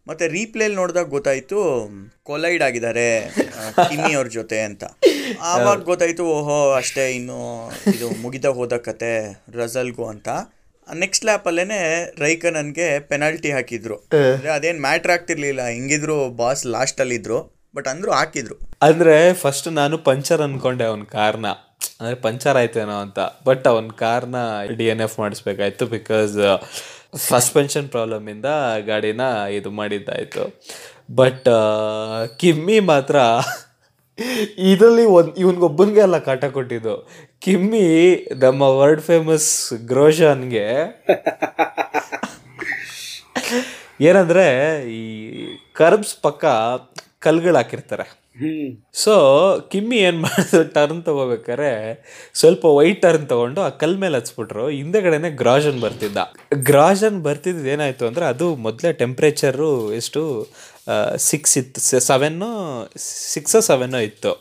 ಮತ್ತು 0.08 0.24
ರೀಪ್ಲೇಲಿ 0.36 0.76
ನೋಡಿದಾಗ 0.80 1.08
ಗೊತ್ತಾಯ್ತು 1.16 1.58
ಕೊಲೈಡ್ 2.28 2.62
ಆಗಿದ್ದಾರೆ 2.68 3.06
ಕಿಮ್ಮಿ 3.90 4.12
ಅವ್ರ 4.18 4.28
ಜೊತೆ 4.38 4.58
ಅಂತ. 4.68 4.84
ಆವಾಗ 5.50 5.78
ಗೊತ್ತಾಯ್ತು 5.90 6.24
ಓಹೋ 6.36 6.58
ಅಷ್ಟೇ 6.80 7.04
ಇನ್ನು 7.18 7.38
ಇದು 7.94 8.08
ಮುಗಿದ 8.22 8.50
ಹೋದ 8.58 8.76
ಕತೆ 8.88 9.12
ರಜಲ್ಗೂ 9.60 10.04
ಅಂತ. 10.14 10.28
ನೆಕ್ಸ್ಟ್ 10.88 11.24
ಲ್ಯಾಪಲ್ಲೇನೆ 11.28 11.80
ರೈಕನನ್ಗೆ 12.24 12.88
ಪೆನಾಲ್ಟಿ 13.10 13.50
ಹಾಕಿದ್ರು. 13.56 13.96
ಅಂದ್ರೆ 14.34 14.50
ಅದೇನ್ 14.56 14.80
ಮ್ಯಾಟ್ರ್ 14.86 15.12
ಆಗ್ತಿರ್ಲಿಲ್ಲ 15.16 15.64
ಹಿಂಗಿದ್ರು 15.76 16.16
ಬಾಸ್ 16.40 16.64
ಲಾಸ್ಟ್ 16.76 17.02
ಅಲ್ಲಿ 17.04 17.18
ಇದ್ರು 17.20 17.38
ಬಟ್ 17.76 17.88
ಅಂದ್ರು 17.92 18.12
ಹಾಕಿದ್ರು. 18.20 18.56
ಅಂದ್ರೆ 18.88 19.16
ಫಸ್ಟ್ 19.44 19.68
ನಾನು 19.80 19.98
ಪಂಚರ್ 20.08 20.42
ಅನ್ಕೊಂಡೆ 20.46 20.86
ಅವನ 20.90 21.04
ಕಾರ್ನ 21.16 21.48
ಅಂದ್ರೆ 22.00 22.16
ಪಂಚರ್ 22.26 22.56
ಆಯ್ತೇನೋ 22.60 22.96
ಅಂತ 23.04 23.20
ಬಟ್ 23.48 23.64
ಅವನ 23.70 23.92
ಕಾರ್ನ 24.02 24.36
ಡಿ 24.78 24.86
ಎನ್ 24.92 25.02
ಎಫ್ 25.06 25.16
ಮಾಡಿಸ್ಬೇಕಾಯ್ತು 25.22 25.84
ಬಿಕಾಸ್ 25.94 26.34
ಸಸ್ಪೆನ್ಷನ್ 27.16 27.88
ಪ್ರಾಬ್ಲಮಿಂದ 27.88 28.46
ಗಾಡಿನ 28.86 29.20
ಇದು 29.50 29.70
ಮಾಡಿದ್ದಾಯಿತು. 29.70 30.60
ಬಟ್ 31.14 31.48
ಕಿಮ್ಮಿ 32.38 32.80
ಮಾತ್ರ 32.80 33.16
ಇದರಲ್ಲಿ 34.58 35.04
ಒಂದು, 35.04 35.34
ಇವನಿಗೊಬ್ಬನಿಗೆ 35.34 36.00
ಅಲ್ಲ 36.00 36.18
ಕಾಟ 36.18 36.44
ಕೊಟ್ಟಿದ್ದು. 36.44 37.08
ಕಿಮ್ಮಿ 37.40 38.26
ನಮ್ಮ 38.38 38.62
ವರ್ಲ್ಡ್ 38.62 39.02
ಫೇಮಸ್ 39.02 39.72
ಗ್ರೋಷನ್ಗೆ 39.86 40.66
ಏನಂದ್ರೆ 44.00 44.46
ಈ 44.92 45.44
ಕರ್ಬ್ಸ್ 45.72 46.22
ಪಕ್ಕ 46.22 46.44
ಕಲ್ಗಳು 47.18 47.56
ಹಾಕಿರ್ತಾರೆ. 47.56 48.21
ಸೊ 48.94 49.14
ಕಿಮ್ಮಿ 49.72 49.96
ಏನು 49.96 50.20
ಮಾಡಿದ್ರು? 50.20 50.72
ಟರ್ನ್ 50.72 51.02
ತಗೋಬೇಕಾರೆ 51.04 51.70
ಸ್ವಲ್ಪ 52.34 52.64
ವೈಟ್ 52.64 53.02
ಟರ್ನ್ 53.02 53.26
ತಗೊಂಡು 53.28 53.60
ಆ 53.60 53.68
ಕಲ್ 53.68 53.98
ಮೇಲೆ 53.98 54.16
ಹಚ್ಬಿಟ್ರು. 54.16 54.68
ಹಿಂದೆಗಡೆನೆ 54.68 55.30
ಗ್ರಾಜನ್ 55.30 55.80
ಬರ್ತಿದ್ದ. 55.80 56.18
ಗ್ರಾಜನ್ 56.54 57.22
ಬರ್ತಿದ್ದು 57.22 57.68
ಏನಾಯ್ತು 57.68 58.06
ಅಂದ್ರೆ 58.06 58.24
ಅದು 58.24 58.56
ಮೊದಲೇ 58.56 58.92
ಟೆಂಪ್ರೇಚರು 58.92 59.94
ಎಷ್ಟು 59.94 60.22
ಸಿಕ್ಸ್ 61.16 61.58
ಇತ್ತು. 61.58 62.00
ಸೆವೆನ್ನು 62.00 62.50
ಸಿಕ್ಸ್ 63.32 63.62
ಸೆವೆನ್ನೋ 63.62 63.98
ಇತ್ತು. 63.98 64.32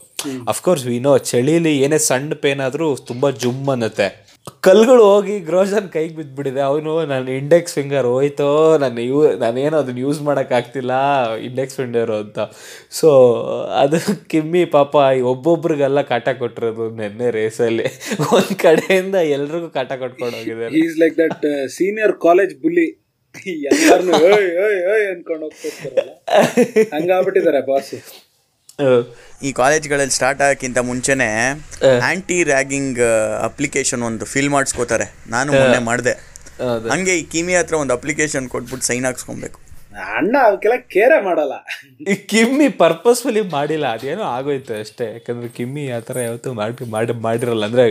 ಅಫ್ಕೋರ್ಸ್ 0.48 0.86
ವಿನೋ 0.86 1.18
ಚಳಿಲಿ 1.18 1.80
ಏನೇ 1.80 1.98
ಸಣ್ಣ 1.98 2.34
ಪೇನ್ 2.34 2.62
ಆದರೂ 2.62 2.96
ತುಂಬ 2.96 3.30
ಜುಮ್ 3.30 3.70
ಅನ್ನತ್ತೆ. 3.70 4.31
ಕಲ್ಗಳು 4.66 5.04
ಹೋಗಿ 5.12 5.36
ಗ್ರೋಜನ್ 5.40 5.88
ಕೈಗೆ 5.94 6.14
ಬಿದ್ದುಬಿಟ್ಟಿದೆ 6.16 6.62
ಅವನು 6.62 6.92
ನನ್ನ 7.12 7.30
ಇಂಡೆಕ್ಸ್ 7.40 7.74
ಫಿಂಗರ್ 7.78 8.06
ಹೋಯ್ತೋ 8.06 8.48
ನಾನು 8.84 9.02
ಯೂ 9.02 9.20
ನಾನೇನು 9.44 9.78
ಅದನ್ನ 9.78 10.00
ಯೂಸ್ 10.06 10.22
ಮಾಡೋಕ್ಕಾಗ್ತಿಲ್ಲ 10.28 10.94
ಇಂಡೆಕ್ಸ್ 11.48 11.78
ಫಿಂಗರು 11.80 12.16
ಅಂತ. 12.24 12.40
ಸೊ 13.00 13.10
ಅದು 13.84 14.00
ಕಿಮ್ಮಿ 14.34 14.64
ಪಾಪ 14.78 14.96
ಒಬ್ಬೊಬ್ರಿಗೆಲ್ಲ 15.34 16.02
ಕಾಟ 16.12 16.30
ಕೊಟ್ಟಿರೋದು 16.42 16.88
ನೆನ್ನೆ 17.00 17.30
ರೇಸಲ್ಲಿ 17.38 17.86
ಒಂದು 18.38 18.56
ಕಡೆಯಿಂದ 18.66 19.16
ಎಲ್ರಿಗೂ 19.36 19.70
ಕಾಟ 19.78 19.92
ಕೊಟ್ಕೊಂಡು 20.04 20.38
ಹೋಗಿದ್ದಾರೆ. 20.38 20.74
Is 20.84 20.98
like 21.04 21.16
that 21.24 21.46
senior 21.78 22.16
college 22.28 22.56
bully 22.66 22.88
ಎಲ್ಲರನ್ನೂ 23.72 24.16
ಅನ್ಕೊಂಡು 25.14 25.48
ಹಂಗಾಗ್ಬಿಟ್ಟಿದ್ದಾರೆ 26.96 27.62
ಬಾಸ್ 27.72 27.94
ಈ 29.48 29.50
ಕಾಲೇಜ್ಗಳಲ್ಲಿ 29.62 30.16
ಸ್ಟಾರ್ಟ್ 30.18 30.42
ಆಗಕ್ಕಿಂತ 30.46 30.80
ಮುಂಚೆನೆ 30.90 31.28
ಆಂಟಿ 32.10 32.38
ರ್ಯಾಗಿಂಗ್ 32.52 33.02
ಅಪ್ಲಿಕೇಶನ್ 33.50 34.04
ಒಂದು 34.10 34.26
ಫಿಲ್ 34.34 34.52
ಮಾಡಿಸ್ಕೋತಾರೆ. 34.56 35.08
ನಾನು 35.36 35.50
ಮೊನ್ನೆ 35.60 35.82
ಮಾಡಿದೆ. 35.90 36.14
ಹಂಗೆ 36.94 37.14
ಈ 37.20 37.24
ಕಿಮಿ 37.34 37.54
ಹತ್ರ 37.60 37.76
ಒಂದು 37.84 37.94
ಅಪ್ಲಿಕೇಶನ್ 37.98 38.48
ಕೊಟ್ಬಿಟ್ಟು 38.54 38.88
ಸೈನ್ 38.90 39.06
ಹಾಕ್ಸ್ಕೊಬೇಕು. 39.10 39.60
ಅಣ್ಣ 40.18 40.36
ಅವಕ್ಕೆಲ್ಲ 40.48 40.76
ಕೇರೆ 40.96 41.18
ಮಾಡಲ್ಲ. 41.28 41.56
ಈ 42.12 42.14
ಕಿಮ್ಮಿ 42.32 42.68
ಪರ್ಪಸ್ಫುಲಿ 42.84 43.42
ಮಾಡಿಲ್ಲ. 43.56 43.86
ಅದೇನೋ 43.96 44.24
ಆಗೋಯ್ತು 44.36 44.74
ಅಷ್ಟೇ. 44.82 45.06
ಯಾಕಂದ್ರೆ 45.16 45.50
ಕಿಮ್ಮಿ 45.58 45.84
ಆ 45.98 46.00
ಥರ 46.10 46.18
ಯಾವತ್ತೂ 46.28 46.52
ಮಾಡಿ 46.60 46.86
ಮಾಡಿ 46.96 47.14
ಮಾಡಿರಲ್ಲ. 47.28 47.64
ಅಂದರೆ 47.70 47.86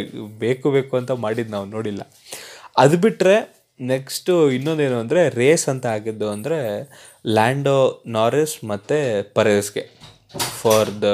ಬೇಕು 0.44 0.70
ಬೇಕು 0.76 0.94
ಅಂತ 1.00 1.12
ಮಾಡಿದ್ದು 1.24 1.52
ನಾವು 1.56 1.66
ನೋಡಿಲ್ಲ. 1.76 2.02
ಅದು 2.84 2.98
ಬಿಟ್ಟರೆ 3.04 3.36
ನೆಕ್ಸ್ಟು 3.80 4.32
ಇನ್ನೊಂದೇನು 4.56 4.96
ಅಂದರೆ 5.02 5.20
ರೇಸ್ 5.40 5.66
ಅಂತ 5.72 5.86
ಆಗಿದ್ದು 5.96 6.26
ಅಂದರೆ 6.36 6.58
ಲ್ಯಾಂಡೋ 7.36 7.78
ನಾರಿಸ್ 8.18 8.56
ಮತ್ತು 8.72 8.98
ಪರೇಸ್ಗೆ. 9.38 9.84
For 10.38 11.02
the 11.02 11.04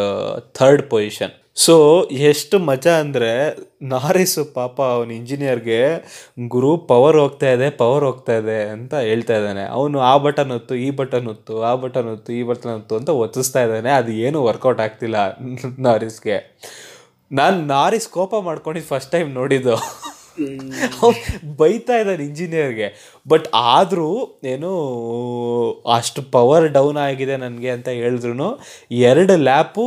third 0.59 0.91
position 0.91 1.31
so 1.57 2.03
ಎಷ್ಟು 2.11 2.59
ಮಜಾ 2.59 2.99
ಅಂದರೆ 3.01 3.57
ನಾರಿಸು 3.83 4.45
ಪಾಪ 4.55 4.83
ಅವನ 4.83 5.11
ಇಂಜಿನಿಯರ್ಗೆ 5.11 6.07
ಗುರು 6.49 6.77
ಪವರ್ 6.77 7.17
ಹೋಗ್ತಾ 7.17 7.51
ಇದೆ 7.51 7.71
ಪವರ್ 7.71 8.05
ಹೋಗ್ತಾ 8.05 8.33
ಇದೆ 8.33 8.63
ಅಂತ 8.63 8.95
ಹೇಳ್ತಾ 8.95 9.37
ಇದ್ದಾನೆ. 9.37 9.65
ಅವನು 9.65 10.01
ಆ 10.01 10.17
ಬಟನ್ 10.17 10.51
ಹೊತ್ತು, 10.51 10.75
ಈ 10.75 10.91
ಬಟನ್ 10.91 11.27
ಹೊತ್ತು, 11.27 11.63
ಆ 11.63 11.75
ಬಟನ್ 11.75 12.09
ಹೊತ್ತು, 12.09 12.33
ಈ 12.33 12.43
ಬಟನ್ 12.43 12.73
ಹೊತ್ತು 12.73 12.97
ಅಂತ 12.97 13.09
ಒತ್ತಿಸ್ತಾ 13.09 13.63
ಇದ್ದಾನೆ. 13.63 13.91
ಅದು 13.91 14.13
ಏನು 14.13 14.45
ವರ್ಕೌಟ್ 14.45 14.81
ಆಗ್ತಿಲ್ಲ 14.81 15.17
ನಾರಿಸ್ಗೆ. 15.79 16.67
ನಾನು 17.33 17.67
ನಾರಿಸ್ 17.67 18.09
ಕೋಪ 18.09 18.35
ಮಾಡ್ಕೊಂಡಿದ್ದು 18.41 18.89
ಫಸ್ಟ್ 18.89 19.13
ಟೈಮ್ 19.13 19.33
ನೋಡಿದ್ದು. 19.33 19.77
ಬೈತಾ 21.57 21.97
ಇದ್ದಾನೆ 21.99 22.25
ಇಂಜಿನಿಯರ್ಗೆ 22.25 22.89
ಬಟ್ 23.29 23.49
ಆದರೂ 23.55 24.11
ಏನು 24.45 24.71
ಅಷ್ಟು 25.95 26.23
ಪವರ್ 26.31 26.69
ಡೌನ್ 26.69 26.97
ಆಗಿದೆ 26.97 27.37
ನನಗೆ 27.37 27.71
ಅಂತ 27.71 27.89
ಹೇಳಿದ್ರು 27.89 28.49
ಎರಡು 28.91 29.37
lap 29.37 29.87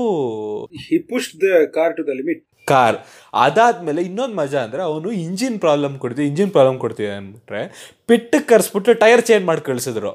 he 0.89 0.99
push 0.99 1.31
the 1.41 1.65
car 1.75 1.97
to 1.97 2.03
the 2.07 2.15
limit 2.19 2.43
car 2.67 2.97
ಅದಾದ್ಮೇಲೆ 3.33 4.01
ಇನ್ನೊಂದು 4.01 4.35
ಮಜಾ 4.35 4.59
ಅಂದರೆ 4.61 4.81
ಅವನು 4.81 5.11
ಇಂಜಿನ್ 5.11 5.59
ಪ್ರಾಬ್ಲಮ್ 5.59 5.99
ಕೊಡ್ತೀವಿ 5.99 6.27
ಇಂಜಿನ್ 6.27 6.51
ಪ್ರಾಬ್ಲಮ್ 6.51 6.79
ಕೊಡ್ತೀವಿ 6.79 7.09
ಅಂದ್ಬಿಟ್ರೆ 7.09 7.61
ಪಿಟ್ಟಕ್ಕೆ 8.07 8.49
ಕರೆಸ್ಬಿಟ್ಟು 8.49 8.93
ಟೈರ್ 8.93 9.23
ಚೇಂಜ್ 9.25 9.45
ಮಾಡಿ 9.45 9.61
ಕಳಿಸಿದ್ರು. 9.61 10.11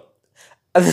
ಅದು 0.74 0.92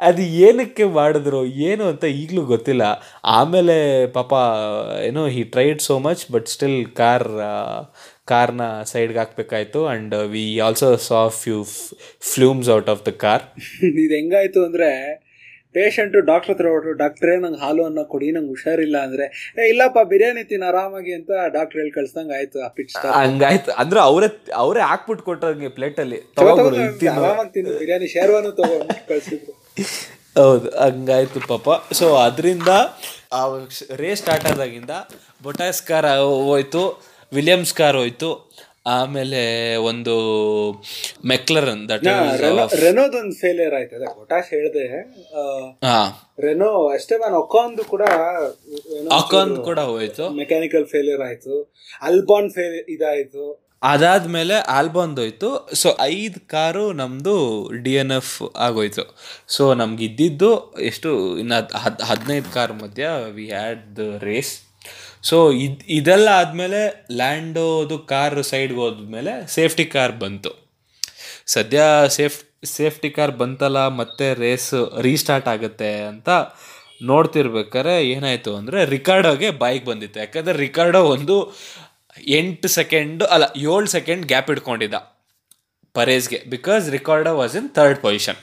ಅದು 0.00 0.22
ಏನಕ್ಕೆ 0.22 0.84
ಮಾಡಿದ್ರು 0.84 1.44
ಏನು 1.68 1.84
ಅಂತ 1.84 2.04
ಈಗಲೂ 2.04 2.42
ಗೊತ್ತಿಲ್ಲ. 2.46 2.82
ಆಮೇಲೆ 3.24 4.06
ಪಾಪ 4.06 4.32
ಏನೋ 5.04 5.26
he 5.26 5.42
tried 5.44 5.80
so 5.82 5.98
much 5.98 6.32
but 6.32 6.48
still 6.48 6.86
car 7.00 7.26
ಕಾರ್ನ 8.28 8.62
ಸೈಡ್ಗೆ 8.90 9.18
ಹಾಕ್ಬೇಕಾಯ್ತು 9.18 9.80
and 9.92 10.14
we 10.32 10.44
also 10.66 10.88
saw 11.06 11.20
few 11.40 11.56
fumes 12.30 12.68
out 12.76 12.90
of 12.94 13.02
the 13.08 13.14
car. 13.24 13.44
ಇದು 14.02 14.14
ಹೆಂಗಾಯ್ತು 14.14 14.60
ಅಂದ್ರೆ 14.68 14.90
ಪೇಷಂಟ್ 15.74 16.14
ಡಾಕ್ಟರ್ 16.28 16.50
ಹತ್ರ 16.52 16.66
ಹೊರಟು 16.72 16.92
ಡಾಕ್ಟ್ರೇ 17.00 17.32
ನಂಗೆ 17.42 17.58
ಹಾಲು 17.62 17.82
ಅನ್ನ 17.88 18.02
ಕೊಡಿ 18.12 18.28
ನಂಗೆ 18.36 18.50
ಹುಷಾರಿಲ್ಲ 18.54 18.96
ಅಂದ್ರೆ 19.06 19.24
ಏ 19.58 19.66
ಇಲ್ಲಪ್ಪ 19.72 20.02
ಬಿರಿಯಾನಿ 20.12 20.42
ತಿನ್ನ 20.50 20.64
ಆರಾಮಾಗಿ 20.70 21.12
ಅಂತ 21.18 21.30
ಡಾಕ್ಟರ್ 21.56 21.78
ಹೇಳಿ 21.80 21.92
ಕಳ್ಸ್ದಂಗೆ 21.96 22.34
ಆಯ್ತು 22.38 22.58
ಆ 22.66 22.70
ಪಿಚ್ 22.78 22.94
ಹಂಗಾಯ್ತು. 23.18 23.70
ಅಂದ್ರೆ 23.82 24.00
ಅವರೇ 24.08 24.28
ಅವರೇ 24.62 24.82
ಹಾಕ್ಬಿಟ್ಟು 24.90 25.46
ಹಂಗೆ 25.50 25.70
ಪ್ಲೇಟಲ್ಲಿ. 25.78 26.20
ಆರಾಮಾಗಿ 26.42 27.50
ತಿನ್ನು 27.56 27.74
ಬಿರಿಯಾನಿ 27.82 28.08
ಶೇರ್ವಾನು 28.16 28.52
ತಗೊಂಡು 28.60 28.96
ಕಳ್ಸಿದ್ರು. 29.12 29.54
ಹೌದು 30.38 30.68
ಹಂಗಾಯ್ತು 30.82 31.40
ಪಾಪ. 31.52 31.68
ಸೊ 31.92 32.06
ಅದರಿಂದ 32.24 32.70
ಆ 33.32 33.40
ರೇಸ್ 34.02 34.20
ಸ್ಟಾರ್ಟ್ 34.22 34.46
ಆದಾಗಿಂದ 34.50 34.92
ಬೊಟಾಸ್ಕಾರ 35.42 36.06
ಹೋಯ್ತು. 36.48 36.82
ವಿಲಿಯಮ್ಸ್ 37.32 37.74
ಕಾರ್ 37.74 37.96
ಹೋಯ್ತು. 37.96 38.48
ಆಮೇಲೆ 38.86 39.40
ಒಂದು 39.76 40.14
ಮೆಕ್ಲರನ್ 41.26 41.88
ದಟ್ 41.88 42.04
ರೆನೋದೊಂದು 42.80 43.36
ಫೇಲಿಯರ್ 43.40 43.74
ಆಯ್ತು 43.74 43.96
ಅದೇ 43.96 44.06
ಕೊಟಾಶ್ 44.14 44.50
ಹೇಳಿದೆ. 44.50 44.84
ಅಷ್ಟೇ 46.14 46.52
ಎಸ್ಟೆಬಾನ್ 46.96 47.34
ಒಕಾನ್ದು 47.34 47.84
ಕೂಡ 47.84 48.02
ಅಕಾನ್ 49.12 49.56
ಕೂಡ 49.64 49.78
ಹೋಯ್ತು. 49.78 50.30
ಮೆಕ್ಯಾನಿಕಲ್ 50.30 50.86
ಫೇಲಿಯರ್ 50.86 51.22
ಆಯ್ತು. 51.22 51.74
ಅಲ್ಬಾನ್ 52.02 52.50
ಫೇಲ್ 52.50 52.78
ಇದಾಯ್ತು. 52.88 53.44
ಅದಾದ್ಮೇಲೆ 53.82 54.54
ಆಲ್ಬಾನ್ದು 54.54 55.20
ಹೋಯ್ತು 55.22 55.70
ಸೊ 55.74 55.88
ಐದು 56.00 56.48
ಕಾರು 56.48 56.92
ನಮ್ದು 56.92 57.34
ಡಿ 57.82 57.94
ಎನ್ 57.94 58.10
ಎಫ್ 58.10 58.32
ಆಗೋಯ್ತು. 58.56 59.04
ಸೊ 59.48 59.74
ನಮ್ಗೆ 59.74 60.04
ಇದ್ದಿದ್ದು 60.04 60.50
ಎಷ್ಟು 60.90 61.38
ಇನ್ನು 61.38 61.78
ಹದ್ 61.78 62.02
ಹದಿನೈದು 62.02 62.54
ಕಾರ್ 62.54 62.72
ಮಧ್ಯ 62.72 63.10
we 63.30 63.46
had 63.48 63.84
the 63.96 63.98
race 64.22 64.54
so 65.24 65.36
ಇದು 65.64 65.84
ಇದೆಲ್ಲ 65.98 66.28
ಆದಮೇಲೆ 66.40 66.80
ಲ್ಯಾಂಡೋದು 67.20 67.96
ಕಾರ್ 68.12 68.38
ಸೈಡ್ಗೆ 68.50 68.80
ಹೋದ್ಮೇಲೆ 68.84 69.32
ಸೇಫ್ಟಿ 69.56 69.86
ಕಾರ್ 69.94 70.14
ಬಂತು. 70.22 70.52
ಸದ್ಯ 71.54 71.80
ಸೇಫ್ 72.18 72.38
ಸೇಫ್ಟಿ 72.76 73.10
ಕಾರ್ 73.16 73.32
ಬಂತಲ್ಲ, 73.42 73.80
ಮತ್ತೆ 74.00 74.26
ರೇಸ್ 74.44 74.72
ರೀಸ್ಟಾರ್ಟ್ 75.06 75.48
ಆಗುತ್ತೆ 75.54 75.90
ಅಂತ 76.12 76.28
ನೋಡ್ತಿರ್ಬೇಕಾರೆ 77.10 77.94
ಏನಾಯಿತು 78.14 78.52
ಅಂದರೆ 78.60 78.78
ರಿಕಾರ್ಡೋಗೆ 78.94 79.50
ಬೈಕ್ 79.62 79.84
ಬಂದಿತ್ತು. 79.90 80.18
ಯಾಕಂದರೆ 80.24 80.56
ರಿಕಾರ್ಡೋ 80.66 81.02
ಒಂದು 81.14 81.36
ಎಂಟು 82.38 82.68
ಸೆಕೆಂಡು 82.78 83.24
ಅಲ್ಲ, 83.34 83.44
ಏಳು 83.72 83.88
ಸೆಕೆಂಡ್ 83.96 84.24
ಗ್ಯಾಪ್ 84.32 84.50
ಇಟ್ಕೊಂಡಿದ್ದ 84.54 84.98
ಪರೇಸ್ಗೆ 85.94 86.38
because 86.54 86.84
Ricciardo 86.96 87.30
was 87.42 87.54
in 87.60 87.68
third 87.76 88.00
position 88.06 88.40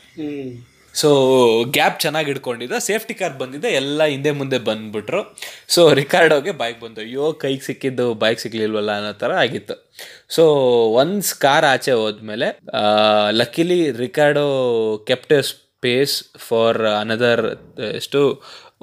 so 1.02 1.10
gap 1.78 1.98
ಚೆನ್ನಾಗಿ 2.04 2.30
ಇಟ್ಕೊಂಡಿದ್ದ 2.34 2.78
ಸೇಫ್ಟಿ 2.88 3.16
ಕಾರ್ 3.20 3.34
ಬಂದಿದ್ದ 3.42 3.68
ಎಲ್ಲ 3.80 4.02
ಹಿಂದೆ 4.14 4.32
ಮುಂದೆ 4.40 4.58
ಬಂದ್ಬಿಟ್ರು. 4.70 5.22
ಸೊ 5.76 5.82
ರಿಕಾರ್ಡೋಗೆ 6.02 6.52
ಬೈಕ್ 6.62 6.80
ಬಂತು. 6.84 7.02
ಅಯ್ಯೋ, 7.06 7.26
ಕೈಗೆ 7.44 7.64
ಸಿಕ್ಕಿದ್ದು 7.70 8.06
ಬೈಕ್ 8.24 8.40
ಸಿಗ್ಲಿಲ್ವಲ್ಲ 8.44 8.92
ಅನ್ನೋ 9.00 9.12
ಥರ 9.24 9.32
ಆಗಿತ್ತು. 9.46 9.76
ಸೊ 10.36 10.44
ಒನ್ಸ್ 11.02 11.32
ಕಾರ್ 11.46 11.68
ಆಚೆ 11.74 11.96
ಹೋದ್ಮೇಲೆ 12.02 12.48
luckily 13.42 13.80
Ricciardo 14.04 14.48
kept 15.10 15.36
space 15.52 16.16
for 16.48 16.80
another 17.02 17.46
ಎಷ್ಟು? 18.00 18.22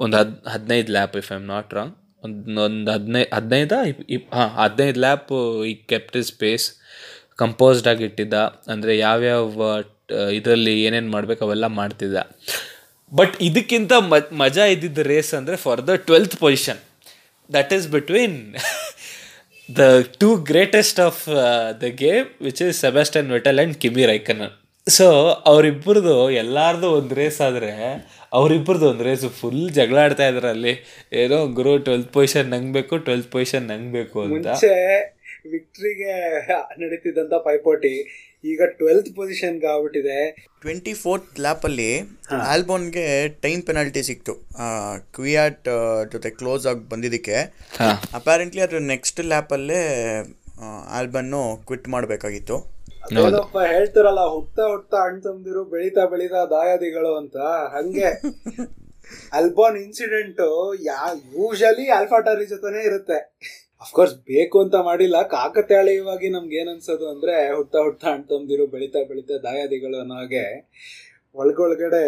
ಒಂದು 0.03 0.15
ಹದ್, 0.19 0.35
ಹದಿನೈದು 0.53 0.91
lap 0.97 1.15
if 1.21 1.31
I 1.33 1.35
am 1.39 1.49
not 1.55 1.73
wrong 1.77 1.95
ಒಂದು 2.25 2.61
ಒಂದು 2.67 2.89
ಹದಿನೈದು? 2.95 3.29
ಹದಿನೈದ 3.37 3.73
ಹಾಂ, 4.37 4.49
ಹದಿನೈದು 4.61 5.01
ಲ್ಯಾಪ್ 5.05 5.33
ಈ 5.71 5.73
ಕೆಪ್ಟ್ 5.91 6.17
ಸ್ಪೇಸ್ 6.31 6.67
ಕಂಪೋಸ್ಡ್ 7.41 7.87
ಆಗಿ 7.91 8.03
ಇಟ್ಟಿದ್ದ. 8.09 8.35
ಅಂದರೆ 8.73 8.93
ಯಾವ್ಯಾವ 9.07 9.67
ಇದರಲ್ಲಿ 10.37 10.73
ಏನೇನು 10.85 11.11
ಮಾಡಬೇಕು 11.15 11.41
ಅವೆಲ್ಲ 11.47 11.67
ಮಾಡ್ತಿದ್ದ. 11.79 12.17
ಬಟ್ 13.11 13.35
ಇದಕ್ಕಿಂತ 13.47 13.93
ಮಜಾ 14.43 14.65
ಇದ್ದಿದ್ದ 14.73 15.05
ರೇಸ್ 15.11 15.31
ಅಂದರೆ 15.39 15.57
for 15.65 15.81
the 15.89 15.95
twelfth 16.07 16.35
position 16.45 16.81
that 17.49 17.71
is 17.77 17.85
between 17.95 18.37
the 19.69 19.83
two 20.21 20.29
greatest 20.49 20.99
of 21.07 21.21
the 21.83 21.89
game 22.03 22.27
which 22.47 22.61
is 22.67 22.79
Sebastian 22.85 23.29
Vettel 23.37 23.59
and 23.61 23.77
Kimi 23.83 24.05
Raikkonen 24.11 24.43
so 24.87 25.07
ಅವರಿಬ್ಬರದು 25.51 26.15
ಎಲ್ಲಾರ್ದು 26.43 26.87
ಒಂದು 26.97 27.13
ರೇಸ್ 27.19 27.39
ಆದರೆ 27.47 27.69
ಅವರಿಬ್ಬರದು 28.39 28.85
ಒಂದು 28.91 29.03
ರೇಸ್ 29.07 29.23
ಫುಲ್ 29.39 29.63
ಜಗಳ 29.77 29.97
ಆಡ್ತಾ 30.05 30.25
ಇದ್ರು 30.31 30.47
ಅಲ್ಲಿ. 30.55 30.73
ಏನೋ 31.21 31.37
ಗುರು 31.57 31.73
ಟ್ವೆಲ್ತ್ 31.85 32.11
ಪೊಸಿಷನ್ 32.17 32.49
ನಂಗೆ 32.53 32.73
ಬೇಕು 32.77 32.97
ಟ್ವೆಲ್ತ್ 33.05 33.29
ಪೊಸಿಷನ್ 33.35 33.65
ನಂಗೆ 33.71 33.91
ಬೇಕು 33.99 34.17
ಅಂತ. 34.25 34.47
ವಿಕ್ಟ್ರಿಗೆ 35.53 36.13
ನಡೀತಿದ್ದಂಥ 36.81 37.33
ಪೈಪೋಟಿ 37.47 37.93
ಈಗ 38.45 38.61
ಟ್ವೆಲ್ತ್ 38.65 39.15
ಪೊಸಿಷನ್ 39.15 39.63
ಆಗ್ಬಿಟ್ಟಿದೆ. 39.63 40.47
ಟ್ವೆಂಟಿ 40.61 40.93
ಫೋರ್ತ್ 40.93 41.39
ಲ್ಯಾಪಲ್ಲಿ 41.39 41.89
ಆಲ್ಬೋನ್ಗೆ 42.31 43.27
ಟೈಮ್ 43.27 43.63
ಪೆನಾಲ್ಟಿ 43.63 44.03
ಸಿಕ್ತು. 44.03 44.33
ಕ್ವಿಯಾಟ್ 45.15 45.69
ಜೊತೆ 46.11 46.29
ಕ್ಲೋಸ್ 46.29 46.67
ಆಗಿ 46.67 46.89
ಬಂದಿದ್ದಕ್ಕೆ. 46.89 47.35
ಅಪಾರೆಂಟ್ಲಿ 47.35 48.15
ಅಪ್ಯಾರೆಂಟ್ಲಿ 48.15 48.61
ಅದ್ರ 48.61 48.77
ನೆಕ್ಸ್ಟ್ 48.77 49.19
ಲ್ಯಾಪ್ 49.25 49.53
ಅಲ್ಲೇ 49.53 49.81
ಆಲ್ಬನ್ನು 50.89 51.63
ಕ್ವಿಟ್ 51.65 51.89
ಮಾಡಬೇಕಾಗಿತ್ತು. 51.89 52.57
ಅದೇನಪ್ಪ 53.03 53.57
ಹೇಳ್ತಾರಲ್ಲ 53.57 54.19
ಹುಟ್ತಾ 54.19 54.63
ಹುಟ್ತಾ 54.67 54.97
ಅಣ್ಣ 54.97 55.19
ತಂದಿರು 55.19 55.63
ಬೆಳೀತಾ 55.63 56.05
ಬೆಳೀತಾ 56.05 56.45
ದಾಯಾದಿಗಳು 56.45 57.15
ಅಂತ. 57.15 57.37
ಹಂಗೆ. 57.75 58.09
ಅಲ್ಬಾನ್ 59.33 59.77
ಇನ್ಸಿಡೆಂಟ್ 59.77 60.41
ಯಾ 60.85 60.99
ಯೂಶಲಿ 61.33 61.89
ಆಲ್ಫಾಟಾರಿ 61.89 62.45
ಜೊತೆನೆ 62.45 62.85
ಇರುತ್ತೆ. 62.85 63.17
ಅಫ್ಕೋರ್ಸ್ 63.83 64.15
ಬೇಕು 64.31 64.57
ಅಂತ 64.63 64.75
ಮಾಡಿಲ್ಲ. 64.89 65.17
ಕಾಕತಾಳೀಯವಾಗಿ 65.35 66.29
ನಮ್ಗೆ 66.35 66.57
ಏನ್ 66.61 66.69
ಅನ್ಸೋದು 66.73 67.05
ಅಂದ್ರೆ 67.13 67.35
ಹುಟ್ಟ 67.55 67.75
ಹುಟ್ಟ 67.87 68.03
ಅಂತಂದಿರು 68.17 68.67
ಬೆಳಿತಾ 68.75 69.01
ಬೆಳಿತಾ 69.09 69.37
ದಾಯಾದಿಗಳು 69.47 69.97
ಅನ್ನೋ 70.03 70.17
ಹಾಗೆ 70.21 70.45
ಒಳಗೊಳಗಡೆ 71.35 72.01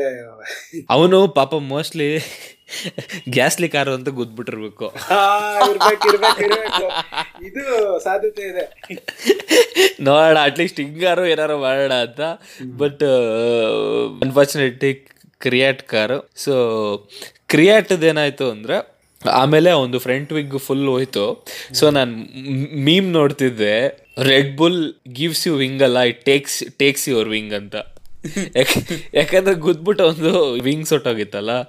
ಅವನು 0.95 1.17
ಪಾಪ 1.37 1.51
ಮೋಸ್ಟ್ಲಿ 1.69 2.09
ಗ್ಯಾಸ್ಲಿ 3.35 3.67
ಕಾರು 3.75 3.91
ಅಂತ 3.97 4.09
ಗುದ್ಬಿಟ್ಟಿರ್ಬೇಕು. 4.19 4.87
ಇದು 7.47 7.63
ಸಾಧ್ಯತೆ 8.03 8.43
ಇದೆ. 8.51 8.65
ನೋಡ 10.07 10.35
ಅಟ್ಲೀಸ್ಟ್ 10.43 10.79
ಹಿಂಗಾರು 10.79 11.23
ಏನಾರು 11.33 11.55
ಮಾಡೋಣ 11.65 11.93
ಅಂತ. 12.07 12.21
But 12.81 13.03
unfortunately 14.25 14.93
Kvyat 15.45 15.81
car 15.93 16.19
so 16.45 16.53
ಕ್ರಿಯಾಟ್ದು 17.53 18.05
ಏನಾಯ್ತು 18.11 18.45
ಅಂದರೆ 18.51 18.77
ಆಮೇಲೆ 19.29 19.71
ಒಂದು 19.71 19.99
ಫ್ರಂಟ್ 19.99 20.33
ವಿಗ್ 20.33 20.59
ಫುಲ್ 20.59 20.87
ಹೋಯ್ತು. 20.87 21.45
ಸೊ 21.73 21.89
ನಾನು 21.89 22.11
ಮೀಮ್ 22.83 23.11
ನೋಡ್ತಿದ್ದೆ 23.11 24.05
Red 24.23 24.57
Bull 24.57 24.93
gives 25.13 25.47
you 25.47 25.55
wing 25.55 25.83
ಅಲ್ಲ 25.83 25.99
it 25.99 26.25
takes 26.25 26.63
takes 26.79 27.09
your 27.09 27.29
wing 27.29 27.53
ಅಂತ. 27.53 27.75
ಯಾಕ್- 28.55 28.93
ಯಾಕಂದ್ರೆ 29.13 29.55
ಗುದ್ಬಿಟ್ಟು 29.55 30.03
ಒಂದು 30.03 30.53
ವಿಂಗ್ 30.53 30.89
ಹೊಟ್ಟೋಗಿತ್ತಲ್ಲ 30.89 31.61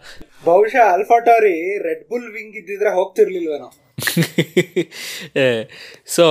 ಬಹುಶಃ 0.45 0.93
ಅಲ್ಫಾಟೋರಿ 0.93 1.79
ರೆಡ್ 1.83 2.09
ಬುಲ್ 2.09 2.33
ವಿಂಗ್ 2.33 2.57
ಇದ್ದಿದ್ರೆ 2.57 2.95
ಹೋಗ್ತಿರ್ಲಿಲ್ವೇನೋ. 2.95 3.73
ಸೊ 6.07 6.25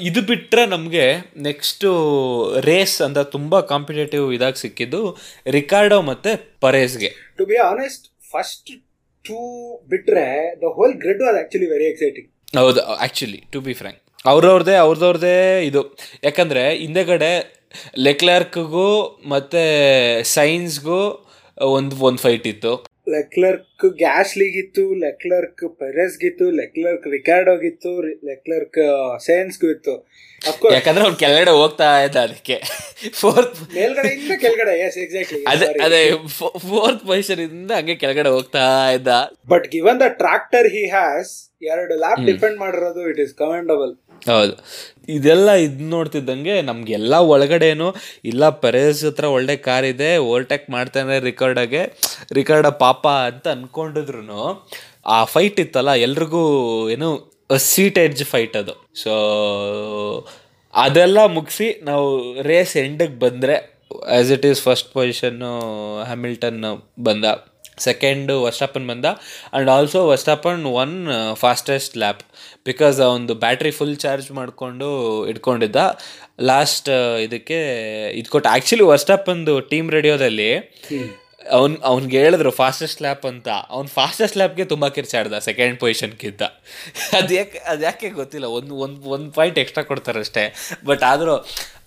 ಇದು 0.00 0.22
ಬಿಟ್ಟರೆ 0.22 0.66
ನಮಗೆ 0.66 1.32
ನೆಕ್ಸ್ಟು 1.36 1.88
ರೇಸ್ 2.60 3.02
ಅಂತ 3.02 3.18
ತುಂಬ 3.18 3.60
ಕಾಂಪಿಟೇಟಿವ್ 3.60 4.32
ಇದಾಗಿ 4.34 4.60
ಸಿಕ್ಕಿದ್ದು 4.60 5.16
ರಿಕಾರ್ಡೋ 5.46 6.02
ಮತ್ತು 6.02 6.60
ಪರೇಸ್ಗೆ 6.60 7.34
to 7.38 7.44
be 7.44 7.56
honest 7.56 8.30
first 8.32 8.85
two 9.26 9.38
ಬಿಟ್ರೆ 9.88 10.26
the 10.56 10.72
whole 10.76 10.94
grid 10.94 11.22
was 11.22 11.38
actually 11.42 11.66
very 11.66 11.84
exciting 11.84 12.28
ಹೌದು 12.56 12.80
ಆಕ್ಚುಲಿ 12.96 13.40
ಟು 13.52 13.60
ಬಿ 13.60 13.72
ಫ್ರ್ಯಾಂಕ್ 13.72 14.02
ಅವ್ರವ್ರದೇ, 14.26 14.74
ಅವ್ರದವ್ರದೇ 14.74 15.36
ಇದು. 15.64 15.80
ಯಾಕಂದರೆ 16.24 16.62
ಹಿಂದೆಗಡೆ 16.76 17.30
ಲೆಕ್ಲಾರ್ಕ್ಗೂ 17.98 18.88
ಮತ್ತು 19.28 19.62
ಸೈನ್ಸ್ಗೂ 20.22 20.98
ಒಂದು 21.58 21.96
ಒಂದು 21.96 22.18
ಫೈಟ್ 22.18 22.46
ಇತ್ತು. 22.46 22.72
ಲೆಕ್ಲರ್ಕ್ 23.14 23.84
ಗ್ಯಾಸ್ 24.02 24.32
ಲೀಗ್ 24.40 24.56
ಇತ್ತು 24.62 24.84
ಲೆಕ್ಲರ್ಕ್ 25.04 25.64
ಪೆರೆಸ್ 25.80 26.16
ಗಿತ್ತು 26.22 26.46
ಲೆಕ್ಲರ್ಕ್ 26.60 27.06
ರಿಕಾರ್ಡೋಗಿತ್ತು 27.16 27.92
ಲೆಕ್ಲರ್ಕ್ 28.30 28.80
ಸೇನ್ಸ್ಗೂ 29.26 29.68
ಇತ್ತು. 29.76 29.94
ಯಾಕಂದ್ರೆ 30.74 31.02
ಅವ್ನು 31.04 31.18
ಕೆಳಗಡೆ 31.22 31.52
ಹೋಗ್ತಾ 31.60 31.88
ಇದ್ದ 32.06 32.16
ಅದಕ್ಕೆ. 32.26 32.56
ಫೋರ್ತ್ 33.20 33.58
ಮೇಲ್ಗಡೆಯಿಂದ 33.76 34.34
ಕೆಳಗಡೆ 34.44 34.74
ಎಸ್ 34.86 34.98
ಎಕ್ಸಾಕ್ಟ್ಲಿ 35.04 35.40
ಅದೇ 35.52 35.66
ಅದೇ 35.86 36.00
ಫೋರ್ತ್ 36.70 37.02
ಪೊಸಿಷನ್ 37.10 37.42
ಇಂದ 37.46 37.72
ಹಂಗೆ 37.78 37.96
ಕೆಳಗಡೆ 38.02 38.30
ಹೋಗ್ತಾ 38.36 38.64
ಇದ್ದ. 38.96 39.08
But 39.54 39.66
given 39.74 40.00
the 40.04 40.08
tractor 40.22 40.68
he 40.76 40.84
has 40.96 41.32
ಎರಡು 41.74 41.94
ಲ್ಯಾಪ್ 42.04 42.22
ಡಿಪೆಂಡ್ 42.30 42.58
ಮಾಡಿರೋದು 42.64 43.02
ಇಟ್ 43.12 43.20
ಇಸ್ 43.26 43.34
ಕಮೆಂಡಬಲ್ 43.42 43.92
ಹೌದು. 44.32 44.54
ಇದೆಲ್ಲ 45.16 45.48
ಇದು 45.64 45.84
ನೋಡ್ತಿದ್ದಂಗೆ 45.94 46.54
ನಮ್ಗೆಲ್ಲ 46.68 47.14
ಒಳಗಡೆನು 47.32 47.88
ಇಲ್ಲ 48.30 48.48
ಪರೇಸ್ 48.64 49.02
ಹತ್ರ 49.08 49.26
ಒಳ್ಳೆ 49.36 49.54
ಕಾರ್ 49.66 49.86
ಇದೆ 49.92 50.10
ಓವರ್ಟೇಕ್ 50.26 50.66
ಮಾಡ್ತಾನೆ 50.76 51.16
ರಿಕಾರ್ಡಾಗೆ 51.28 51.82
ರಿಕಾರ್ಡ 52.38 52.66
ಪಾಪ 52.84 53.06
ಅಂತ 53.30 53.46
ಅಂದ್ಕೊಂಡಿದ್ರು 53.56 54.40
ಆ 55.16 55.18
ಫೈಟ್ 55.34 55.58
ಇತ್ತಲ್ಲ, 55.64 55.90
ಎಲ್ರಿಗೂ 56.06 56.42
ಏನು 56.94 57.08
ಸೀಟ್ 57.70 57.98
ಎಡ್ಜ್ 58.04 58.22
ಫೈಟ್ 58.32 58.56
ಅದು. 58.62 58.74
ಸೊ 59.02 59.12
ಅದೆಲ್ಲ 60.74 61.18
ಮುಗಿಸಿ 61.36 61.68
ನಾವು 61.88 62.08
ರೇಸ್ 62.48 62.74
ಎಂಡಿಗೆ 62.84 63.18
ಬಂದರೆ 63.24 63.56
as 64.14 64.30
it 64.36 64.46
is 64.50 64.60
first 64.68 64.88
position 64.96 65.52
Hamilton 66.08 66.58
ಬಂದ. 67.08 67.24
ಸೆಕೆಂಡು 67.86 68.34
ವಸ್ಟಾಪನ್ 68.46 68.86
ಬಂದ. 68.90 69.06
And 69.52 69.70
also 69.76 70.00
Verstappen 70.12 70.62
won 70.82 70.94
fastest 71.44 71.94
lap 72.02 72.22
because 72.66 72.98
ಒಂದು 73.00 73.34
ಬ್ಯಾಟ್ರಿ 73.44 73.70
ಫುಲ್ 73.70 73.96
ಚಾರ್ಜ್ 73.96 74.28
ಮಾಡಿಕೊಂಡು 74.38 74.88
ಇಟ್ಕೊಂಡಿದ್ದ. 75.32 75.76
ಲಾಸ್ಟ್ 76.50 76.90
ಇದಕ್ಕೆ 77.26 77.58
ಇದು 78.20 78.30
ಕೊಟ್ಟು 78.30 78.48
ಆ್ಯಕ್ಚುಲಿ 78.54 78.86
ಒಂದು 79.34 79.54
ಟೀಮ್ 79.72 79.88
ರೇಡಿಯೋದಲ್ಲಿ 79.96 80.50
ಅವ್ನ್ 81.58 81.74
ಅವ್ನಿಗೆ 81.90 82.16
ಹೇಳಿದ್ರು 82.22 82.50
ಫಾಸ್ಟೆಸ್ಟ್ 82.58 83.00
ಲ್ಯಾಪ್ 83.04 83.24
ಅಂತ. 83.30 83.48
ಅವ್ನು 83.74 83.88
ಫಾಸ್ಟೆಸ್ಟ್ 83.96 84.36
ಲ್ಯಾಪ್ಗೆ 84.40 84.64
ತುಂಬ 84.72 84.84
ಕಿರ್ಚಾಡ್ದ 84.96 85.38
ಸೆಕೆಂಡ್ 85.46 85.76
ಪೊಸಿಷನ್ಗಿಂತ 85.82 86.42
ಅದು 87.18 87.34
ಯಾಕೆ 87.38 87.58
ಅದು 87.72 87.82
ಯಾಕೆ 87.88 88.08
ಗೊತ್ತಿಲ್ಲ 88.20 88.46
ಒಂದು 88.58 88.74
ಒಂದು 88.84 89.10
ಒಂದು 89.16 89.28
ಪಾಯಿಂಟ್ 89.38 89.58
ಎಕ್ಸ್ಟ್ರಾ 89.62 89.84
ಕೊಡ್ತಾರೆ 89.90 90.20
ಅಷ್ಟೇ 90.24 90.44
ಬಟ್ 90.90 91.04
ಆದರೂ 91.12 91.36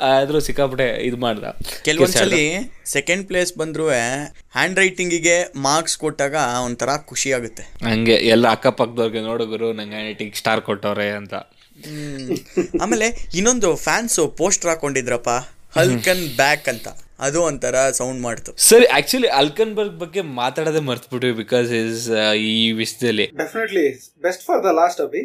ಆದರೂ 0.10 0.40
ಸಿಕ್ಕಾಪಟ್ಟೆ 0.48 0.88
ಇದು 1.08 1.18
ಮಾಡ್ದ. 1.26 1.44
ಕೆಲವೊಂದ್ಸಲಿ 1.88 2.44
ಸೆಕೆಂಡ್ 2.96 3.26
ಪ್ಲೇಸ್ 3.30 3.52
ಬಂದ್ರೂ 3.62 3.88
ಹ್ಯಾಂಡ್ 4.58 4.80
ರೈಟಿಂಗಿಗೆ 4.84 5.38
ಮಾರ್ಕ್ಸ್ 5.68 5.98
ಕೊಟ್ಟಾಗ 6.04 6.36
ಒಂಥರ 6.68 6.90
ಖುಷಿ 7.12 7.32
ಆಗುತ್ತೆ. 7.38 7.66
ಹಂಗೆ 7.90 8.18
ಎಲ್ಲ 8.34 8.46
ಅಕ್ಕಪಕ್ಕದವ್ರಿಗೆ 8.58 9.24
ನೋಡುಗರು 9.30 9.70
ನಂಗೆ 9.80 10.02
ರೈಟಿಂಗ್ 10.08 10.38
ಸ್ಟಾರ್ 10.42 10.62
ಕೊಟ್ಟವ್ರೆ 10.70 11.10
ಅಂತ. 11.20 11.34
ಆಮೇಲೆ 12.84 13.08
ಇನ್ನೊಂದು 13.40 13.70
ಫ್ಯಾನ್ಸು 13.86 14.24
ಪೋಸ್ಟರ್ 14.42 14.72
ಹಾಕೊಂಡಿದ್ರಪ್ಪ 14.72 15.30
ಹಲ್ಕನ್ 15.78 16.26
ಬ್ಯಾಕ್ 16.42 16.68
ಅಂತ. 16.74 16.88
ಅದು 17.22 17.42
ಒಂಥರ 17.44 17.76
ಸೌಂಡ್ 17.92 18.22
ಮಾಡ್ತು. 18.22 18.52
ಸರಿ 18.58 18.86
ಆಕ್ಚುಲಿ 18.86 19.28
ಅಲ್ಕನ್ಬರ್ಗ್ 19.28 19.98
ಬಗ್ಗೆ 20.00 20.22
ಮಾತಾಡೋದೇ 20.22 20.80
ಮರ್ತ್ಬಿಟ್ವಿ 20.80 21.32
ಬಿಕಾಸ್ 21.32 21.72
ಇಸ್ 21.72 22.10
ಈ 22.36 22.72
ವಿಷಯದಲ್ಲಿ. 22.72 23.26
Definitely 23.38 23.86
best 24.22 24.44
for 24.44 24.64
the 24.64 24.66
last 24.66 25.02
Abhi. 25.02 25.24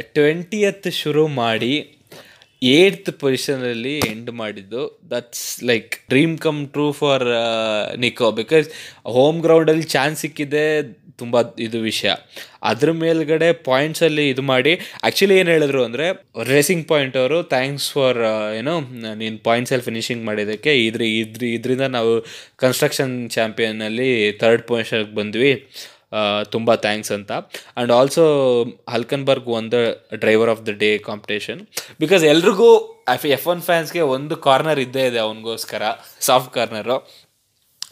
twentieth 0.00 0.92
ಶುರು 0.92 1.26
ಮಾಡಿ 1.26 1.72
ಏಯ್ತ್ 2.62 3.10
ಪೊಸಿಷನಲ್ಲಿ 3.20 3.98
ಎಂಡ್ 4.12 4.30
ಮಾಡಿದ್ದು. 4.30 4.82
That's 5.10 5.64
like 5.64 5.92
dream 6.08 6.38
come 6.38 6.68
true 6.68 6.92
for 6.92 7.24
Nico 8.04 8.30
because 8.40 8.66
home 9.16 9.40
ಗ್ರೌಂಡಲ್ಲಿ 9.42 9.86
ಚಾನ್ಸ್ 9.96 10.20
ಸಿಕ್ಕಿದೆ 10.20 10.64
ತುಂಬ 11.20 11.36
ಇದು 11.60 11.78
ವಿಷಯ. 11.80 12.10
ಅದ್ರ 12.62 12.92
ಮೇಲ್ಗಡೆ 12.92 13.52
ಪಾಯಿಂಟ್ಸಲ್ಲಿ 13.52 14.28
ಇದು 14.28 14.42
ಮಾಡಿ 14.42 14.72
ಆ್ಯಕ್ಚುಲಿ 14.76 15.34
ಏನು 15.40 15.50
ಹೇಳಿದ್ರು 15.50 15.84
ಅಂದರೆ 15.84 16.06
ರೇಸಿಂಗ್ 16.52 16.88
ಪಾಯಿಂಟ್ 16.88 17.16
ಅವರು 17.16 17.42
ಥ್ಯಾಂಕ್ಸ್ 17.42 17.88
ಫಾರ್ 17.92 18.20
ಏನೋ 18.58 18.74
ನೀನು 19.22 19.38
ಪಾಯಿಂಟ್ಸಲ್ಲಿ 19.38 19.84
ಫಿನಿಶಿಂಗ್ 19.84 20.24
ಮಾಡಿದ್ದಕ್ಕೆ, 20.24 20.86
ಇದ್ರ 20.86 21.02
ಇದ್ರ, 21.02 21.44
ಇದರಿಂದ 21.56 21.86
ನಾವು 21.96 22.12
ಕನ್ಸ್ಟ್ರಕ್ಷನ್ 22.56 23.30
ಚಾಂಪಿಯನ್ನಲ್ಲಿ 23.30 24.32
ಥರ್ಡ್ 24.32 24.62
ಪೊಸಿಷನ್ಗೆ 24.62 25.14
ಬಂದ್ವಿ. 25.14 25.52
ತುಂಬ 26.50 26.74
ಥ್ಯಾಂಕ್ಸ್ 26.74 27.12
ಅಂತ. 27.12 27.32
ಆ್ಯಂಡ್ 27.32 27.92
ಆಲ್ಸೋ 27.92 28.24
ಹಲ್ಕನ್ಬರ್ಗ್ 28.88 29.48
ಒಂದು 29.48 29.80
driver 30.16 30.50
of 30.50 30.62
the 30.66 30.68
day 30.68 30.98
competition 30.98 31.60
because 32.00 32.24
ಎಲ್ರಿಗೂ 32.24 32.70
ಎಫ್ 33.36 33.46
ಒನ್ 33.46 33.62
ಫ್ಯಾನ್ಸ್ಗೆ 33.62 34.00
ಒಂದು 34.00 34.36
ಕಾರ್ನರ್ 34.36 34.80
ಇದ್ದೇ 34.80 35.06
ಇದೆ 35.06 35.18
ಅವನಿಗೋಸ್ಕರ. 35.18 35.82
Soft 36.20 36.52
corner 36.54 36.96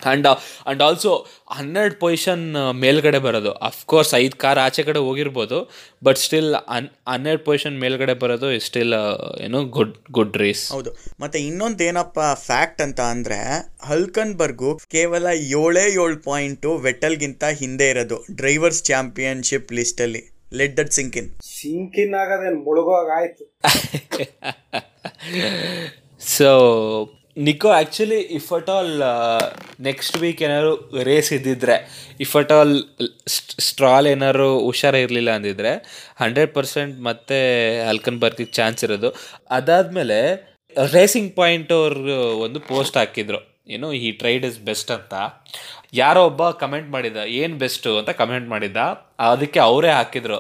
and 0.01 0.27
and 0.29 0.83
also 0.83 1.13
ಹನ್ನೆರಡು 1.51 1.97
ಪೊಸಿಷನ್ 2.01 2.43
ಮೇಲ್ಗಡೆ 2.83 3.21
ಬರೋದು. 3.25 3.51
ಅಫ್ಕೋರ್ಸ್ 3.69 4.13
ಐದು 4.15 4.37
ಕಾರ್ 4.37 4.61
ಆಚೆ 4.65 4.83
ಕಡೆ 4.89 5.01
ಹೋಗಿರ್ಬೋದು 5.07 5.59
ಬಟ್ 6.03 6.19
ಸ್ಟಿಲ್ 6.19 6.51
ಅನ್ 6.77 6.87
ಹನ್ನೆರಡು 7.09 7.43
ಪೊಸಿಷನ್ 7.45 7.77
ಮೇಲ್ಗಡೆ 7.79 8.15
ಬರೋದು 8.23 8.49
ಸ್ಟಿಲ್ 8.67 8.95
ಏನು 9.47 9.61
ಗುಡ್ 9.77 9.95
ಗುಡ್ 10.11 10.37
ರೇಸ್ 10.43 10.65
ಹೌದು. 10.73 10.93
ಮತ್ತೆ 11.21 11.41
ಇನ್ನೊಂದು 11.49 11.85
ಏನಪ್ಪ 11.89 12.19
ಫ್ಯಾಕ್ಟ್ 12.47 12.83
ಅಂತ 12.87 13.01
ಅಂದರೆ 13.13 13.41
ಹಲ್ಕನ್ಬರ್ಗು 13.89 14.73
ಕೇವಲ 14.91 15.27
ಏಳೇ 15.59 15.85
ಏಳು 15.99 16.19
ಪಾಯಿಂಟು 16.27 16.73
ವೆಟಲ್ಗಿಂತ 16.87 17.45
ಹಿಂದೆ 17.61 17.89
ಇರೋದು 17.95 18.19
drivers 18.39 18.83
championship 18.85 19.73
ಲಿಸ್ಟಲ್ಲಿ 19.79 20.23
let 20.53 20.75
that 20.77 20.93
sink in 20.93 21.31
sink in 21.55 22.15
ಆಗೋದೇನು 22.21 22.61
ಮುಳುಗೋಗಾಯ್ತು 22.67 23.45
so 26.31 26.51
Nico 27.47 27.69
actually 27.69 28.19
if 28.39 28.53
at 28.53 28.71
all 28.77 28.93
next 29.81 30.17
week 30.19 30.41
ಏನಾದ್ರು 30.43 30.71
ರೇಸ್ 31.09 31.33
ಇದ್ದಿದ್ರೆ 31.33 31.77
ಇಫ್ 32.25 32.37
ಅಟ್ 32.37 32.53
ಆಲ್ 32.53 32.73
ಸ್ಟ್ರಾಲ್ 33.67 34.07
ಏನಾದ್ರು 34.07 34.49
ಹುಷಾರ 34.59 34.95
ಇರಲಿಲ್ಲ 34.95 35.31
ಅಂದಿದ್ರೆ 35.31 35.73
ಹಂಡ್ರೆಡ್ 36.23 36.53
ಪರ್ಸೆಂಟ್ 36.55 36.95
ಮತ್ತೆ 37.01 37.39
ಹಲ್ಕನ್ಬರ್ಗಿಗೆ 37.89 38.53
ಚಾನ್ಸ್ 38.53 38.85
ಇರೋದು. 38.85 39.11
ಅದಾದಮೇಲೆ 39.51 40.19
ರೇಸಿಂಗ್ 40.93 41.37
ಪಾಯಿಂಟ್ 41.37 41.71
ಅವರು 41.73 42.17
ಒಂದು 42.47 42.61
ಪೋಸ್ಟ್ 42.61 42.97
ಹಾಕಿದ್ರು. 42.97 43.41
ಏನು 43.69 43.93
ಈ 43.93 44.11
ಟ್ರೈಡ್ 44.13 44.45
ಇಸ್ 44.45 44.59
ಬೆಸ್ಟ್ 44.69 44.91
ಅಂತ. 44.91 45.15
ಯಾರೋ 45.95 46.21
ಒಬ್ಬ 46.27 46.51
ಕಮೆಂಟ್ 46.63 46.91
ಮಾಡಿದ, 46.91 47.17
ಏನು 47.17 47.55
ಬೆಸ್ಟು 47.57 47.93
ಅಂತ 47.99 48.11
ಕಮೆಂಟ್ 48.23 48.49
ಮಾಡಿದ್ದ. 48.49 48.77
ಅದಕ್ಕೆ 49.33 49.61
ಅವರೇ 49.61 49.89
ಹಾಕಿದ್ರು. 49.89 50.39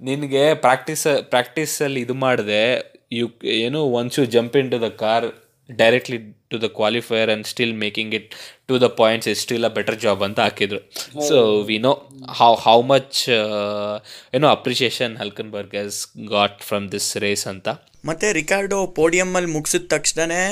ನಿನಗೆ 0.00 0.54
ಪ್ರಾಕ್ಟೀಸ್ 0.54 1.06
ಪ್ರಾಕ್ಟೀಸಲ್ಲಿ 1.30 2.00
ಇದು 2.00 2.14
ಮಾಡಿದೆ 2.14 2.62
ಯು 3.12 3.26
ಏನು 3.64 3.80
once 4.00 4.18
you 4.18 4.24
jump 4.36 4.56
into 4.70 4.78
the 4.86 4.88
car 5.04 5.28
directly 5.68 6.18
to 6.50 6.58
the 6.58 6.68
qualifier 6.78 7.30
and 7.30 7.46
still 7.50 7.74
making 7.82 8.12
it 8.18 8.28
to 8.68 8.76
the 8.84 8.88
points 9.00 9.28
is 9.32 9.40
still 9.44 9.66
a 9.68 9.72
better 9.76 9.98
job 10.04 10.22
ಅಂತ 10.26 10.38
ಹಾಕಿದ್ರು. 10.46 10.80
So 11.28 11.36
we 11.68 11.76
know 11.86 11.92
how 12.38 12.50
how 12.64 12.78
much 12.92 13.20
ಏನೋ 14.36 14.48
appreciation 14.56 15.14
Hulkenberg 15.22 15.74
has 15.78 15.98
got 16.34 16.58
from 16.68 16.86
this 16.94 17.10
race 17.24 17.46
ಅಂತ. 17.52 17.68
ಮತ್ತೆ 18.04 18.26
Ricardo 18.40 18.80
ಪೋಡಿಯಮ್ಮಲ್ಲಿ 18.98 19.52
ಮುಗಿಸಿದ 19.56 19.86
ತಕ್ಷಣನೇ 19.94 20.42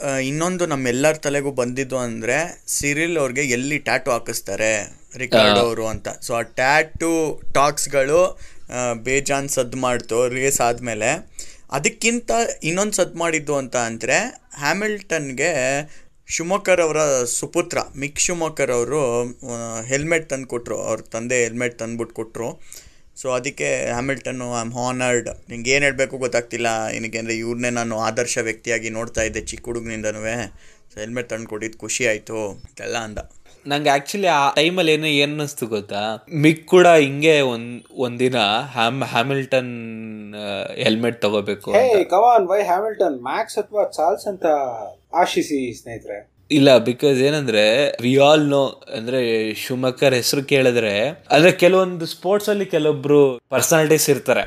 ಆ, 0.00 0.10
ಇನ್ನೊಂದು 0.28 0.64
ನಮ್ಮೆಲ್ಲರ 0.70 1.16
ತಲೆಗೂ 1.24 1.50
ಬಂದಿದ್ದು 1.58 1.96
ಅಂದರೆ 2.04 2.36
ಸಿರಿಲ್ 2.74 3.16
ಅವ್ರಿಗೆ 3.22 3.42
ಎಲ್ಲಿ 3.56 3.76
ಟ್ಯಾಟು 3.86 4.10
ಹಾಕಿಸ್ತಾರೆ 4.14 4.70
ರಿಕಾರ್ಡೋ 5.22 5.60
ಅವರು 5.66 5.84
ಅಂತ. 5.92 6.08
ಸೊ 6.26 6.30
ಆ 6.38 6.44
ಟ್ಯಾಟು 6.58 7.10
ಟಾಕ್ಸ್ಗಳು 7.58 8.20
ಬೇಜಾನ್ 9.06 9.48
ಸದ್ದು 9.56 9.78
ಮಾಡ್ತು 9.84 10.18
ರೇಸ್ 10.36 10.60
ಆದಮೇಲೆ. 10.68 11.10
ಅದಕ್ಕಿಂತ 11.72 12.30
ಇನ್ನೊಂದು 12.68 12.96
ಸದ್ದು 12.98 13.18
ಮಾಡಿದ್ದು 13.22 13.54
ಅಂತ 13.62 13.76
ಅಂದರೆ 13.90 14.16
ಹ್ಯಾಮಿಲ್ಟನ್ಗೆ 14.62 15.50
ಅವರ 16.86 17.00
ಸುಪುತ್ರ 17.38 17.78
ಮಿಕ್ 18.02 18.22
ಶಿವಮೊಗ್ಗರ್ 18.24 18.72
ಅವರು 18.78 19.00
ಹೆಲ್ಮೆಟ್ 19.90 20.26
ತಂದು 20.32 20.48
ಕೊಟ್ಟರು 20.52 20.78
ಅವ್ರ 20.88 21.00
ತಂದೆ 21.14 21.38
ಹೆಲ್ಮೆಟ್ 21.44 21.76
ತಂದುಬಿಟ್ಟು 21.82 22.16
ಕೊಟ್ಟರು 22.20 22.48
ಸೊ 23.20 23.28
ಅದಕ್ಕೆ 23.38 23.68
ಹ್ಯಾಮಿಲ್ಟನ್ನು 23.94 24.46
ಐ 24.54 24.60
ಆಮ್ 24.60 24.72
ಹಾನರ್ಡ್ 24.78 25.28
ನಿಂಗೆ 25.50 25.70
ಏನು 25.74 25.84
ಹೇಳಬೇಕು 25.86 26.16
ಗೊತ್ತಾಗ್ತಿಲ್ಲ. 26.24 26.68
ಏನಕ್ಕೆ 26.96 27.18
ಅಂದರೆ 27.22 27.34
ಇವ್ರನ್ನೇ 27.42 27.70
ನಾನು 27.80 27.94
ಆದರ್ಶ 28.08 28.36
ವ್ಯಕ್ತಿಯಾಗಿ 28.48 28.90
ನೋಡ್ತಾ 28.98 29.22
ಇದ್ದೆ 29.28 29.42
ಚಿಕ್ಕ 29.50 29.68
ಹುಡುಗನಿಂದನೂ 29.70 30.22
ಸೊ 30.92 30.96
ಹೆಲ್ಮೆಟ್ 31.02 31.28
ತಂದು 31.32 31.48
ಕೊಟ್ಟಿದ್ದು 31.52 31.78
ಖುಷಿ 31.84 32.02
ಆಯಿತು 32.12 32.38
ಎಲ್ಲ 32.86 32.96
ಅಂದ. 33.08 33.20
ನಂಗೆ 33.66 33.90
ಆ್ಯಕ್ಚುಲಿ 33.92 34.28
ಆ 34.36 34.40
ಟೈಮಲ್ಲಿ 34.56 34.92
ಏನು 34.96 35.08
ಏನು 35.22 35.32
ಅನ್ನಿಸ್ತು 35.34 35.66
ಗೊತ್ತಾ? 35.74 36.00
ಮಿಕ್ 36.44 36.64
ಕೂಡ 36.72 36.86
ಹಿಂಗೆ 37.02 37.34
ಒಂದು, 37.52 37.74
ಒಂದಿನ 38.06 38.38
ಹ್ಯಾಮ್, 38.74 39.02
ಹ್ಯಾಮಿಲ್ಟನ್ 39.12 39.70
ಹೆಲ್ಮೆಟ್ 40.82 41.22
ತಗೋಬೇಕು 41.22 41.72
come on 42.10 42.48
why 42.48 42.62
Hamilton 42.62 43.22
Max 43.22 43.58
ಅಥವಾ 43.58 43.84
ಚಾರ್ಲ್ಸ್ 43.84 44.26
ಅಂತ 44.26 44.46
ಆಶಿಸಿ 45.14 45.80
ಸ್ನೇಹಿತರೆ. 45.80 46.32
ಇಲ್ಲ 46.50 46.78
ಬಿಕಾಸ್ 46.78 47.18
ಏನಂದ್ರೆ 47.18 47.90
ವಿ 48.02 48.16
ಆಲ್ 48.16 48.48
ನೋ 48.48 48.82
ಅಂದ್ರೆ 48.96 49.54
ಶುಮಕರ್ 49.54 50.14
ಹೆಸರು 50.14 50.44
ಕೇಳಿದ್ರೆ 50.44 51.08
ಅಂದ್ರೆ 51.08 51.52
ಕೆಲವೊಂದು 51.52 52.06
ಸ್ಪೋರ್ಟ್ಸ್ 52.06 52.48
ಅಲ್ಲಿ 52.48 52.66
ಕೆಲವೊಬ್ರು 52.66 53.40
ಪರ್ಸನಾಲಿಟೀಸ್ 53.50 54.10
ಇರ್ತಾರೆ. 54.10 54.40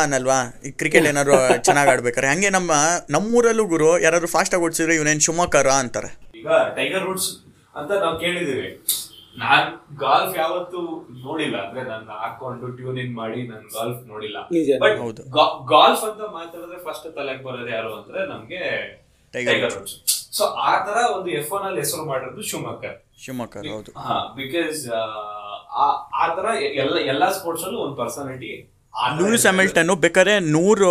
ಅನ್ನಲ್ವಾ? 0.00 0.60
ಈ 0.66 0.70
ಕ್ರಿಕೆಟ್ 0.70 1.06
ಏನಾದ್ರು 1.06 1.62
ಚೆನ್ನಾಗಿ 1.62 1.90
ಆಡ್ಬೇಕಾರೆ 1.90 2.26
ಹಂಗೆ 2.26 2.50
ನಮ್ಮ 2.50 2.72
ನಮ್ಮೂರಲ್ಲೂ 3.10 3.64
ಗುರು 3.64 3.98
ಯಾರಾದ್ರು 3.98 4.28
ಫಾಸ್ಟಾಗಿ 4.28 4.64
ಓಡಿಸಿದ್ರೆ 4.64 4.94
ಇವನೇನ್ 4.94 5.20
ಶಿವಮೊಗ್ಗರ 5.20 5.66
ಅಂತಾರೆ. 5.66 6.38
ಈಗ 6.38 6.48
ಟೈಗರ್ 6.76 7.06
ವುಡ್ಸ್ 7.06 7.30
ಅಂತ 7.76 7.90
ನಾವು 7.90 8.18
ಕೇಳಿದೀವಿ 8.18 8.84
ನಾನ್ 9.42 9.68
ಗಾಲ್ಫ್ 10.02 10.34
ಯಾವತ್ತು 10.42 10.80
ನೋಡಿಲ್ಲ. 11.26 11.56
ಅಂದ್ರೆ 11.66 11.82
ನಾನು 11.90 12.04
ಹಾಕೊಂಡು 12.22 12.66
ಟ್ಯೂನ್ 12.78 12.98
ಇನ್ 13.04 13.14
ಮಾಡಿ 13.20 13.40
ನಾನು 13.52 13.66
ಗಾಲ್ಫ್ 13.78 14.02
ನೋಡಿಲ್ಲ. 14.12 14.38
ಬಟ್ 14.84 14.98
ಗಾಲ್ಫ್ 15.74 16.04
ಅಂತ 16.08 16.20
ಮಾತಾಡಿದ್ರೆ 16.36 16.80
ಫಸ್ಟ್ 16.88 17.08
ತಲೆಗೆ 17.16 17.42
ಬರೋದು 17.46 17.72
ಯಾರು 17.76 17.90
ಅಂದ್ರೆ 18.00 18.20
ನಮ್ಗೆ 18.32 18.60
ಟೈಗರ್ 19.34 19.78
ಸೊ 20.38 20.44
ಆ 20.68 20.72
ತರ 20.86 20.98
ಒಂದು 21.16 21.30
ಎಫ್ 21.38 21.50
ಒನ್ 21.56 21.64
ಅಲ್ಲಿ 21.68 21.80
ಹೆಸರು 21.84 22.04
ಮಾಡಿರೋದು 22.10 22.44
ಶಿವಮೊಗ್ಗ 22.50 22.86
ಶಿವಮೊಗ್ಗರ್ 23.24 23.66
ಹೌದು. 23.72 23.90
ಬಿಕಾಸ್ 24.40 24.80
ಆ 26.22 26.26
ತರ 26.36 26.46
ಎಲ್ಲ 26.82 26.96
ಎಲ್ಲಾ 27.12 27.28
ಸ್ಪೋರ್ಟ್ಸ್ 27.38 27.66
ಅಲ್ಲೂ 27.68 27.80
ಒಂದು 27.86 27.96
ಪರ್ಸನಾಲಿಟಿ 28.02 28.52
ಲೂಯಿಸ್ 29.18 29.44
ಹ್ಯಾಮಿಲ್ಟನ್ 29.46 29.88
ಬೇಕಾದ್ರೆ 30.04 30.34
ನೂರು 30.56 30.90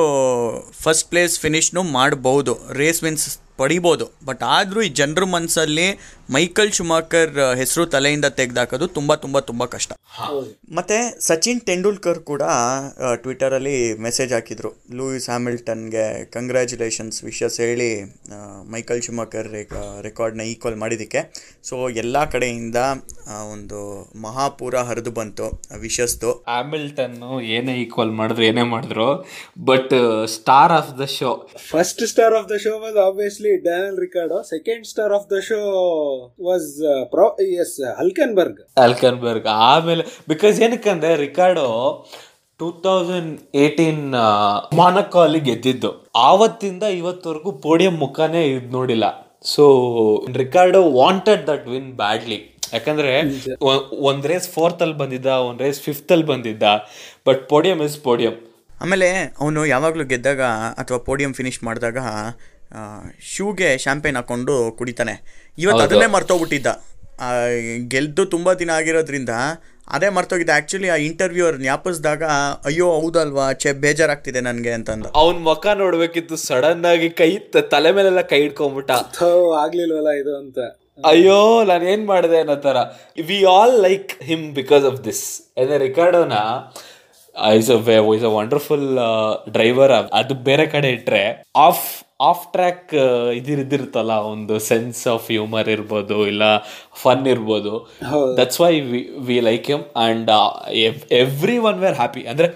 ಫಸ್ಟ್ 0.84 1.06
ಪ್ಲೇಸ್ 1.12 1.36
ಫಿನಿಶ್ನು 1.44 1.82
ಮಾಡಬಹುದು 1.98 2.54
ರೇಸ್ 2.80 3.00
ವಿನ್ಸ್ 3.04 3.26
ಪಡಿಬೋದು. 3.62 4.06
ಬಟ್ 4.28 4.42
ಆದರೂ 4.56 4.80
ಈ 4.88 4.90
ಜನರ 5.00 5.24
ಮನಸ್ಸಲ್ಲಿ 5.36 5.86
ಮೈಕಲ್ 6.30 6.72
ಶುಮಾಕರ್ 6.78 7.32
ಹೆಸರು 7.60 7.84
ತಲೆಯಿಂದ 7.94 8.28
ತೆಗೆದಾಕೋದು 8.38 8.86
ತುಂಬ 8.98 9.16
ತುಂಬ 9.24 9.38
ತುಂಬ 9.50 9.64
ಕಷ್ಟ. 9.74 9.92
ಮತ್ತು 10.78 10.98
ಸಚಿನ್ 11.28 11.60
ತೆಂಡೂಲ್ಕರ್ 11.70 12.20
ಕೂಡ 12.30 12.44
ಟ್ವಿಟರಲ್ಲಿ 13.24 13.76
ಮೆಸೇಜ್ 14.06 14.34
ಹಾಕಿದ್ರು. 14.34 14.70
ಲೂಯಿಸ್ 14.98 15.28
ಹ್ಯಾಮಿಲ್ಟನ್ಗೆ 15.32 16.06
ಕಂಗ್ರ್ಯಾಚುಲೇಷನ್ಸ್ 16.36 17.18
ವಿಶಸ್ 17.30 17.58
ಹೇಳಿ 17.64 17.90
ಮೈಕಲ್ 18.76 19.02
ಶುಮಾಕರ್ 19.08 19.50
ರೆಕಾರ್ಡ್ನ 20.08 20.46
ಈಕ್ವಲ್ 20.54 20.78
ಮಾಡಿದ್ದಕ್ಕೆ. 20.84 21.24
ಸೊ 21.70 21.78
ಎಲ್ಲ 22.04 22.18
ಕಡೆಯಿಂದ 22.34 22.78
ಒಂದು 23.54 23.82
ಮಹಾಪೂರ 24.26 24.76
ಹರಿದು 24.90 25.14
ಬಂತು 25.20 25.48
ವಿಶಸ್ದು 25.86 26.32
ಹ್ಯಾಮಿಲ್ಟನ್ 26.54 27.18
ಏನೇ 27.58 27.76
ಈಕ್ವಲ್ 27.84 28.14
ಮಾಡಿದ್ರು 28.22 28.46
ಏನೇ 28.52 28.66
ಮಾಡಿದ್ರು 28.74 29.10
but 29.72 29.94
star 30.38 30.76
of 30.80 30.92
the 31.02 31.08
show 31.18 31.32
first 31.72 32.04
star 32.14 32.38
of 32.40 32.50
the 32.54 32.58
show 32.66 32.74
was 32.86 33.00
obviously 33.08 33.54
Daniel 33.68 34.00
Ricciardo 34.06 34.42
second 34.54 34.86
star 34.94 35.16
of 35.20 35.28
the 35.34 35.40
show 35.42 35.62
was 36.48 36.70
yes 37.64 37.76
Hulkenberg 38.00 38.60
Hulkenberg 38.84 39.48
ಆಮೇಲೆ 39.70 40.06
ಬಿಕಾಸ್ 40.30 40.62
ಏನಕ್ಕಂದ್ರೆ 40.62 41.12
ರಿಕಾರ್ಡೋ 41.26 41.68
ಟೂ 42.60 42.68
ತೌಸಂಡ್ 42.86 43.32
ಏಯ್ಟೀನ್ 43.56 44.04
ಮಾನಕಾಲಿ 44.80 45.40
ಗೆದ್ದಿದ್ದು. 45.40 45.92
ಆವತ್ತಿಂದ 46.16 46.84
ಇವತ್ತವರೆಗೂ 46.84 47.52
ಪೋಡಿಯಂ 47.66 47.96
ಮುಖಾನೇ 48.04 48.44
ಇದ್ 48.56 48.72
ನೋಡಿಲ್ಲ. 48.72 49.06
So 49.54 49.64
Ricciardo 50.42 50.82
wanted 51.00 51.44
that 51.48 51.66
win 51.68 51.92
badly 51.94 52.40
ಯಾಕಂದ್ರೆ 52.74 53.14
ಒಂದ್ 54.10 54.26
ರೇಸ್ 54.32 54.48
ಫೋರ್ತ್ 54.50 54.82
ಅಲ್ಲಿ 54.82 54.98
ಬಂದಿದ್ದ 55.02 55.26
ಒಂದ್ 55.50 55.62
ರೇಸ್ 55.62 55.82
ಫಿಫ್ತ್ 55.82 56.12
ಅಲ್ಲಿ 56.12 56.26
ಬಂದಿದ್ದ. 56.26 56.64
ಬಟ್ 57.28 57.42
ಪೋಡಿಯಂ 57.50 57.82
ಇಸ್ 57.90 58.00
ಪೋಡಿಯಂ 58.08 58.36
ಆಮೇಲೆ 58.82 59.08
ಅವನು 59.42 59.60
ಯಾವಾಗಲೂ 59.66 60.04
ಗೆದ್ದಾಗ 60.06 60.42
ಅಥವಾ 60.82 60.98
ಪೋಡಿಯಂ 60.98 61.34
ಫಿನಿಶ್ 61.34 61.60
ಮಾಡಿದಾಗ 61.64 62.00
ಶೂಗೆ 63.22 63.78
ಶಾಂಪೇನ್ 63.78 64.16
ಹಾಕೊಂಡು 64.16 64.72
ಕುಡಿತಾನೆ. 64.72 65.24
ಇವತ್ತು 65.58 65.84
ಅದನ್ನೇ 65.84 66.06
ಮರ್ತೋಗ್ಬಿಟ್ಟಿದ್ದ. 66.06 66.68
ಆ, 67.20 67.30
ಗೆಲ್ದು 67.88 68.26
ತುಂಬ 68.26 68.54
ದಿನ 68.54 68.70
ಆಗಿರೋದ್ರಿಂದ 68.70 69.30
ಅದೇ 69.88 70.10
ಮರ್ತೋಗಿದ್ದ 70.10 70.50
ಆ್ಯಕ್ಚುಲಿ 70.50 70.90
ಆ 70.90 70.96
ಇಂಟರ್ವ್ಯೂರ್ 70.96 71.62
ಜ್ಞಾಪಿಸಿದಾಗ 71.62 72.24
ಅಯ್ಯೋ 72.66 73.02
ಹೌದಲ್ವಾ? 73.02 73.54
ಚೆ 73.54 73.74
ಬೇಜಾರಾಗ್ತಿದೆ 73.74 74.42
ನನಗೆ 74.42 74.74
ಅಂತಂದು. 74.74 75.10
ಅವ್ನ 75.10 75.38
ಮುಖ 75.38 75.68
ನೋಡ್ಬೇಕಿತ್ತು 75.68 76.36
ಸಡನ್ 76.36 76.86
ಆಗಿ 76.86 77.10
ಕೈ 77.10 77.38
ತಲೆ 77.54 77.92
ಮೇಲೆಲ್ಲ 77.92 78.22
ಕೈ 78.22 78.42
ಇಟ್ಕೊಂಡ್ಬಿಟ್ಟ 78.42 78.92
ಥೋ 78.92 79.52
ಆಗ್ಲಿಲ್ವಲ್ಲ 79.54 80.10
ಇದು 80.10 80.38
ಅಂತ. 80.38 80.60
ಅಯ್ಯೋ 81.06 81.64
ನಾನು 81.64 81.84
ಏನ್ 81.84 82.06
ಮಾಡಿದೆ 82.06 82.38
ಅನ್ನೋ 82.38 82.56
ತರ 82.56 82.78
we 83.28 83.44
all 83.44 83.82
like 83.82 84.24
him 84.24 84.54
because 84.54 84.86
of 84.86 85.06
this 85.06 85.42
ಅಂದ್ರೆ 85.58 85.78
ರಿಕಾರ್ಡೋನ 85.78 86.34
is 87.50 87.70
a 87.70 87.80
is 88.16 88.24
a 88.24 88.28
wonderful 88.28 89.00
driver 89.50 89.92
ಅದು 89.92 90.34
ಬೇರೆ 90.34 90.66
ಕಡೆ 90.66 90.90
ಇಟ್ರೆ 90.90 91.52
ಆಫ್ 91.56 92.03
ಆಫ್ 92.20 92.44
ಟ್ರ್ಯಾಕ್ 92.54 92.94
ಇದಿರ್ದಿರುತ್ತಲ್ಲ 93.40 94.14
ಒಂದು 94.34 94.60
ಸೆನ್ಸ್ 94.60 95.08
ಆಫ್ 95.08 95.26
ಹ್ಯೂಮರ್ 95.32 95.70
ಇರ್ಬೋದು 95.70 96.18
ಇಲ್ಲ 96.28 96.44
ಫನ್ 97.04 97.28
ಇರ್ಬೋದು. 97.28 97.74
That's 98.40 98.62
why 98.62 98.74
we 99.28 99.38
like 99.50 99.68
him 99.72 99.84
and 100.06 100.32
every 101.24 101.58
one 101.70 101.80
were 101.80 101.98
happy 102.02 102.24
ಅಂದ್ರೆ 102.34 102.50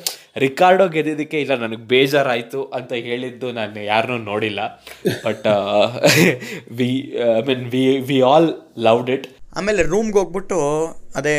ರಿಕಾರ್ಡೋ 0.45 0.87
ಗೆದ್ದಿದ್ದಕ್ಕೆ 0.87 1.41
ಇಲ್ಲ 1.41 1.53
ನನಗೆ 1.61 1.83
ಬೇಜಾರಾಯಿತು 1.93 2.63
ಅಂತ 2.77 2.93
ಹೇಳಿದ್ದು 2.93 3.51
ನಾನು 3.51 3.83
ಯಾರನ್ನೂ 3.83 4.17
ನೋಡಿಲ್ಲ. 4.31 4.59
But 5.25 5.47
we 6.79 6.89
I 7.39 7.41
mean 7.49 7.65
we 7.75 7.83
we 8.11 8.21
all 8.21 8.49
loved 8.87 9.09
it 9.09 9.27
ಆಮೇಲೆ 9.57 9.83
ರೂಮ್ಗೆ 9.83 10.17
ಹೋಗ್ಬಿಟ್ಟು 10.19 10.57
ಅದೇ 11.15 11.37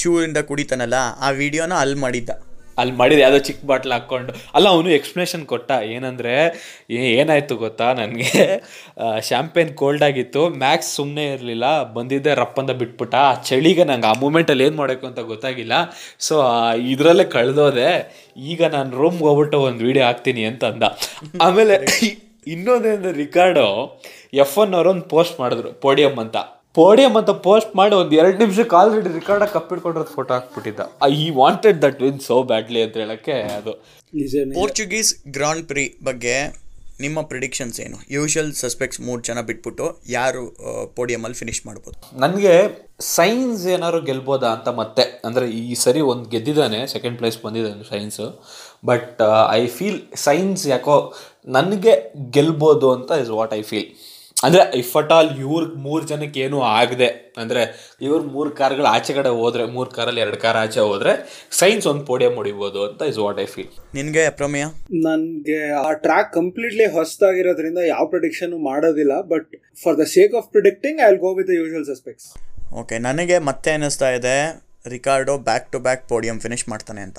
ಶೂ 0.00 0.10
ಇಂದ 0.22 0.38
ಕುಡಿತಾನಲ್ಲ 0.50 0.94
ಆ 1.20 1.30
ವಿಡಿಯೋನ 1.30 1.72
ಅಲ್ಲಿ 1.72 1.98
ಮಾಡಿದ್ದ. 2.04 2.30
ಅಲ್ಲಿ 2.78 2.94
ಮಾಡಿದ 2.94 3.18
ಯಾವುದೋ 3.18 3.38
ಚಿಕ್ಕ 3.38 3.64
ಬಾಟ್ಲ್ 3.66 3.92
ಹಾಕ್ಕೊಂಡು. 3.92 4.32
ಅಲ್ಲ, 4.54 4.66
ಅವನು 4.68 4.90
ಎಕ್ಸ್ಪ್ಲನೇಷನ್ 4.90 5.46
ಕೊಟ್ಟ. 5.46 5.70
ಏನಂದರೆ 5.70 6.34
ಏನಾಯಿತು 6.90 7.56
ಗೊತ್ತಾ? 7.56 7.92
ನನಗೆ 7.92 8.30
ಶ್ಯಾಂಪೇನ್ 9.20 9.74
ಕೋಲ್ಡ್ 9.74 10.02
ಆಗಿತ್ತು. 10.02 10.48
ಮ್ಯಾಕ್ಸ್ 10.48 10.90
ಸುಮ್ಮನೆ 10.94 11.24
ಇರಲಿಲ್ಲ. 11.32 11.66
ಬಂದಿದ್ದೆ 11.92 12.34
ರಪ್ಪಂದ 12.34 12.70
ಬಿಟ್ಬಿಟ್ಟ. 12.70 13.14
ಆ 13.14 13.34
ಚಳಿಗೆ 13.42 13.84
ನಂಗೆ 13.84 14.06
ಆ 14.06 14.14
ಮೂಮೆಂಟಲ್ಲಿ 14.20 14.64
ಏನು 14.64 14.76
ಮಾಡಬೇಕು 14.76 15.06
ಅಂತ 15.06 15.20
ಗೊತ್ತಾಗಿಲ್ಲ. 15.32 15.72
ಸೊ 16.20 16.36
ಇದರಲ್ಲೇ 16.94 17.24
ಕಳೆದೋದೆ. 17.24 17.90
ಈಗ 18.36 18.62
ನಾನು 18.76 18.96
ರೂಮ್ಗೆ 18.96 19.24
ಹೋಗ್ಬಿಟ್ಟು 19.24 19.60
ಒಂದು 19.60 19.84
ವಿಡಿಯೋ 19.84 20.06
ಹಾಕ್ತೀನಿ 20.06 20.44
ಅಂತ 20.44 20.64
ಅಂದ 20.64 20.82
ಆಮೇಲೆ, 21.40 21.76
ಇನ್ನೊಂದೇನಂದ್ರೆ 22.46 23.12
ರಿಕಾರ್ಡು 23.12 23.64
ಎಫ್ 24.34 24.58
ಒನ್ 24.58 24.74
ಅವರೊಂದು 24.74 25.02
ಪೋಸ್ಟ್ 25.02 25.40
ಮಾಡಿದ್ರು 25.40 25.72
ಪೋಡಿಯಂ 25.72 26.16
ಅಂತ. 26.18 26.36
ಪೋಡಿಯಂ 26.76 27.14
ಅಂತ 27.20 27.32
ಪೋಸ್ಟ್ 27.48 27.72
ಮಾಡಿ 27.78 27.94
ಒಂದು 28.02 28.14
ಎರಡು 28.20 28.38
ನಿಮಿಷಕ್ಕೆ 28.42 28.74
ಆಲ್ರೆಡಿ 28.80 29.10
ರಿಕಾರ್ಡ್ 29.18 29.44
ಕಪ್ಪಿಟ್ಕೊಂಡಿರೋದು 29.56 30.12
photo 30.18 30.32
ಹಾಕ್ಬಿಟ್ಟಿದ್ದ. 30.36 30.80
He 31.22 31.26
wanted 31.40 31.78
that 31.84 31.98
win 32.04 32.20
so 32.28 32.36
badly 32.52 32.80
ಅಂತ 32.86 32.96
ಹೇಳಕ್ಕೆ 33.02 33.34
ಅದು. 33.58 33.74
ಪೋರ್ಚುಗೀಸ್ 34.60 35.12
ಗ್ರಾಂಡ್ 35.36 35.64
ಪ್ರಿ 35.72 35.84
ಬಗ್ಗೆ 36.08 36.36
ನಿಮ್ಮ 37.04 37.18
ಪ್ರಿಡಿಕ್ಷನ್ಸ್ 37.30 37.78
ಏನು? 37.84 37.96
ಯೂಶಲ್ 38.16 38.50
ಸಸ್ಪೆಕ್ಟ್ಸ್ 38.60 39.00
ಮೂರು 39.06 39.20
ಜನ 39.28 39.38
ಬಿಟ್ಬಿಟ್ಟು 39.48 39.86
ಯಾರು 40.14 40.42
ಪೋಡಿಯಮಲ್ಲಿ 40.98 41.38
ಫಿನಿಶ್ 41.40 41.60
ಮಾಡ್ಬೋದು? 41.66 41.96
ನನಗೆ 42.22 42.54
ಸೈನ್ಸ್ 43.16 43.64
ಏನಾದ್ರು 43.74 44.00
ಗೆಲ್ಬೋದಾ 44.08 44.50
ಅಂತ 44.56 44.68
ಮತ್ತೆ. 44.80 45.04
ಅಂದರೆ 45.28 45.46
ಈ 45.62 45.74
ಸರಿ 45.84 46.02
ಒಂದು 46.12 46.26
ಗೆದ್ದಿದ್ದಾನೆ 46.34 46.80
ಸೆಕೆಂಡ್ 46.94 47.18
ಪ್ಲೇಸ್ 47.20 47.38
ಬಂದಿದ್ದಾನೆ 47.44 47.84
Sainz 47.92 48.28
but 48.90 49.20
I 49.60 49.62
feel 49.76 50.00
Sainz 50.26 50.64
ಯಾಕೋ 50.74 50.96
ನನಗೆ 51.58 51.94
ಗೆಲ್ಬೋದು 52.36 52.90
ಅಂತ 52.96 53.10
ಇಸ್ 53.24 53.32
ವಾಟ್ 53.40 53.54
ಐ 53.60 53.62
ಫೀಲ್ 53.72 53.90
ಅಂದರೆ 54.36 54.62
ಇಫ್ 54.80 54.90
ಅಟ್ 55.00 55.12
ಆಲ್ 55.16 55.28
ಇವ್ರಿಗೆ 55.42 55.76
ಮೂರು 55.84 56.02
ಜನಕ್ಕೆ 56.10 56.40
ಏನೂ 56.46 56.58
ಆಗದೆ. 56.78 57.08
ಅಂದರೆ 57.42 57.62
ಇವ್ರ 58.06 58.18
ಮೂರು 58.34 58.50
ಕಾರ್ಗಳು 58.50 58.88
ಆಚೆ 58.92 59.12
ಕಡೆ 59.18 59.30
ಹೋದ್ರೆ 59.38 59.64
ಮೂರು 59.76 59.90
ಕಾರಲ್ಲಿ 59.96 60.20
ಎರಡು 60.20 60.38
ಕಾರ್ 60.42 60.58
ಆಚೆ 60.62 60.80
ಹೋದ್ರೆ 60.80 61.12
ಸೈನ್ಸ್ 61.60 61.86
ಒಂದು 61.92 62.04
ಪೋಡಿಯಂ 62.10 62.34
ಹೊಡಿಬೋದು 62.40 62.80
ಅಂತ 62.88 63.08
ಇಸ್ 63.12 63.18
ವಾಟ್ 63.18 63.40
ಐ 63.44 63.46
ಫೀಲ್ 63.54 63.70
ನಿನಗೆ 63.94 64.24
ಪ್ರಮೇಯ 64.40 64.66
ನನಗೆ 65.06 65.58
ಆ 65.80 65.90
ಟ್ರ್ಯಾಕ್ 66.04 66.30
ಕಂಪ್ಲೀಟ್ಲಿ 66.32 66.86
ಹೊಸದಾಗಿರೋದ್ರಿಂದ 66.96 67.82
ಯಾವ 67.88 68.04
ಪ್ರಿಡಿಕ್ಷನ್ 68.06 68.54
ಮಾಡೋದಿಲ್ಲ 68.68 69.16
but 69.32 69.48
for 69.84 69.98
the 69.98 70.06
sake 70.16 70.34
of 70.34 70.48
predicting 70.56 71.00
I 71.06 71.08
will 71.10 71.22
go 71.26 71.32
with 71.38 71.50
the 71.52 71.56
usual 71.60 71.88
suspects 71.92 72.28
okay 72.82 72.98
ನನಗೆ 72.98 73.38
ಮತ್ತೆ 73.48 73.72
ಅನ್ನಿಸ್ತಾ 73.72 74.10
ಇದೆ 74.18 74.36
Ricardo 74.88 75.36
back 75.48 75.66
to 75.72 75.78
back 75.78 76.02
podium 76.08 76.36
finish 76.40 76.68
ಮಾಡ್ತಾನೆ 76.68 77.00
ಅಂತ. 77.00 77.18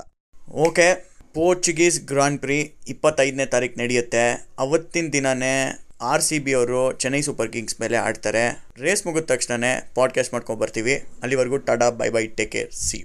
ಓಕೆ 0.66 0.86
ಪೋರ್ಚುಗೀಸ್ 1.34 1.98
ಗ್ರಾಂಡ್ 2.06 2.40
ಪ್ರಿ 2.40 2.58
ಇಪ್ಪತ್ತೈದನೇ 2.88 3.46
ತಾರೀಕು 3.46 3.76
ನಡೆಯುತ್ತೆ. 3.80 4.22
ಅವತ್ತಿನ 4.58 5.08
ದಿನನೇ 5.12 5.54
ಆರ್ 6.00 6.22
ಸಿ 6.22 6.38
ಬಿ 6.38 6.52
ಅವರು 6.54 6.92
ಚೆನ್ನೈ 6.92 7.20
ಸೂಪರ್ 7.20 7.52
ಕಿಂಗ್ಸ್ 7.52 7.80
ಮೇಲೆ 7.80 7.96
ಆಡ್ತಾರೆ. 7.96 8.64
ರೇಸ್ 8.78 9.06
ಮುಗಿದ 9.06 9.24
ತಕ್ಷಣನೇ 9.24 9.90
ಪಾಡ್ಕಾಸ್ಟ್ 9.94 10.32
ಮಾಡ್ಕೊಂಡು 10.32 10.60
ಬರ್ತೀವಿ. 10.60 11.04
ಅಲ್ಲಿವರೆಗೂ 11.22 11.56
tada 11.56 11.90
bye 11.90 12.08
bye 12.08 12.26
take 12.26 12.52
care 12.52 12.72
see 12.72 13.04